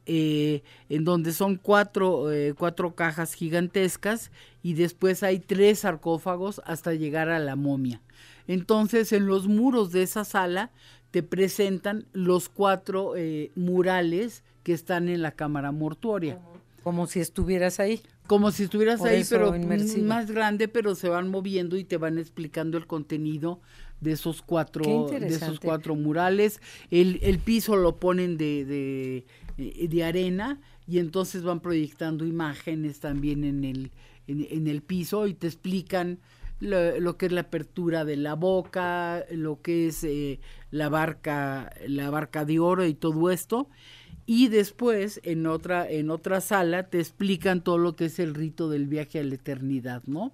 en 0.07 1.05
donde 1.05 1.32
son 1.32 1.57
cuatro, 1.57 2.26
cuatro 2.59 2.94
cajas 2.94 3.34
gigantescas 3.34 4.30
y 4.62 4.74
después 4.74 5.22
hay 5.22 5.38
tres 5.38 5.80
sarcófagos 5.80 6.61
hasta 6.64 6.94
llegar 6.94 7.28
a 7.28 7.38
la 7.38 7.57
momia. 7.57 8.00
Entonces 8.46 9.12
en 9.12 9.26
los 9.26 9.48
muros 9.48 9.92
de 9.92 10.02
esa 10.02 10.24
sala 10.24 10.70
te 11.11 11.22
presentan 11.22 12.07
los 12.12 12.48
cuatro 12.48 13.14
murales 13.55 14.42
que 14.62 14.72
están 14.72 15.09
en 15.09 15.22
la 15.22 15.32
cámara 15.32 15.72
mortuoria. 15.72 16.40
Como 16.82 17.07
si 17.07 17.20
estuvieras 17.20 17.80
ahí. 17.80 18.02
Como 18.26 18.50
si 18.50 18.64
estuvieras 18.64 19.02
ahí, 19.02 19.24
pero 19.28 19.55
más 20.02 20.30
grande, 20.30 20.66
pero 20.68 20.94
se 20.94 21.09
van 21.09 21.28
moviendo 21.28 21.76
y 21.76 21.84
te 21.84 21.98
van 21.98 22.18
explicando 22.18 22.78
el 22.78 22.86
contenido 22.86 23.61
de 24.00 24.12
esos 24.12 24.42
cuatro, 24.42 25.09
de 25.09 25.26
esos 25.28 25.61
cuatro 25.61 25.94
murales. 25.94 26.61
El, 26.90 27.20
el 27.22 27.38
piso 27.38 27.76
lo 27.76 27.96
ponen 27.96 28.36
de, 28.36 28.64
de, 28.64 29.16
eh, 29.18 29.24
de, 29.57 30.05
arena 30.05 30.61
y 30.86 30.98
entonces 30.98 31.42
van 31.42 31.61
proyectando 31.61 32.26
imágenes 32.26 33.00
también 33.00 33.44
en 33.44 33.64
el, 33.64 33.92
en, 34.26 34.66
el 34.66 34.82
piso 34.82 35.26
y 35.26 35.34
te 35.34 35.46
explican 35.46 36.18
lo, 36.61 37.16
que 37.16 37.26
es 37.26 37.32
la 37.32 37.42
apertura 37.42 38.05
de 38.05 38.16
la 38.16 38.34
boca, 38.34 39.24
lo 39.30 39.61
que 39.61 39.88
es 39.88 40.02
eh, 40.05 40.40
la 40.70 40.88
barca, 40.88 41.72
la 41.86 42.11
barca 42.11 42.44
de 42.44 42.59
oro 42.59 42.86
y 42.86 42.94
todo 42.94 43.30
esto 43.30 43.68
y 44.26 44.48
después 44.48 45.20
en 45.22 45.46
otra 45.46 45.88
en 45.88 46.11
otra 46.11 46.40
sala 46.40 46.84
te 46.88 46.98
explican 46.98 47.62
todo 47.62 47.78
lo 47.78 47.94
que 47.94 48.07
es 48.07 48.18
el 48.18 48.34
rito 48.34 48.70
del 48.70 48.86
viaje 48.86 49.20
a 49.20 49.24
la 49.24 49.34
eternidad, 49.34 50.02
¿no? 50.07 50.32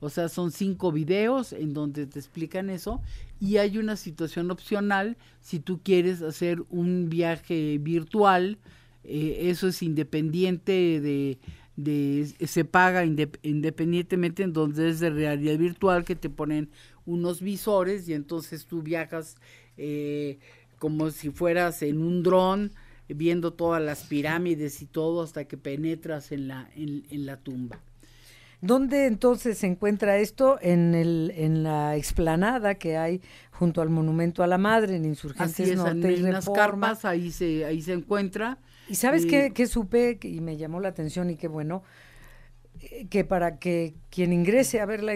O 0.00 0.08
sea, 0.08 0.28
son 0.28 0.52
cinco 0.52 0.92
videos 0.92 1.52
en 1.52 1.74
donde 1.74 2.06
te 2.06 2.18
explican 2.18 2.70
eso 2.70 3.00
y 3.44 3.58
hay 3.58 3.76
una 3.76 3.96
situación 3.96 4.50
opcional 4.50 5.18
si 5.42 5.60
tú 5.60 5.80
quieres 5.82 6.22
hacer 6.22 6.62
un 6.70 7.10
viaje 7.10 7.76
virtual, 7.78 8.56
eh, 9.04 9.50
eso 9.50 9.68
es 9.68 9.82
independiente 9.82 10.72
de, 11.00 11.38
de 11.76 12.26
se 12.46 12.64
paga 12.64 13.04
independientemente 13.04 14.42
en 14.42 14.54
donde 14.54 14.88
es 14.88 15.00
de 15.00 15.10
realidad 15.10 15.58
virtual 15.58 16.04
que 16.04 16.16
te 16.16 16.30
ponen 16.30 16.70
unos 17.04 17.42
visores 17.42 18.08
y 18.08 18.14
entonces 18.14 18.64
tú 18.64 18.82
viajas 18.82 19.36
eh, 19.76 20.38
como 20.78 21.10
si 21.10 21.28
fueras 21.28 21.82
en 21.82 21.98
un 21.98 22.22
dron 22.22 22.72
viendo 23.08 23.52
todas 23.52 23.82
las 23.82 24.04
pirámides 24.04 24.80
y 24.80 24.86
todo 24.86 25.22
hasta 25.22 25.44
que 25.44 25.58
penetras 25.58 26.32
en 26.32 26.48
la, 26.48 26.70
en, 26.74 27.26
la 27.26 27.36
tumba. 27.36 27.78
¿Dónde 28.64 29.04
entonces 29.04 29.58
se 29.58 29.66
encuentra 29.66 30.16
esto? 30.16 30.58
En, 30.62 30.94
el, 30.94 31.32
en 31.36 31.62
la 31.62 31.96
explanada 31.96 32.76
que 32.76 32.96
hay 32.96 33.20
junto 33.50 33.82
al 33.82 33.90
Monumento 33.90 34.42
a 34.42 34.46
la 34.46 34.56
Madre, 34.56 34.96
en 34.96 35.04
Insurgentes 35.04 35.68
Así 35.68 35.76
Norte 35.76 36.14
en, 36.14 36.32
las 36.32 36.48
carpas, 36.48 37.04
ahí 37.04 37.30
se, 37.30 37.66
ahí 37.66 37.82
se 37.82 37.92
encuentra. 37.92 38.56
¿Y 38.88 38.94
sabes 38.94 39.26
qué, 39.26 39.52
qué, 39.52 39.66
supe 39.66 40.18
y 40.22 40.40
me 40.40 40.56
llamó 40.56 40.80
la 40.80 40.88
atención 40.88 41.28
y 41.28 41.36
qué 41.36 41.46
bueno? 41.46 41.82
Eh, 42.80 43.06
que 43.10 43.22
para 43.24 43.58
que 43.58 43.96
quien 44.08 44.32
ingrese 44.32 44.80
a 44.80 44.86
ver 44.86 45.02
la, 45.02 45.12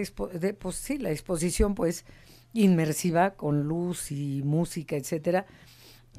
pues, 0.58 0.76
sí, 0.76 0.98
la 0.98 1.10
exposición, 1.10 1.74
pues, 1.74 2.04
inmersiva, 2.52 3.30
con 3.30 3.62
luz 3.62 4.12
y 4.12 4.42
música, 4.44 4.94
etcétera, 4.94 5.46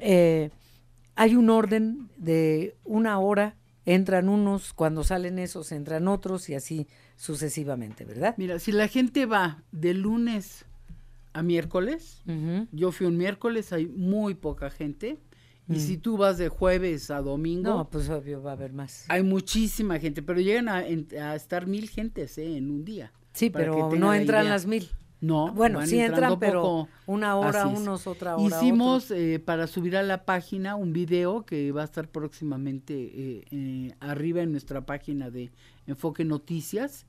eh, 0.00 0.50
hay 1.14 1.36
un 1.36 1.48
orden 1.48 2.08
de 2.16 2.74
una 2.84 3.20
hora, 3.20 3.54
entran 3.84 4.28
unos, 4.28 4.72
cuando 4.72 5.04
salen 5.04 5.38
esos 5.38 5.70
entran 5.70 6.08
otros 6.08 6.48
y 6.48 6.54
así 6.54 6.88
sucesivamente, 7.20 8.06
¿verdad? 8.06 8.34
Mira, 8.38 8.58
si 8.58 8.72
la 8.72 8.88
gente 8.88 9.26
va 9.26 9.62
de 9.72 9.92
lunes 9.92 10.64
a 11.34 11.42
miércoles, 11.42 12.22
yo 12.72 12.92
fui 12.92 13.06
un 13.06 13.18
miércoles, 13.18 13.74
hay 13.74 13.86
muy 13.86 14.34
poca 14.34 14.70
gente. 14.70 15.18
Y 15.68 15.74
mm. 15.74 15.80
si 15.80 15.98
tú 15.98 16.16
vas 16.16 16.38
de 16.38 16.48
jueves 16.48 17.10
a 17.10 17.20
domingo. 17.20 17.68
No, 17.70 17.90
pues 17.90 18.08
obvio 18.08 18.42
va 18.42 18.52
a 18.52 18.54
haber 18.54 18.72
más. 18.72 19.04
Hay 19.08 19.22
muchísima 19.22 19.98
gente, 19.98 20.22
pero 20.22 20.40
llegan 20.40 20.70
a, 20.70 20.82
estar 21.36 21.66
mil 21.66 21.90
gentes 21.90 22.38
¿eh? 22.38 22.56
en 22.56 22.70
un 22.70 22.86
día. 22.86 23.12
Sí, 23.34 23.50
pero 23.50 23.94
no 23.94 24.14
entran 24.14 24.48
las 24.48 24.64
mil. 24.64 24.88
No, 25.20 25.52
bueno, 25.52 25.86
sí 25.86 25.98
entran, 25.98 26.38
pero 26.38 26.88
una 27.06 27.36
hora 27.36 27.66
unos, 27.66 28.06
otra 28.06 28.36
hora 28.36 28.56
Hicimos 28.56 29.10
eh, 29.10 29.38
para 29.38 29.66
subir 29.66 29.96
a 29.96 30.02
la 30.02 30.24
página 30.24 30.76
un 30.76 30.94
video 30.94 31.44
que 31.44 31.72
va 31.72 31.82
a 31.82 31.84
estar 31.84 32.08
próximamente 32.08 32.94
eh, 32.94 33.44
eh, 33.50 33.94
arriba 34.00 34.40
en 34.40 34.52
nuestra 34.52 34.86
página 34.86 35.30
de 35.30 35.50
Enfoque 35.86 36.24
Noticias, 36.24 37.06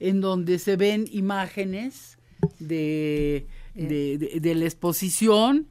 en 0.00 0.20
donde 0.20 0.58
se 0.58 0.74
ven 0.74 1.04
imágenes 1.12 2.18
de, 2.58 3.46
de, 3.74 4.54
la 4.56 4.64
exposición 4.64 5.68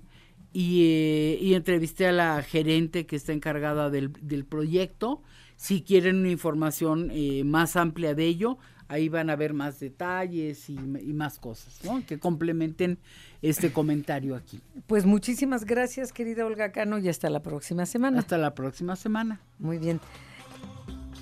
y, 0.54 1.38
y, 1.42 1.54
entrevisté 1.56 2.08
a 2.08 2.14
la 2.14 2.42
gerente 2.42 3.06
que 3.06 3.18
está 3.18 3.34
encargada 3.34 3.90
del, 3.90 4.14
del 4.22 4.46
proyecto. 4.46 5.22
Si 5.58 5.82
quieren 5.82 6.20
una 6.20 6.32
información 6.32 7.12
más 7.46 7.76
amplia 7.76 8.16
de 8.16 8.26
ello, 8.26 8.58
ahí 8.92 9.08
van 9.08 9.30
a 9.30 9.38
ver 9.38 9.54
más 9.54 9.80
detalles 9.80 10.70
y, 10.70 10.76
más 10.76 11.40
cosas, 11.40 11.80
¿no? 11.86 12.06
Que 12.06 12.20
complementen 12.20 13.00
este 13.42 13.72
comentario 13.72 14.36
aquí. 14.36 14.60
Pues 14.86 15.06
muchísimas 15.06 15.64
gracias, 15.64 16.12
querida 16.12 16.46
Olga 16.46 16.74
Cano, 16.74 17.00
y 17.00 17.08
hasta 17.08 17.30
la 17.30 17.42
próxima 17.42 17.86
semana. 17.86 18.20
Hasta 18.20 18.38
la 18.38 18.54
próxima 18.54 18.98
semana. 18.98 19.40
Muy 19.60 19.78
bien. 19.78 20.02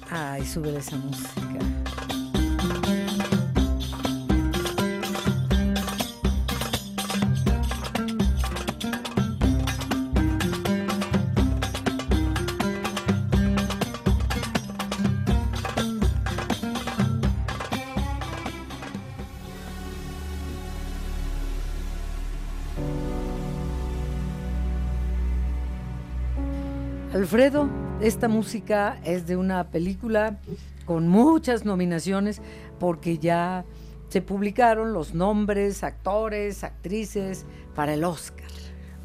Ay, 0.09 0.43
sube 0.45 0.75
esa 0.75 0.97
música. 0.97 2.18
Alfredo, 27.29 27.69
esta 28.01 28.27
música 28.27 28.99
es 29.03 29.27
de 29.27 29.37
una 29.37 29.69
película 29.69 30.39
con 30.85 31.07
muchas 31.07 31.63
nominaciones 31.63 32.41
porque 32.79 33.19
ya 33.19 33.65
se 34.07 34.23
publicaron 34.23 34.93
los 34.93 35.13
nombres, 35.13 35.83
actores, 35.83 36.63
actrices 36.63 37.45
para 37.75 37.93
el 37.93 38.03
Oscar. 38.03 38.47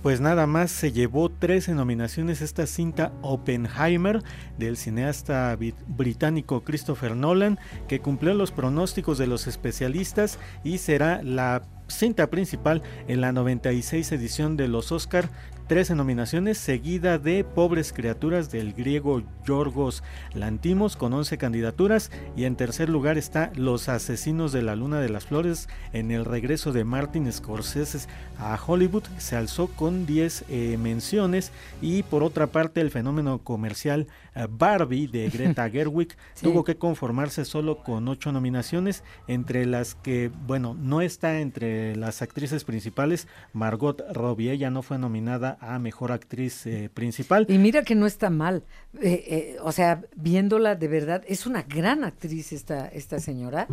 Pues 0.00 0.22
nada 0.22 0.46
más 0.46 0.70
se 0.70 0.90
llevó 0.90 1.28
13 1.28 1.74
nominaciones 1.74 2.40
esta 2.40 2.66
cinta 2.66 3.12
Oppenheimer 3.20 4.22
del 4.56 4.78
cineasta 4.78 5.54
británico 5.86 6.64
Christopher 6.64 7.14
Nolan, 7.14 7.58
que 7.88 8.00
cumplió 8.00 8.32
los 8.32 8.52
pronósticos 8.52 9.18
de 9.18 9.26
los 9.26 9.46
especialistas 9.46 10.38
y 10.62 10.78
será 10.78 11.22
la 11.22 11.60
cinta 11.88 12.28
principal 12.28 12.82
en 13.08 13.20
la 13.20 13.32
96 13.32 14.12
edición 14.12 14.56
de 14.56 14.68
los 14.68 14.92
Oscar 14.92 15.30
13 15.66 15.94
nominaciones, 15.94 16.58
seguida 16.58 17.18
de 17.18 17.42
Pobres 17.42 17.94
Criaturas 17.94 18.50
del 18.50 18.74
griego 18.74 19.22
Yorgos 19.46 20.02
Lantimos 20.34 20.96
con 20.96 21.14
11 21.14 21.38
candidaturas. 21.38 22.10
Y 22.36 22.44
en 22.44 22.56
tercer 22.56 22.90
lugar 22.90 23.16
está 23.16 23.50
Los 23.54 23.88
Asesinos 23.88 24.52
de 24.52 24.60
la 24.60 24.76
Luna 24.76 25.00
de 25.00 25.08
las 25.08 25.24
Flores 25.24 25.68
en 25.94 26.10
el 26.10 26.26
regreso 26.26 26.72
de 26.72 26.84
Martin 26.84 27.32
Scorsese 27.32 28.06
a 28.38 28.58
Hollywood 28.64 29.04
se 29.18 29.36
alzó 29.36 29.68
con 29.68 30.06
10 30.06 30.44
eh, 30.48 30.76
menciones. 30.78 31.50
Y 31.80 32.02
por 32.02 32.22
otra 32.22 32.48
parte 32.48 32.80
el 32.80 32.90
fenómeno 32.90 33.38
comercial 33.38 34.06
eh, 34.34 34.46
Barbie 34.50 35.06
de 35.06 35.30
Greta 35.30 35.70
Gerwig 35.70 36.16
tuvo 36.42 36.64
que 36.64 36.76
conformarse 36.76 37.44
solo 37.44 37.78
con 37.78 38.06
8 38.08 38.32
nominaciones 38.32 39.02
entre 39.28 39.64
las 39.66 39.94
que 39.94 40.30
bueno 40.46 40.76
no 40.78 41.00
está 41.00 41.40
entre 41.40 41.73
las 41.96 42.22
actrices 42.22 42.64
principales 42.64 43.28
Margot 43.52 44.02
Robbie 44.12 44.50
ella 44.50 44.70
no 44.70 44.82
fue 44.82 44.98
nominada 44.98 45.58
a 45.60 45.78
Mejor 45.78 46.12
Actriz 46.12 46.66
eh, 46.66 46.90
Principal. 46.92 47.46
Y 47.48 47.58
mira 47.58 47.82
que 47.82 47.94
no 47.94 48.06
está 48.06 48.30
mal, 48.30 48.64
eh, 49.00 49.24
eh, 49.26 49.56
o 49.62 49.72
sea, 49.72 50.02
viéndola 50.16 50.74
de 50.74 50.88
verdad, 50.88 51.22
es 51.26 51.46
una 51.46 51.62
gran 51.62 52.04
actriz 52.04 52.52
esta, 52.52 52.88
esta 52.88 53.18
señora. 53.18 53.66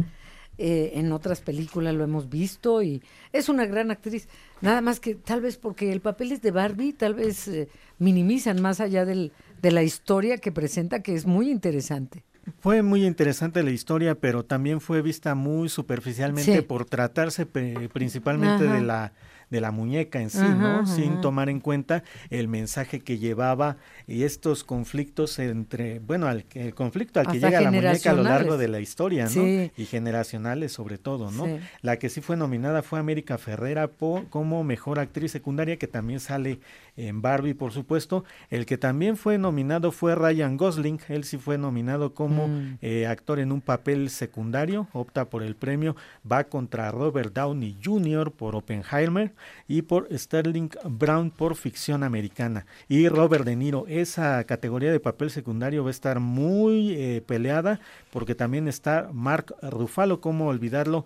en 0.58 1.12
otras 1.12 1.42
películas 1.42 1.96
lo 1.96 2.04
hemos 2.04 2.30
visto 2.30 2.84
y 2.84 3.02
es 3.32 3.50
una 3.50 3.66
gran 3.66 3.90
actriz. 3.90 4.28
Nada 4.62 4.82
más 4.82 5.00
que 5.00 5.16
tal 5.16 5.42
vez 5.42 5.58
porque 5.58 5.92
el 5.92 6.02
papel 6.02 6.32
es 6.32 6.42
de 6.42 6.52
Barbie, 6.52 6.94
tal 6.94 7.16
vez 7.16 7.50
minimizan 7.98 8.62
más 8.62 8.80
allá 8.80 9.06
del, 9.06 9.32
de 9.62 9.72
la 9.72 9.82
historia 9.82 10.38
que 10.38 10.52
presenta, 10.52 11.02
que 11.02 11.16
es 11.16 11.26
muy 11.26 11.50
interesante. 11.50 12.24
Fue 12.60 12.82
muy 12.82 13.06
interesante 13.06 13.64
la 13.64 13.72
historia, 13.72 14.16
pero 14.16 14.44
también 14.44 14.82
fue 14.82 15.02
vista 15.02 15.36
muy 15.36 15.70
superficialmente 15.70 16.64
por 16.64 16.86
tratarse 16.86 17.46
principalmente 17.46 18.68
de 18.68 18.82
la 18.82 19.14
de 19.52 19.62
la 19.62 19.72
muñeca 19.72 20.20
en 20.20 20.32
sí, 20.32 20.40
¿no? 20.40 20.88
Sin 20.88 21.22
tomar 21.22 21.50
en 21.50 21.60
cuenta 21.60 22.04
el 22.30 22.48
mensaje 22.48 23.02
que 23.02 23.20
llevaba 23.20 23.78
y 24.08 24.24
estos 24.24 24.64
conflictos 24.64 25.38
entre, 25.40 26.00
bueno, 26.00 26.30
el 26.30 26.74
conflicto 26.74 27.20
al 27.20 27.28
que 27.28 27.40
llega 27.40 27.62
la 27.62 27.70
muñeca 27.70 28.12
a 28.12 28.14
lo 28.14 28.24
largo 28.24 28.58
de 28.58 28.70
la 28.70 28.80
historia, 28.80 29.28
¿no? 29.36 29.44
Y 29.78 29.86
generacionales 29.86 30.72
sobre 30.72 30.98
todo, 30.98 31.30
¿no? 31.32 31.60
La 31.82 32.00
que 32.00 32.10
sí 32.10 32.22
fue 32.22 32.38
nominada 32.38 32.82
fue 32.82 32.98
América 32.98 33.38
Ferrera 33.38 33.92
como 34.30 34.64
mejor 34.64 35.00
actriz 35.00 35.32
secundaria, 35.32 35.78
que 35.78 35.88
también 35.88 36.20
sale 36.20 36.60
en 36.96 37.22
Barbie, 37.22 37.54
por 37.54 37.74
supuesto. 37.74 38.24
El 38.50 38.66
que 38.66 38.78
también 38.78 39.18
fue 39.18 39.38
nominado 39.38 39.92
fue 39.92 40.16
Ryan 40.16 40.56
Gosling, 40.56 41.00
él 41.10 41.26
sí 41.26 41.38
fue 41.38 41.58
nominado 41.58 42.14
como 42.14 42.48
mm. 42.48 42.78
eh, 42.82 43.08
actor 43.08 43.40
en 43.40 43.52
un 43.52 43.60
papel 43.62 44.10
secundario, 44.10 44.88
opta 44.94 45.30
por 45.30 45.44
el 45.44 45.56
premio, 45.56 45.96
va 46.30 46.46
contra 46.46 46.90
Robert 46.92 47.34
Downey 47.34 47.78
Jr. 47.84 48.32
por 48.32 48.56
Oppenheimer 48.56 49.34
y 49.68 49.84
por 49.84 50.08
Sterling 50.12 50.70
Brown 50.84 51.32
por 51.32 51.56
ficción 51.56 52.04
americana 52.04 52.66
y 52.88 53.08
Robert 53.08 53.46
De 53.46 53.56
Niro. 53.56 53.86
Esa 53.88 54.44
categoría 54.44 54.92
de 54.92 55.00
papel 55.00 55.30
secundario 55.32 55.84
va 55.84 55.90
a 55.90 55.92
estar 55.92 56.20
muy 56.20 56.94
eh, 56.94 57.22
peleada 57.26 57.80
porque 58.12 58.36
también 58.36 58.68
está 58.68 59.10
Mark 59.14 59.56
Ruffalo, 59.62 60.22
como 60.22 60.48
olvidarlo, 60.48 61.06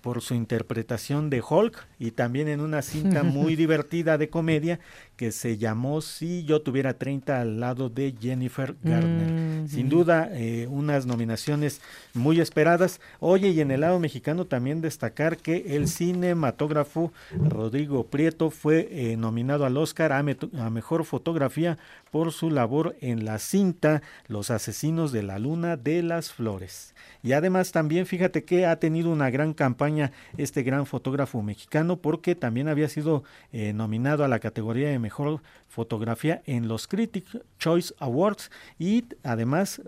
por 0.00 0.20
su 0.20 0.34
interpretación 0.34 1.30
de 1.30 1.42
Hulk 1.48 1.86
y 1.98 2.10
también 2.10 2.48
en 2.48 2.60
una 2.60 2.82
cinta 2.82 3.22
muy 3.22 3.56
divertida 3.56 4.18
de 4.18 4.28
comedia 4.28 4.80
que 5.16 5.32
se 5.32 5.56
llamó 5.56 6.02
Si 6.02 6.44
yo 6.44 6.60
tuviera 6.60 6.94
30 6.94 7.40
al 7.40 7.60
lado 7.60 7.88
de 7.88 8.14
Jennifer 8.20 8.76
Garner. 8.82 9.68
Sin 9.68 9.88
duda, 9.88 10.28
eh, 10.32 10.66
unas 10.70 11.06
nominaciones 11.06 11.80
muy 12.12 12.40
esperadas. 12.40 13.00
Oye, 13.18 13.48
y 13.48 13.60
en 13.60 13.70
el 13.70 13.80
lado 13.80 13.98
mexicano 13.98 14.44
también 14.44 14.80
destacar 14.80 15.38
que 15.38 15.76
el 15.76 15.88
cinematógrafo 15.88 17.12
Rodrigo 17.32 18.06
Prieto 18.06 18.50
fue 18.50 18.88
eh, 18.90 19.16
nominado 19.16 19.64
al 19.64 19.76
Oscar 19.76 20.12
a, 20.12 20.18
a 20.18 20.70
Mejor 20.70 21.04
Fotografía 21.04 21.78
por 22.16 22.32
su 22.32 22.48
labor 22.48 22.96
en 23.02 23.26
la 23.26 23.38
cinta 23.38 24.00
Los 24.26 24.50
Asesinos 24.50 25.12
de 25.12 25.22
la 25.22 25.38
Luna 25.38 25.76
de 25.76 26.02
las 26.02 26.32
Flores. 26.32 26.94
Y 27.22 27.32
además 27.32 27.72
también 27.72 28.06
fíjate 28.06 28.42
que 28.44 28.64
ha 28.64 28.78
tenido 28.78 29.10
una 29.10 29.28
gran 29.28 29.52
campaña 29.52 30.12
este 30.38 30.62
gran 30.62 30.86
fotógrafo 30.86 31.42
mexicano 31.42 31.98
porque 31.98 32.34
también 32.34 32.68
había 32.68 32.88
sido 32.88 33.22
eh, 33.52 33.74
nominado 33.74 34.24
a 34.24 34.28
la 34.28 34.38
categoría 34.38 34.88
de 34.88 34.98
mejor 34.98 35.42
fotografía 35.68 36.40
en 36.46 36.68
los 36.68 36.86
Critics 36.86 37.38
Choice 37.58 37.92
Awards 37.98 38.50
y 38.78 39.04
además 39.22 39.82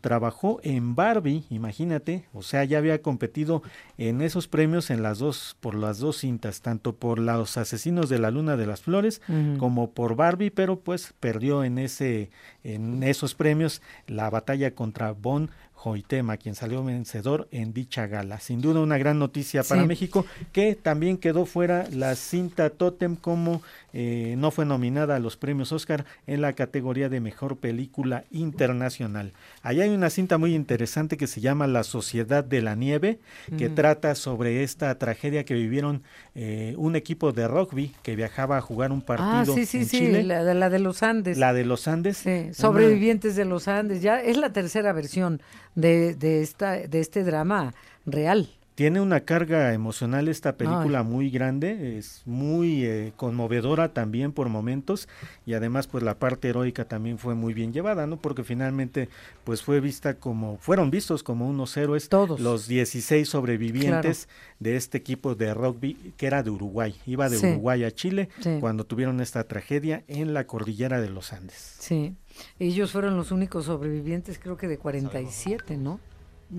trabajó 0.00 0.60
en 0.62 0.94
Barbie, 0.94 1.44
imagínate, 1.50 2.26
o 2.32 2.42
sea, 2.42 2.62
ya 2.64 2.78
había 2.78 3.02
competido 3.02 3.62
en 3.98 4.20
esos 4.20 4.46
premios 4.46 4.90
en 4.90 5.02
las 5.02 5.18
dos 5.18 5.56
por 5.60 5.74
las 5.74 5.98
dos 5.98 6.18
cintas, 6.18 6.60
tanto 6.60 6.94
por 6.94 7.18
Los 7.18 7.56
Asesinos 7.56 8.08
de 8.08 8.18
la 8.18 8.30
Luna 8.30 8.56
de 8.56 8.66
las 8.66 8.82
Flores 8.82 9.22
como 9.58 9.90
por 9.90 10.14
Barbie, 10.14 10.50
pero 10.50 10.78
pues 10.78 11.14
perdió 11.18 11.63
en 11.64 11.78
ese 11.78 12.30
en 12.62 13.02
esos 13.02 13.34
premios 13.34 13.82
la 14.06 14.30
batalla 14.30 14.74
contra 14.74 15.12
Bon 15.12 15.50
Joitema, 15.84 16.38
quien 16.38 16.54
salió 16.54 16.82
vencedor 16.82 17.46
en 17.50 17.74
dicha 17.74 18.06
gala. 18.06 18.40
Sin 18.40 18.62
duda 18.62 18.80
una 18.80 18.96
gran 18.96 19.18
noticia 19.18 19.62
para 19.62 19.84
México, 19.84 20.24
que 20.50 20.74
también 20.76 21.18
quedó 21.18 21.44
fuera 21.44 21.86
la 21.92 22.14
cinta 22.14 22.70
Totem 22.70 23.16
como 23.16 23.60
eh, 23.92 24.34
no 24.38 24.50
fue 24.50 24.64
nominada 24.64 25.14
a 25.14 25.18
los 25.18 25.36
premios 25.36 25.72
Oscar 25.72 26.06
en 26.26 26.40
la 26.40 26.54
categoría 26.54 27.08
de 27.08 27.20
mejor 27.20 27.58
película 27.58 28.24
internacional. 28.32 29.32
Allá 29.62 29.84
hay 29.84 29.90
una 29.90 30.08
cinta 30.08 30.38
muy 30.38 30.54
interesante 30.54 31.18
que 31.18 31.26
se 31.26 31.42
llama 31.42 31.66
La 31.66 31.84
Sociedad 31.84 32.42
de 32.42 32.62
la 32.62 32.74
Nieve, 32.76 33.20
que 33.58 33.68
trata 33.68 34.14
sobre 34.14 34.62
esta 34.62 34.98
tragedia 34.98 35.44
que 35.44 35.54
vivieron 35.54 36.02
eh, 36.34 36.74
un 36.78 36.96
equipo 36.96 37.32
de 37.32 37.46
rugby 37.46 37.94
que 38.02 38.16
viajaba 38.16 38.56
a 38.56 38.60
jugar 38.62 38.90
un 38.90 39.00
ah, 39.02 39.06
partido 39.06 39.52
ah, 39.52 39.56
sí, 39.56 39.66
sí, 39.66 39.84
sí, 39.84 40.22
La, 40.22 40.42
de, 40.42 40.54
la 40.54 40.70
de 40.70 40.78
los 40.78 41.02
Andes. 41.02 41.36
La 41.36 41.52
de 41.52 41.64
los 41.64 41.86
Andes. 41.86 42.24
sobrevivientes 42.52 43.36
de 43.36 43.44
los 43.44 43.68
Andes. 43.68 44.02
Ya 44.02 44.20
es 44.20 44.38
la 44.38 44.52
tercera 44.52 44.92
versión 44.92 45.40
de, 45.74 46.14
de, 46.14 46.42
esta, 46.42 46.78
de 46.78 47.00
este 47.00 47.24
drama 47.24 47.74
real. 48.06 48.48
Tiene 48.74 49.00
una 49.00 49.20
carga 49.20 49.72
emocional 49.72 50.26
esta 50.26 50.56
película 50.56 51.04
muy 51.04 51.30
grande, 51.30 51.96
es 51.96 52.22
muy 52.24 52.84
eh, 52.84 53.12
conmovedora 53.14 53.92
también 53.92 54.32
por 54.32 54.48
momentos 54.48 55.08
y 55.46 55.54
además 55.54 55.86
pues 55.86 56.02
la 56.02 56.18
parte 56.18 56.48
heroica 56.48 56.84
también 56.84 57.18
fue 57.18 57.36
muy 57.36 57.54
bien 57.54 57.72
llevada, 57.72 58.08
¿no? 58.08 58.16
Porque 58.16 58.42
finalmente 58.42 59.08
pues 59.44 59.62
fue 59.62 59.78
vista 59.78 60.14
como, 60.14 60.58
fueron 60.58 60.90
vistos 60.90 61.22
como 61.22 61.48
unos 61.48 61.76
héroes 61.76 62.08
Todos. 62.08 62.40
los 62.40 62.66
16 62.66 63.28
sobrevivientes 63.28 64.28
de 64.58 64.74
este 64.74 64.98
equipo 64.98 65.36
de 65.36 65.54
rugby 65.54 66.12
que 66.16 66.26
era 66.26 66.42
de 66.42 66.50
Uruguay, 66.50 66.96
iba 67.06 67.28
de 67.28 67.38
Uruguay 67.38 67.84
a 67.84 67.92
Chile 67.92 68.28
cuando 68.58 68.82
tuvieron 68.82 69.20
esta 69.20 69.44
tragedia 69.44 70.02
en 70.08 70.34
la 70.34 70.48
cordillera 70.48 71.00
de 71.00 71.10
los 71.10 71.32
Andes. 71.32 71.76
Sí, 71.78 72.16
ellos 72.58 72.92
fueron 72.92 73.16
los 73.16 73.30
únicos 73.30 73.66
sobrevivientes 73.66 74.38
creo 74.38 74.56
que 74.56 74.68
de 74.68 74.78
47, 74.78 75.76
¿no? 75.76 76.00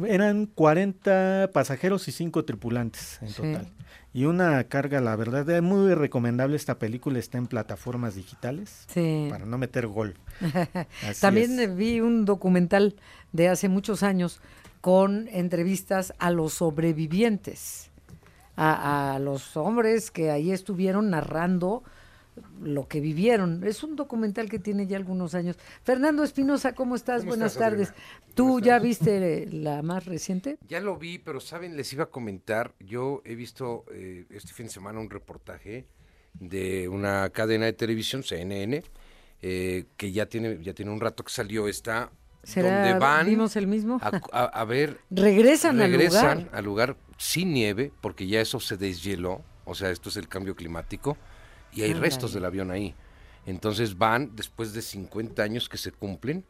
Eran 0.08 0.48
40 0.48 1.52
pasajeros 1.54 2.08
y 2.08 2.12
5 2.12 2.44
tripulantes 2.44 3.20
en 3.22 3.34
total. 3.34 3.72
Y 4.14 4.26
una 4.26 4.64
carga, 4.66 5.02
la 5.02 5.16
verdad, 5.16 5.50
es 5.50 5.62
muy 5.62 5.94
recomendable 5.94 6.56
esta 6.56 6.80
película, 6.80 7.20
está 7.20 7.38
en 7.38 7.48
plataformas 7.48 8.16
digitales 8.16 8.88
para 9.30 9.46
no 9.46 9.58
meter 9.58 9.88
gol. 9.88 10.16
También 11.22 11.78
vi 11.78 12.00
un 12.00 12.26
documental 12.26 12.96
de 13.34 13.50
hace 13.50 13.70
muchos 13.70 14.04
años 14.04 14.40
con 14.82 15.28
entrevistas 15.30 16.14
a 16.18 16.32
los 16.32 16.54
sobrevivientes, 16.54 17.92
a, 18.56 19.16
a 19.16 19.20
los 19.20 19.58
hombres 19.58 20.12
que 20.12 20.32
ahí 20.32 20.52
estuvieron 20.52 21.10
narrando 21.10 21.84
lo 22.62 22.88
que 22.88 23.00
vivieron. 23.00 23.64
Es 23.64 23.84
un 23.84 23.96
documental 23.96 24.50
que 24.50 24.60
tiene 24.60 24.88
ya 24.88 24.98
algunos 24.98 25.36
años. 25.36 25.58
Fernando 25.84 26.24
Espinosa, 26.24 26.74
¿cómo 26.74 26.96
estás? 26.96 27.26
Buenas 27.26 27.56
tardes. 27.56 27.94
¿Tú 28.34 28.60
ya 28.60 28.80
viste 28.80 29.48
la 29.52 29.82
más 29.82 30.06
reciente? 30.06 30.58
Ya 30.68 30.80
lo 30.80 30.98
vi, 30.98 31.20
pero 31.20 31.40
saben, 31.40 31.78
les 31.78 31.92
iba 31.94 32.06
a 32.06 32.10
comentar, 32.10 32.74
yo 32.80 33.22
he 33.26 33.36
visto 33.36 33.86
eh, 33.92 34.26
este 34.30 34.54
fin 34.54 34.66
de 34.66 34.72
semana 34.72 35.00
un 35.00 35.10
reportaje 35.10 35.86
de 36.34 36.90
una 36.90 37.30
cadena 37.30 37.66
de 37.66 37.74
televisión, 37.74 38.24
CNN, 38.24 38.84
eh, 39.42 39.86
que 39.96 40.12
ya 40.12 40.26
tiene, 40.26 40.62
ya 40.62 40.74
tiene 40.74 40.92
un 40.92 41.00
rato 41.00 41.24
que 41.24 41.32
salió 41.32 41.68
esta 41.68 42.12
donde 42.54 42.94
van 43.00 43.26
¿Vimos 43.26 43.56
el 43.56 43.68
mismo? 43.68 44.00
A, 44.32 44.66
ver 44.66 45.00
regresan, 45.10 45.80
regresan 45.80 46.26
al 46.26 46.36
lugar 46.38 46.58
al 46.58 46.66
lugar 46.66 46.98
sin 47.18 47.54
nieve 47.54 47.92
porque 48.02 48.28
ya 48.28 48.40
eso 48.40 48.60
se 48.60 48.78
deshieló 48.78 49.42
o 49.66 49.74
sea 49.74 49.90
esto 49.90 50.10
es 50.10 50.18
el 50.18 50.28
cambio 50.28 50.56
climático 50.56 51.18
y 51.74 51.84
hay 51.84 51.94
restos 51.94 52.34
del 52.34 52.46
avión 52.46 52.72
ahí. 52.72 52.94
Entonces 53.46 53.98
van, 53.98 54.36
después 54.36 54.74
de 54.74 54.82
50 54.82 55.44
años 55.44 55.70
que 55.70 55.78
se 55.78 55.92
cumplen, 55.92 56.44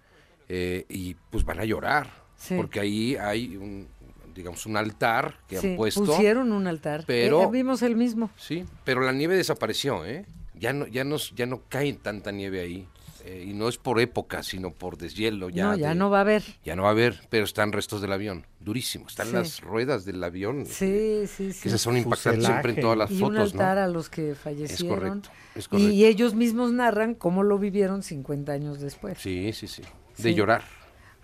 eh, 0.48 0.86
y 0.90 1.16
pues 1.30 1.44
van 1.44 1.60
a 1.60 1.66
llorar, 1.66 2.10
porque 2.56 2.80
ahí 2.80 3.16
hay 3.16 3.58
un, 3.58 3.88
digamos, 4.34 4.66
un 4.66 4.78
altar 4.78 5.40
que 5.48 5.58
han 5.58 5.76
puesto. 5.76 6.06
Pusieron 6.06 6.52
un 6.52 6.68
altar, 6.68 7.04
pero 7.08 7.44
eh, 7.44 7.50
vimos 7.52 7.82
el 7.82 7.96
mismo. 7.96 8.30
Sí, 8.38 8.66
pero 8.84 9.02
la 9.02 9.12
nieve 9.12 9.36
desapareció, 9.36 10.06
¿eh? 10.06 10.26
Ya 10.54 10.72
no, 10.72 10.88
ya 10.88 11.04
no, 11.04 11.18
ya 11.18 11.46
no 11.46 11.64
cae 11.68 11.94
tanta 11.94 12.32
nieve 12.32 12.62
ahí. 12.62 12.88
Eh, 13.28 13.46
y 13.48 13.54
no 13.54 13.68
es 13.68 13.78
por 13.80 14.00
época, 14.00 14.44
sino 14.44 14.72
por 14.72 15.00
deshielo. 15.00 15.50
Ya 15.50 15.72
no, 15.72 15.78
ya 15.78 15.96
no 15.96 16.12
va 16.12 16.20
a 16.20 16.22
haber. 16.22 16.44
Ya 16.64 16.76
no 16.76 16.84
va 16.84 16.90
a 16.90 16.92
haber, 16.92 17.22
pero 17.32 17.44
están 17.44 17.72
restos 17.72 18.00
del 18.00 18.12
avión, 18.12 18.46
durísimo. 18.60 19.08
Están 19.08 19.34
las 19.34 19.62
ruedas 19.62 20.06
del 20.06 20.24
avión. 20.24 20.68
Sí, 20.68 21.26
sí, 21.26 21.52
sí. 21.52 21.64
Que 21.64 21.72
se 21.72 21.80
son 21.80 21.98
impactantes 21.98 22.46
siempre 22.46 22.74
en 22.74 22.82
todas 22.82 22.98
las 23.00 23.10
y 23.10 23.18
fotos. 23.18 23.54
Un 23.54 23.60
altar 23.60 23.80
a 23.80 23.88
los 23.88 24.10
que 24.10 24.36
fallecieron. 24.36 25.24
Es 25.56 25.68
correcto, 25.68 25.92
Y 25.92 26.06
ellos 26.06 26.36
mismos 26.36 26.72
narran 26.72 27.16
cómo 27.16 27.42
lo 27.42 27.58
vivieron 27.58 28.04
50 28.04 28.52
años 28.52 28.80
después. 28.80 29.18
Sí, 29.18 29.52
sí, 29.54 29.68
sí. 29.68 29.82
De 30.20 30.36
llorar. 30.36 30.64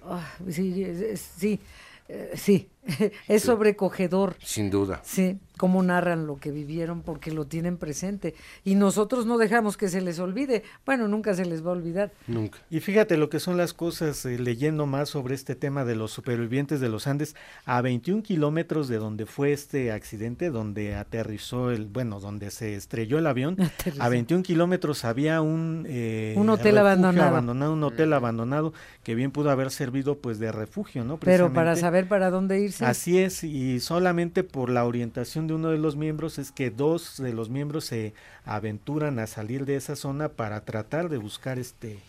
Ah, 0.03 0.27
sí, 0.49 0.73
sí, 1.15 1.59
eh, 2.07 2.31
sí. 2.35 2.67
es 3.27 3.43
sobrecogedor. 3.43 4.35
Sin 4.39 4.69
duda. 4.69 5.01
Sí 5.03 5.39
cómo 5.61 5.83
narran 5.83 6.25
lo 6.25 6.37
que 6.37 6.49
vivieron 6.49 7.03
porque 7.03 7.29
lo 7.29 7.45
tienen 7.45 7.77
presente 7.77 8.33
y 8.63 8.73
nosotros 8.73 9.27
no 9.27 9.37
dejamos 9.37 9.77
que 9.77 9.89
se 9.89 10.01
les 10.01 10.17
olvide. 10.17 10.63
Bueno, 10.87 11.07
nunca 11.07 11.35
se 11.35 11.45
les 11.45 11.63
va 11.63 11.69
a 11.69 11.73
olvidar. 11.73 12.11
Nunca. 12.25 12.57
Y 12.71 12.79
fíjate 12.79 13.15
lo 13.15 13.29
que 13.29 13.39
son 13.39 13.57
las 13.57 13.75
cosas, 13.75 14.25
eh, 14.25 14.39
leyendo 14.39 14.87
más 14.87 15.09
sobre 15.09 15.35
este 15.35 15.53
tema 15.53 15.85
de 15.85 15.93
los 15.93 16.09
supervivientes 16.09 16.79
de 16.79 16.89
los 16.89 17.05
Andes, 17.05 17.35
a 17.65 17.79
21 17.81 18.23
kilómetros 18.23 18.87
de 18.87 18.97
donde 18.97 19.27
fue 19.27 19.53
este 19.53 19.91
accidente, 19.91 20.49
donde 20.49 20.95
aterrizó 20.95 21.69
el, 21.69 21.85
bueno, 21.85 22.19
donde 22.19 22.49
se 22.49 22.73
estrelló 22.73 23.19
el 23.19 23.27
avión, 23.27 23.55
a 23.99 24.09
21 24.09 24.41
kilómetros 24.41 25.05
había 25.05 25.41
un... 25.41 25.85
Eh, 25.87 26.33
un 26.37 26.49
hotel 26.49 26.79
abandonado. 26.79 27.27
abandonado. 27.27 27.73
Un 27.73 27.83
hotel 27.83 28.13
abandonado 28.13 28.73
que 29.03 29.13
bien 29.13 29.29
pudo 29.29 29.51
haber 29.51 29.69
servido 29.69 30.17
pues 30.17 30.39
de 30.39 30.51
refugio, 30.51 31.03
¿no? 31.03 31.17
Pero 31.17 31.53
para 31.53 31.75
saber 31.75 32.07
para 32.07 32.31
dónde 32.31 32.59
irse. 32.79 32.85
Así 32.85 33.19
es, 33.19 33.43
y 33.43 33.79
solamente 33.79 34.43
por 34.43 34.69
la 34.69 34.85
orientación 34.85 35.51
uno 35.51 35.69
de 35.69 35.77
los 35.77 35.95
miembros 35.95 36.39
es 36.39 36.51
que 36.51 36.71
dos 36.71 37.17
de 37.17 37.33
los 37.33 37.49
miembros 37.49 37.85
se 37.85 38.13
aventuran 38.45 39.19
a 39.19 39.27
salir 39.27 39.65
de 39.65 39.75
esa 39.75 39.95
zona 39.95 40.29
para 40.29 40.65
tratar 40.65 41.09
de 41.09 41.17
buscar 41.17 41.59
este 41.59 41.99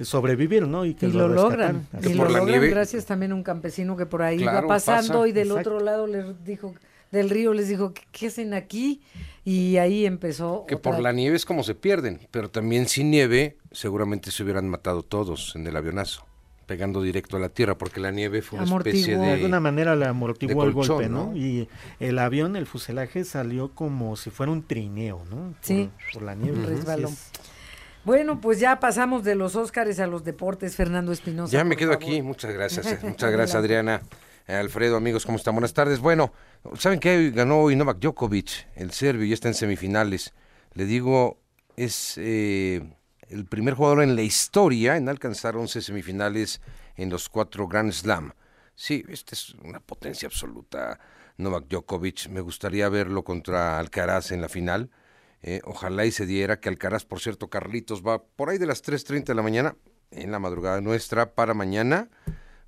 sobrevivir, 0.00 0.66
¿no? 0.66 0.84
Y 0.84 0.94
que 0.94 1.08
lo, 1.08 1.28
logran. 1.28 1.86
Y 2.02 2.14
lo 2.14 2.28
logran 2.28 2.70
gracias 2.70 3.06
también 3.06 3.32
a 3.32 3.34
un 3.34 3.42
campesino 3.42 3.96
que 3.96 4.06
por 4.06 4.22
ahí 4.22 4.42
va 4.42 4.66
pasando 4.66 5.26
y 5.26 5.32
del 5.32 5.52
otro 5.52 5.80
lado 5.80 6.06
les 6.06 6.44
dijo 6.44 6.74
del 7.12 7.28
río 7.28 7.52
les 7.52 7.68
dijo, 7.68 7.92
¿qué, 8.10 8.26
hacen 8.26 8.54
aquí? 8.54 9.02
Y 9.44 9.76
ahí 9.76 10.06
empezó. 10.06 10.64
Que 10.66 10.78
por 10.78 10.98
la 10.98 11.12
nieve 11.12 11.36
es 11.36 11.44
como 11.44 11.62
se 11.62 11.74
pierden, 11.74 12.26
pero 12.30 12.48
también 12.50 12.88
sin 12.88 13.10
nieve 13.10 13.58
seguramente 13.70 14.30
se 14.30 14.42
hubieran 14.42 14.68
matado 14.68 15.02
todos 15.02 15.54
en 15.54 15.66
el 15.66 15.76
avionazo 15.76 16.26
pegando 16.72 17.02
directo 17.02 17.36
a 17.36 17.40
la 17.40 17.50
tierra, 17.50 17.76
porque 17.76 18.00
la 18.00 18.10
nieve 18.10 18.40
fue 18.40 18.58
una 18.58 18.78
especie 18.78 19.18
de... 19.18 19.26
De 19.26 19.32
alguna 19.32 19.60
manera 19.60 19.94
le 19.94 20.06
amortiguó 20.06 20.64
el 20.64 20.72
golpe, 20.72 21.06
¿no? 21.06 21.36
Y 21.36 21.68
el 22.00 22.18
avión, 22.18 22.56
el 22.56 22.64
fuselaje 22.64 23.24
salió 23.24 23.74
como 23.74 24.16
si 24.16 24.30
fuera 24.30 24.50
un 24.50 24.66
trineo, 24.66 25.22
¿no? 25.30 25.52
sí. 25.60 25.90
Por 26.14 26.22
la 26.22 26.34
nieve. 26.34 26.58
Bueno, 28.06 28.40
pues 28.40 28.58
ya 28.58 28.80
pasamos 28.80 29.22
de 29.22 29.34
los 29.34 29.54
Óscares 29.54 30.00
a 30.00 30.06
los 30.06 30.24
deportes, 30.24 30.74
Fernando 30.74 31.12
Espinosa. 31.12 31.52
Ya 31.52 31.62
me 31.62 31.76
quedo 31.76 31.92
aquí, 31.92 32.22
muchas 32.22 32.54
gracias, 32.54 32.86
eh, 32.86 32.98
muchas 33.02 33.30
gracias 33.30 33.54
Adriana. 33.54 34.00
Alfredo, 34.46 34.96
amigos, 34.96 35.26
¿cómo 35.26 35.36
están? 35.36 35.54
Buenas 35.54 35.74
tardes. 35.74 36.00
Bueno, 36.00 36.32
¿saben 36.78 37.00
qué? 37.00 37.32
Ganó 37.34 37.60
hoy 37.60 37.76
Novak 37.76 37.98
Djokovic, 37.98 38.66
el 38.76 38.92
serbio, 38.92 39.26
y 39.26 39.34
está 39.34 39.48
en 39.48 39.54
semifinales. 39.54 40.32
le 40.72 40.86
digo, 40.86 41.36
es 41.76 42.14
eh, 42.16 42.80
el 43.32 43.46
primer 43.46 43.74
jugador 43.74 44.02
en 44.02 44.14
la 44.14 44.22
historia 44.22 44.96
en 44.96 45.08
alcanzar 45.08 45.56
11 45.56 45.80
semifinales 45.80 46.60
en 46.96 47.08
los 47.10 47.28
cuatro 47.28 47.66
Grand 47.66 47.92
Slam. 47.92 48.32
Sí, 48.74 49.04
esta 49.08 49.34
es 49.34 49.54
una 49.62 49.80
potencia 49.80 50.26
absoluta. 50.26 51.00
Novak 51.38 51.66
Djokovic, 51.68 52.28
me 52.28 52.40
gustaría 52.40 52.88
verlo 52.88 53.24
contra 53.24 53.78
Alcaraz 53.78 54.32
en 54.32 54.42
la 54.42 54.48
final. 54.48 54.90
Eh, 55.42 55.60
ojalá 55.64 56.04
y 56.04 56.12
se 56.12 56.26
diera 56.26 56.60
que 56.60 56.68
Alcaraz, 56.68 57.04
por 57.04 57.20
cierto, 57.20 57.48
Carlitos, 57.48 58.02
va 58.06 58.22
por 58.22 58.50
ahí 58.50 58.58
de 58.58 58.66
las 58.66 58.84
3.30 58.84 59.24
de 59.24 59.34
la 59.34 59.42
mañana, 59.42 59.76
en 60.10 60.30
la 60.30 60.38
madrugada 60.38 60.80
nuestra, 60.80 61.34
para 61.34 61.54
mañana, 61.54 62.10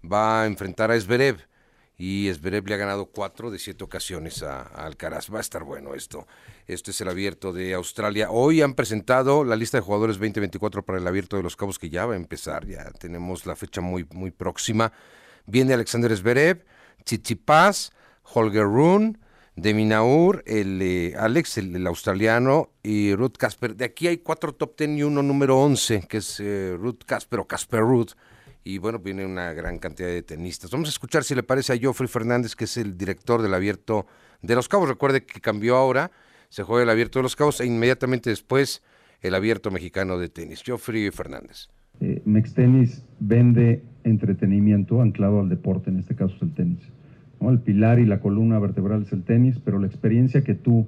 va 0.02 0.42
a 0.42 0.46
enfrentar 0.46 0.90
a 0.90 0.96
Esberev 0.96 1.46
y 1.96 2.28
Esberev 2.28 2.66
le 2.66 2.74
ha 2.74 2.78
ganado 2.78 3.06
cuatro 3.06 3.50
de 3.50 3.58
siete 3.58 3.84
ocasiones 3.84 4.42
a, 4.42 4.62
Alcaraz. 4.62 5.32
Va 5.32 5.38
a 5.38 5.40
estar 5.40 5.62
bueno 5.62 5.94
esto. 5.94 6.26
Este 6.66 6.92
es 6.92 7.00
el 7.02 7.08
abierto 7.10 7.52
de 7.52 7.74
Australia. 7.74 8.30
Hoy 8.30 8.62
han 8.62 8.72
presentado 8.72 9.44
la 9.44 9.54
lista 9.54 9.76
de 9.76 9.82
jugadores 9.82 10.16
2024 10.16 10.82
para 10.82 10.98
el 10.98 11.06
abierto 11.06 11.36
de 11.36 11.42
los 11.42 11.56
Cabos 11.56 11.78
que 11.78 11.90
ya 11.90 12.06
va 12.06 12.14
a 12.14 12.16
empezar. 12.16 12.66
Ya 12.66 12.90
tenemos 12.92 13.44
la 13.44 13.54
fecha 13.54 13.82
muy, 13.82 14.06
muy 14.12 14.30
próxima. 14.30 14.90
Viene 15.44 15.74
Alexander 15.74 16.16
Zverev, 16.16 16.64
Tsitsipas, 17.04 17.92
Holger 18.22 18.64
Rune, 18.64 19.18
Deminaur, 19.56 20.42
el 20.46 20.80
eh, 20.80 21.14
Alex, 21.18 21.58
el, 21.58 21.86
australiano, 21.86 22.70
y 22.82 23.14
Ruth 23.14 23.36
Casper. 23.38 23.76
De 23.76 23.84
aquí 23.84 24.08
hay 24.08 24.18
cuatro 24.18 24.54
top 24.54 24.74
ten 24.74 24.96
y 24.96 25.02
uno 25.02 25.22
número 25.22 25.58
once, 25.58 26.06
que 26.08 26.16
es 26.16 26.40
eh, 26.40 26.76
Ruth 26.78 27.04
Casper 27.04 27.40
o 27.40 27.46
Casper 27.46 27.80
Ruth 27.80 28.12
y 28.64 28.78
bueno, 28.78 28.98
viene 28.98 29.26
una 29.26 29.52
gran 29.52 29.78
cantidad 29.78 30.08
de 30.08 30.22
tenistas. 30.22 30.70
Vamos 30.70 30.88
a 30.88 30.92
escuchar 30.92 31.22
si 31.22 31.34
le 31.34 31.42
parece 31.42 31.74
a 31.74 31.76
Geoffrey 31.76 32.08
Fernández, 32.08 32.56
que 32.56 32.64
es 32.64 32.78
el 32.78 32.96
director 32.96 33.42
del 33.42 33.52
Abierto 33.52 34.06
de 34.40 34.54
los 34.54 34.68
Cabos. 34.68 34.88
Recuerde 34.88 35.26
que 35.26 35.42
cambió 35.42 35.76
ahora, 35.76 36.10
se 36.54 36.62
juega 36.62 36.84
el 36.84 36.90
Abierto 36.90 37.18
de 37.18 37.24
los 37.24 37.34
Cabos 37.34 37.60
e 37.60 37.66
inmediatamente 37.66 38.30
después 38.30 38.80
el 39.22 39.34
Abierto 39.34 39.72
Mexicano 39.72 40.18
de 40.18 40.28
Tenis. 40.28 40.62
Geoffrey 40.62 41.10
Fernández. 41.10 41.66
Eh, 42.00 42.22
Mextenis 42.24 43.04
vende 43.18 43.82
entretenimiento 44.04 45.02
anclado 45.02 45.40
al 45.40 45.48
deporte, 45.48 45.90
en 45.90 45.98
este 45.98 46.14
caso 46.14 46.36
es 46.36 46.42
el 46.42 46.54
tenis. 46.54 46.78
El 47.40 47.58
pilar 47.58 47.98
y 47.98 48.06
la 48.06 48.20
columna 48.20 48.60
vertebral 48.60 49.02
es 49.02 49.12
el 49.12 49.24
tenis, 49.24 49.58
pero 49.64 49.80
la 49.80 49.88
experiencia 49.88 50.42
que 50.42 50.54
tú, 50.54 50.86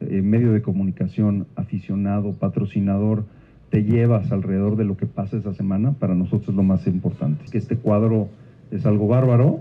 eh, 0.00 0.20
medio 0.20 0.52
de 0.52 0.60
comunicación, 0.60 1.46
aficionado, 1.56 2.34
patrocinador, 2.34 3.24
te 3.70 3.84
llevas 3.84 4.30
alrededor 4.32 4.76
de 4.76 4.84
lo 4.84 4.98
que 4.98 5.06
pasa 5.06 5.38
esa 5.38 5.54
semana, 5.54 5.94
para 5.94 6.14
nosotros 6.14 6.50
es 6.50 6.54
lo 6.54 6.62
más 6.62 6.86
importante. 6.86 7.46
Que 7.50 7.56
este 7.56 7.78
cuadro 7.78 8.28
es 8.70 8.84
algo 8.84 9.08
bárbaro 9.08 9.60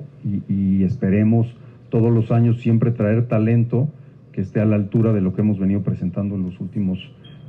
y, 0.49 0.83
esperemos 0.83 1.47
todos 1.89 2.11
los 2.11 2.29
años 2.31 2.59
siempre 2.59 2.91
traer 2.91 3.29
talento 3.29 3.87
que 4.35 4.41
esté 4.41 4.59
a 4.59 4.65
la 4.65 4.75
altura 4.75 5.13
de 5.13 5.21
lo 5.21 5.33
que 5.33 5.41
hemos 5.41 5.57
venido 5.57 5.81
presentando 5.81 6.35
en 6.35 6.43
los 6.43 6.59
últimos 6.59 6.99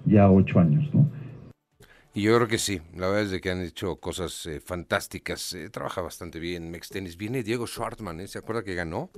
ya 0.04 0.30
ocho 0.30 0.60
años, 0.60 0.88
¿no? 0.94 1.10
Y 2.14 2.22
yo 2.22 2.34
creo 2.36 2.46
que 2.48 2.58
sí, 2.58 2.80
la 2.94 3.08
verdad 3.08 3.24
es 3.24 3.30
de 3.32 3.40
que 3.40 3.50
han 3.50 3.60
hecho 3.60 3.96
cosas 3.96 4.46
eh, 4.46 4.60
fantásticas, 4.60 5.52
eh, 5.52 5.68
trabaja 5.68 6.00
bastante 6.00 6.38
bien 6.38 6.70
Mex 6.70 6.88
Tennis. 6.88 7.16
Viene 7.18 7.42
Diego 7.42 7.66
Schwartzman, 7.66 8.20
¿eh? 8.20 8.28
¿se 8.28 8.38
acuerda 8.38 8.62
que 8.62 8.74
ganó? 8.74 9.10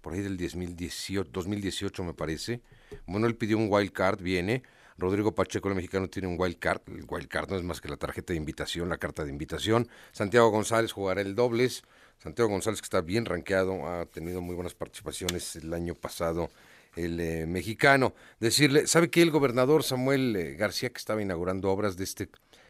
Por 0.00 0.14
ahí 0.14 0.20
del 0.20 0.38
2018, 0.38 1.30
2018 1.32 2.04
me 2.04 2.14
parece. 2.14 2.62
Bueno, 3.06 3.26
él 3.26 3.34
pidió 3.34 3.58
un 3.58 3.66
wild 3.68 3.90
card, 3.90 4.22
viene. 4.22 4.62
Rodrigo 4.96 5.34
Pacheco, 5.34 5.68
el 5.68 5.74
mexicano, 5.74 6.08
tiene 6.08 6.28
un 6.28 6.36
wild 6.38 6.58
card. 6.58 6.80
El 6.86 7.04
wild 7.06 7.28
card 7.28 7.50
no 7.50 7.56
es 7.56 7.62
más 7.62 7.80
que 7.80 7.88
la 7.88 7.96
tarjeta 7.96 8.32
de 8.32 8.38
invitación, 8.38 8.88
la 8.88 8.96
carta 8.96 9.24
de 9.24 9.30
invitación. 9.30 9.88
Santiago 10.12 10.48
González 10.48 10.92
jugará 10.92 11.20
el 11.20 11.34
dobles. 11.34 11.82
Santiago 12.18 12.48
González, 12.48 12.80
que 12.80 12.86
está 12.86 13.02
bien 13.02 13.26
rankeado, 13.26 13.86
ha 13.86 14.06
tenido 14.06 14.40
muy 14.40 14.54
buenas 14.54 14.74
participaciones 14.74 15.56
el 15.56 15.74
año 15.74 15.94
pasado, 15.94 16.48
el 16.96 17.20
eh, 17.20 17.46
mexicano. 17.46 18.14
Decirle, 18.40 18.86
¿sabe 18.86 19.10
que 19.10 19.22
el 19.22 19.30
gobernador 19.30 19.84
Samuel 19.84 20.34
eh, 20.34 20.54
García, 20.54 20.90
que 20.90 20.98
estaba 20.98 21.22
inaugurando 21.22 21.70
obras 21.70 21.96
de 21.96 22.04
este, 22.04 22.28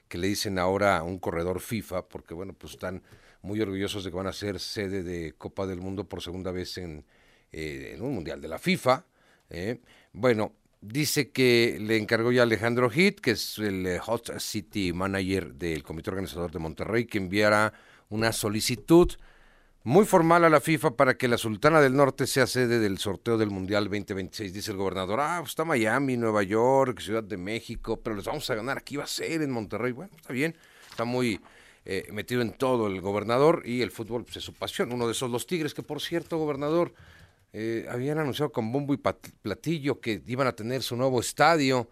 que 0.08 0.18
le 0.18 0.28
dicen 0.28 0.58
ahora 0.58 1.02
un 1.02 1.18
corredor 1.18 1.60
FIFA, 1.60 2.08
porque 2.08 2.34
bueno, 2.34 2.52
pues 2.52 2.74
están 2.74 3.02
muy 3.42 3.60
orgullosos 3.60 4.04
de 4.04 4.10
que 4.10 4.16
van 4.16 4.26
a 4.26 4.32
ser 4.32 4.60
sede 4.60 5.02
de 5.02 5.32
Copa 5.38 5.66
del 5.66 5.80
Mundo 5.80 6.08
por 6.08 6.22
segunda 6.22 6.52
vez 6.52 6.76
en, 6.78 7.04
eh, 7.52 7.96
un 8.00 8.14
mundial 8.14 8.40
de 8.40 8.48
la 8.48 8.58
FIFA? 8.58 9.06
bueno, 10.12 10.52
Dice 10.80 11.30
que 11.30 11.78
le 11.80 11.96
encargó 11.96 12.30
ya 12.30 12.42
Alejandro 12.42 12.90
Hit, 12.90 13.20
que 13.20 13.32
es 13.32 13.58
el 13.58 13.86
eh, 13.86 13.98
Hot 13.98 14.38
City 14.38 14.92
Manager 14.92 15.54
del 15.54 15.82
Comité 15.82 16.10
Organizador 16.10 16.52
de 16.52 16.58
Monterrey, 16.58 17.06
que 17.06 17.18
enviara 17.18 17.72
una 18.08 18.32
solicitud 18.32 19.10
muy 19.86 20.04
formal 20.04 20.44
a 20.44 20.50
la 20.50 20.60
FIFA 20.60 20.96
para 20.96 21.16
que 21.16 21.28
la 21.28 21.38
Sultana 21.38 21.80
del 21.80 21.94
Norte 21.94 22.26
sea 22.26 22.48
sede 22.48 22.80
del 22.80 22.98
sorteo 22.98 23.38
del 23.38 23.50
Mundial 23.50 23.84
2026. 23.84 24.52
Dice 24.52 24.72
el 24.72 24.78
gobernador, 24.78 25.20
ah, 25.20 25.36
pues 25.38 25.50
está 25.50 25.64
Miami, 25.64 26.16
Nueva 26.16 26.42
York, 26.42 26.98
Ciudad 26.98 27.22
de 27.22 27.36
México, 27.36 28.00
pero 28.02 28.16
les 28.16 28.24
vamos 28.24 28.50
a 28.50 28.56
ganar, 28.56 28.78
aquí 28.78 28.96
va 28.96 29.04
a 29.04 29.06
ser 29.06 29.42
en 29.42 29.52
Monterrey. 29.52 29.92
Bueno, 29.92 30.10
está 30.16 30.32
bien, 30.32 30.56
está 30.90 31.04
muy 31.04 31.40
eh, 31.84 32.08
metido 32.10 32.42
en 32.42 32.54
todo 32.54 32.88
el 32.88 33.00
gobernador 33.00 33.62
y 33.64 33.82
el 33.82 33.92
fútbol 33.92 34.24
pues, 34.24 34.38
es 34.38 34.42
su 34.42 34.54
pasión. 34.54 34.92
Uno 34.92 35.06
de 35.06 35.12
esos, 35.12 35.30
los 35.30 35.46
Tigres, 35.46 35.72
que 35.72 35.84
por 35.84 36.02
cierto, 36.02 36.36
gobernador, 36.36 36.92
eh, 37.52 37.86
habían 37.88 38.18
anunciado 38.18 38.50
con 38.50 38.72
bombo 38.72 38.92
y 38.92 38.96
platillo 38.96 40.00
que 40.00 40.20
iban 40.26 40.48
a 40.48 40.52
tener 40.56 40.82
su 40.82 40.96
nuevo 40.96 41.20
estadio 41.20 41.88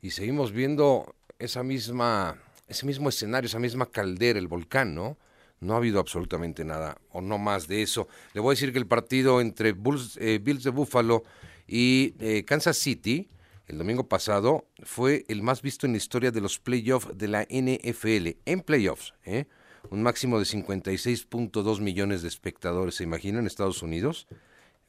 y 0.00 0.12
seguimos 0.12 0.50
viendo 0.50 1.14
esa 1.38 1.62
misma, 1.62 2.38
ese 2.68 2.86
mismo 2.86 3.10
escenario, 3.10 3.48
esa 3.48 3.58
misma 3.58 3.84
caldera, 3.84 4.38
el 4.38 4.48
volcán, 4.48 4.94
¿no? 4.94 5.18
No 5.64 5.74
ha 5.74 5.76
habido 5.78 5.98
absolutamente 5.98 6.64
nada, 6.64 6.98
o 7.10 7.20
no 7.20 7.38
más 7.38 7.66
de 7.66 7.82
eso. 7.82 8.06
Le 8.34 8.40
voy 8.40 8.52
a 8.52 8.54
decir 8.56 8.72
que 8.72 8.78
el 8.78 8.86
partido 8.86 9.40
entre 9.40 9.72
Bulls, 9.72 10.18
eh, 10.20 10.38
Bills 10.42 10.62
de 10.62 10.70
Buffalo 10.70 11.24
y 11.66 12.14
eh, 12.20 12.44
Kansas 12.44 12.76
City, 12.76 13.28
el 13.66 13.78
domingo 13.78 14.06
pasado, 14.06 14.66
fue 14.82 15.24
el 15.28 15.42
más 15.42 15.62
visto 15.62 15.86
en 15.86 15.92
la 15.92 15.98
historia 15.98 16.30
de 16.30 16.42
los 16.42 16.58
playoffs 16.58 17.16
de 17.16 17.28
la 17.28 17.42
NFL, 17.44 18.36
en 18.44 18.60
playoffs, 18.60 19.14
¿eh? 19.24 19.46
Un 19.90 20.02
máximo 20.02 20.38
de 20.38 20.44
56.2 20.44 21.80
millones 21.80 22.22
de 22.22 22.28
espectadores, 22.28 22.96
¿se 22.96 23.04
imaginan 23.04 23.40
en 23.40 23.46
Estados 23.46 23.82
Unidos? 23.82 24.26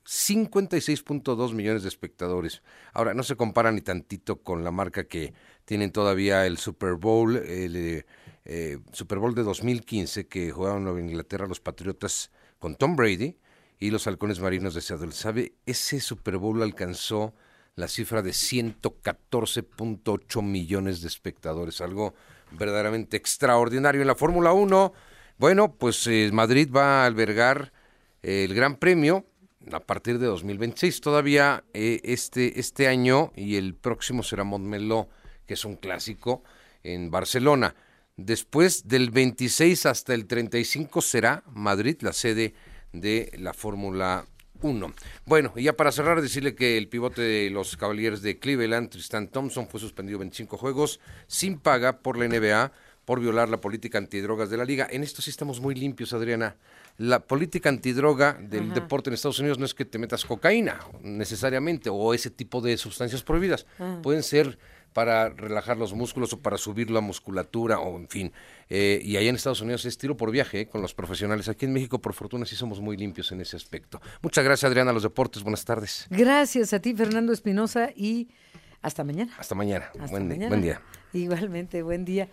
56.2 0.06 1.54
millones 1.54 1.84
de 1.84 1.90
espectadores. 1.90 2.62
Ahora, 2.94 3.14
no 3.14 3.24
se 3.24 3.36
compara 3.36 3.72
ni 3.72 3.82
tantito 3.82 4.42
con 4.42 4.64
la 4.64 4.72
marca 4.72 5.06
que 5.06 5.34
tienen 5.66 5.92
todavía 5.92 6.46
el 6.46 6.58
Super 6.58 6.94
Bowl, 6.94 7.38
el 7.38 8.06
eh, 8.46 8.76
eh, 8.76 8.80
Super 8.92 9.20
Bowl 9.20 9.36
de 9.36 9.44
2015 9.44 10.28
que 10.28 10.52
jugaron 10.52 10.88
en 10.88 11.10
Inglaterra 11.10 11.48
los 11.48 11.60
Patriotas 11.60 12.32
con 12.60 12.76
Tom 12.76 12.96
Brady 12.96 13.38
y 13.80 13.92
los 13.92 14.08
Halcones 14.08 14.40
Marinos 14.40 14.74
de 14.74 14.82
Seattle. 14.82 15.12
¿Sabe? 15.12 15.54
Ese 15.66 16.00
Super 16.00 16.38
Bowl 16.38 16.64
alcanzó 16.64 17.34
la 17.76 17.88
cifra 17.88 18.22
de 18.22 18.32
114.8 18.32 20.42
millones 20.42 21.02
de 21.02 21.08
espectadores, 21.08 21.82
algo 21.82 22.14
verdaderamente 22.52 23.18
extraordinario. 23.18 24.02
En 24.02 24.08
la 24.08 24.16
Fórmula 24.16 24.54
1, 24.54 24.94
bueno, 25.38 25.76
pues 25.76 26.08
eh, 26.08 26.30
Madrid 26.32 26.70
va 26.74 27.04
a 27.04 27.06
albergar 27.06 27.74
el 28.22 28.54
Gran 28.54 28.78
Premio 28.78 29.26
a 29.72 29.82
partir 29.82 30.20
de 30.20 30.28
2026. 30.28 31.02
Todavía 31.02 31.66
eh, 31.74 32.00
este, 32.04 32.60
este 32.60 32.88
año 32.88 33.32
y 33.36 33.58
el 33.58 33.76
próximo 33.76 34.24
será 34.24 34.44
Montmeló, 34.44 35.10
que 35.46 35.56
es 35.56 35.66
un 35.66 35.76
clásico 35.76 36.44
en 36.84 37.12
Barcelona. 37.12 37.76
Después 38.18 38.88
del 38.88 39.12
26 39.12 39.86
hasta 39.86 40.14
el 40.14 40.26
35 40.26 41.02
será 41.02 41.44
Madrid 41.54 41.98
la 42.02 42.14
sede 42.14 42.54
de 42.94 43.32
la 43.38 43.54
Fórmula 43.54 44.26
1. 44.62 44.94
Bueno, 45.26 45.52
y 45.56 45.64
ya 45.64 45.74
para 45.74 45.92
cerrar, 45.92 46.22
decirle 46.22 46.56
que 46.56 46.78
el 46.78 46.88
pivote 46.88 47.22
de 47.22 47.50
los 47.50 47.76
Cavaliers 47.76 48.22
de 48.22 48.40
Cleveland, 48.40 48.90
Tristan 48.90 49.28
Thompson, 49.28 49.68
fue 49.68 49.82
suspendido 49.82 50.20
25 50.20 50.58
juegos 50.58 51.02
sin 51.28 51.60
paga 51.60 52.00
por 52.00 52.18
la 52.18 52.28
NBA 52.28 52.72
por 53.04 53.20
violar 53.20 53.50
la 53.50 53.62
política 53.62 53.98
antidrogas 53.98 54.50
de 54.50 54.58
la 54.58 54.66
liga. 54.66 54.88
En 54.90 55.04
esto 55.04 55.22
sí 55.22 55.30
estamos 55.30 55.60
muy 55.60 55.76
limpios, 55.76 56.14
Adriana 56.14 56.56
la 56.98 57.20
política 57.20 57.68
antidroga 57.68 58.38
del 58.40 58.74
deporte 58.74 59.10
en 59.10 59.16
Estados 59.16 59.40
Unidos 59.40 59.60
no 59.60 59.66
es 59.66 59.74
que 59.74 59.84
te 59.84 59.98
metas 59.98 60.24
cocaína 60.24 60.80
necesariamente 61.02 61.90
o 61.90 62.14
ese 62.14 62.30
tipo 62.30 62.62
de 62.62 62.78
sustancias 62.78 63.22
prohibidas. 63.22 63.66
Pueden 64.02 64.24
ser 64.24 64.58
para 64.96 65.28
relajar 65.28 65.76
los 65.76 65.94
músculos 65.94 66.32
o 66.32 66.40
para 66.40 66.58
subir 66.58 66.90
la 66.90 67.02
musculatura 67.02 67.80
o 67.80 67.98
en 67.98 68.08
fin. 68.08 68.32
Eh, 68.70 69.02
y 69.04 69.18
allá 69.18 69.28
en 69.28 69.36
Estados 69.36 69.60
Unidos 69.60 69.84
es 69.84 69.98
tiro 69.98 70.16
por 70.16 70.32
viaje 70.32 70.62
eh, 70.62 70.68
con 70.70 70.82
los 70.82 70.94
profesionales. 70.94 71.50
Aquí 71.50 71.66
en 71.66 71.74
México, 71.74 72.00
por 72.00 72.14
fortuna, 72.14 72.46
sí 72.46 72.56
somos 72.56 72.80
muy 72.80 72.96
limpios 72.96 73.30
en 73.34 73.42
ese 73.42 73.58
aspecto. 73.58 74.00
Muchas 74.22 74.46
gracias, 74.46 74.70
Adriana, 74.70 74.92
a 74.92 74.94
los 74.94 75.04
deportes. 75.04 75.44
Buenas 75.44 75.66
tardes. 75.66 76.08
Gracias 76.10 76.72
a 76.72 76.80
ti, 76.80 76.94
Fernando 76.94 77.34
Espinosa, 77.34 77.90
y 77.94 78.30
hasta 78.82 79.04
mañana. 79.04 79.34
Hasta 79.38 79.54
mañana. 79.54 79.92
buen, 80.10 80.30
buen 80.30 80.62
día. 80.62 80.82
Igualmente, 81.12 81.84
buen 81.84 82.06
día. 82.06 82.30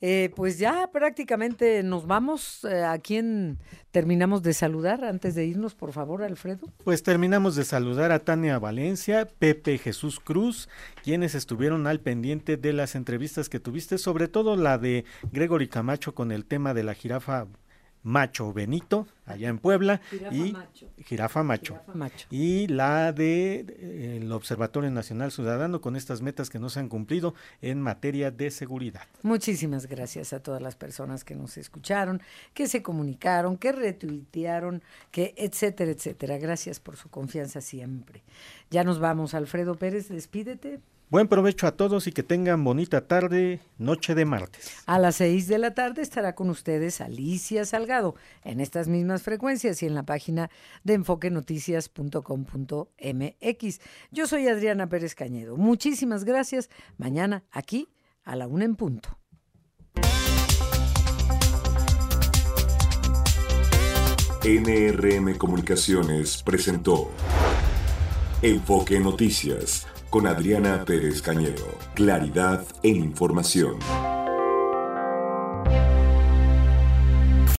Eh, 0.00 0.30
pues 0.36 0.58
ya 0.58 0.90
prácticamente 0.92 1.82
nos 1.82 2.06
vamos. 2.06 2.64
Eh, 2.64 2.84
¿A 2.84 2.98
quién 2.98 3.58
terminamos 3.90 4.42
de 4.42 4.54
saludar 4.54 5.04
antes 5.04 5.34
de 5.34 5.46
irnos, 5.46 5.74
por 5.74 5.92
favor, 5.92 6.22
Alfredo? 6.22 6.68
Pues 6.84 7.02
terminamos 7.02 7.56
de 7.56 7.64
saludar 7.64 8.12
a 8.12 8.20
Tania 8.20 8.58
Valencia, 8.58 9.26
Pepe 9.38 9.78
Jesús 9.78 10.20
Cruz, 10.20 10.68
quienes 11.02 11.34
estuvieron 11.34 11.86
al 11.86 12.00
pendiente 12.00 12.56
de 12.56 12.72
las 12.72 12.94
entrevistas 12.94 13.48
que 13.48 13.60
tuviste, 13.60 13.98
sobre 13.98 14.28
todo 14.28 14.56
la 14.56 14.78
de 14.78 15.04
Gregory 15.32 15.68
Camacho 15.68 16.14
con 16.14 16.30
el 16.30 16.44
tema 16.44 16.74
de 16.74 16.84
la 16.84 16.94
jirafa 16.94 17.48
Macho 18.08 18.54
Benito, 18.54 19.06
allá 19.26 19.48
en 19.48 19.58
Puebla, 19.58 20.00
y 20.32 20.56
Jirafa 21.04 21.42
Macho. 21.42 21.78
Y 22.30 22.66
la 22.66 23.12
de 23.12 23.66
eh, 23.68 24.18
el 24.20 24.32
Observatorio 24.32 24.90
Nacional 24.90 25.30
Ciudadano 25.30 25.82
con 25.82 25.94
estas 25.94 26.22
metas 26.22 26.48
que 26.48 26.58
no 26.58 26.70
se 26.70 26.80
han 26.80 26.88
cumplido 26.88 27.34
en 27.60 27.82
materia 27.82 28.30
de 28.30 28.50
seguridad. 28.50 29.02
Muchísimas 29.22 29.86
gracias 29.86 30.32
a 30.32 30.40
todas 30.40 30.62
las 30.62 30.74
personas 30.74 31.22
que 31.22 31.34
nos 31.34 31.58
escucharon, 31.58 32.22
que 32.54 32.66
se 32.66 32.82
comunicaron, 32.82 33.58
que 33.58 33.72
retuitearon, 33.72 34.82
que 35.10 35.34
etcétera, 35.36 35.90
etcétera. 35.90 36.38
Gracias 36.38 36.80
por 36.80 36.96
su 36.96 37.10
confianza 37.10 37.60
siempre. 37.60 38.22
Ya 38.70 38.84
nos 38.84 38.98
vamos, 38.98 39.34
Alfredo 39.34 39.74
Pérez, 39.74 40.08
despídete. 40.08 40.80
Buen 41.10 41.26
provecho 41.26 41.66
a 41.66 41.72
todos 41.72 42.06
y 42.06 42.12
que 42.12 42.22
tengan 42.22 42.62
bonita 42.62 43.06
tarde, 43.06 43.60
noche 43.78 44.14
de 44.14 44.26
martes. 44.26 44.70
A 44.84 44.98
las 44.98 45.16
seis 45.16 45.48
de 45.48 45.56
la 45.56 45.72
tarde 45.72 46.02
estará 46.02 46.34
con 46.34 46.50
ustedes 46.50 47.00
Alicia 47.00 47.64
Salgado 47.64 48.14
en 48.44 48.60
estas 48.60 48.88
mismas 48.88 49.22
frecuencias 49.22 49.82
y 49.82 49.86
en 49.86 49.94
la 49.94 50.02
página 50.02 50.50
de 50.84 50.92
enfoquenoticias.com.mx. 50.94 53.80
Yo 54.10 54.26
soy 54.26 54.48
Adriana 54.48 54.90
Pérez 54.90 55.14
Cañedo. 55.14 55.56
Muchísimas 55.56 56.24
gracias. 56.24 56.68
Mañana 56.98 57.42
aquí 57.52 57.88
a 58.22 58.36
la 58.36 58.46
una 58.46 58.66
en 58.66 58.76
punto. 58.76 59.18
NRM 64.44 65.38
Comunicaciones 65.38 66.42
presentó 66.42 67.10
Enfoque 68.42 69.00
Noticias 69.00 69.86
con 70.10 70.26
Adriana 70.26 70.84
Pérez 70.84 71.22
Cañedo. 71.22 71.66
Claridad 71.94 72.64
en 72.82 72.96
información. 72.96 73.78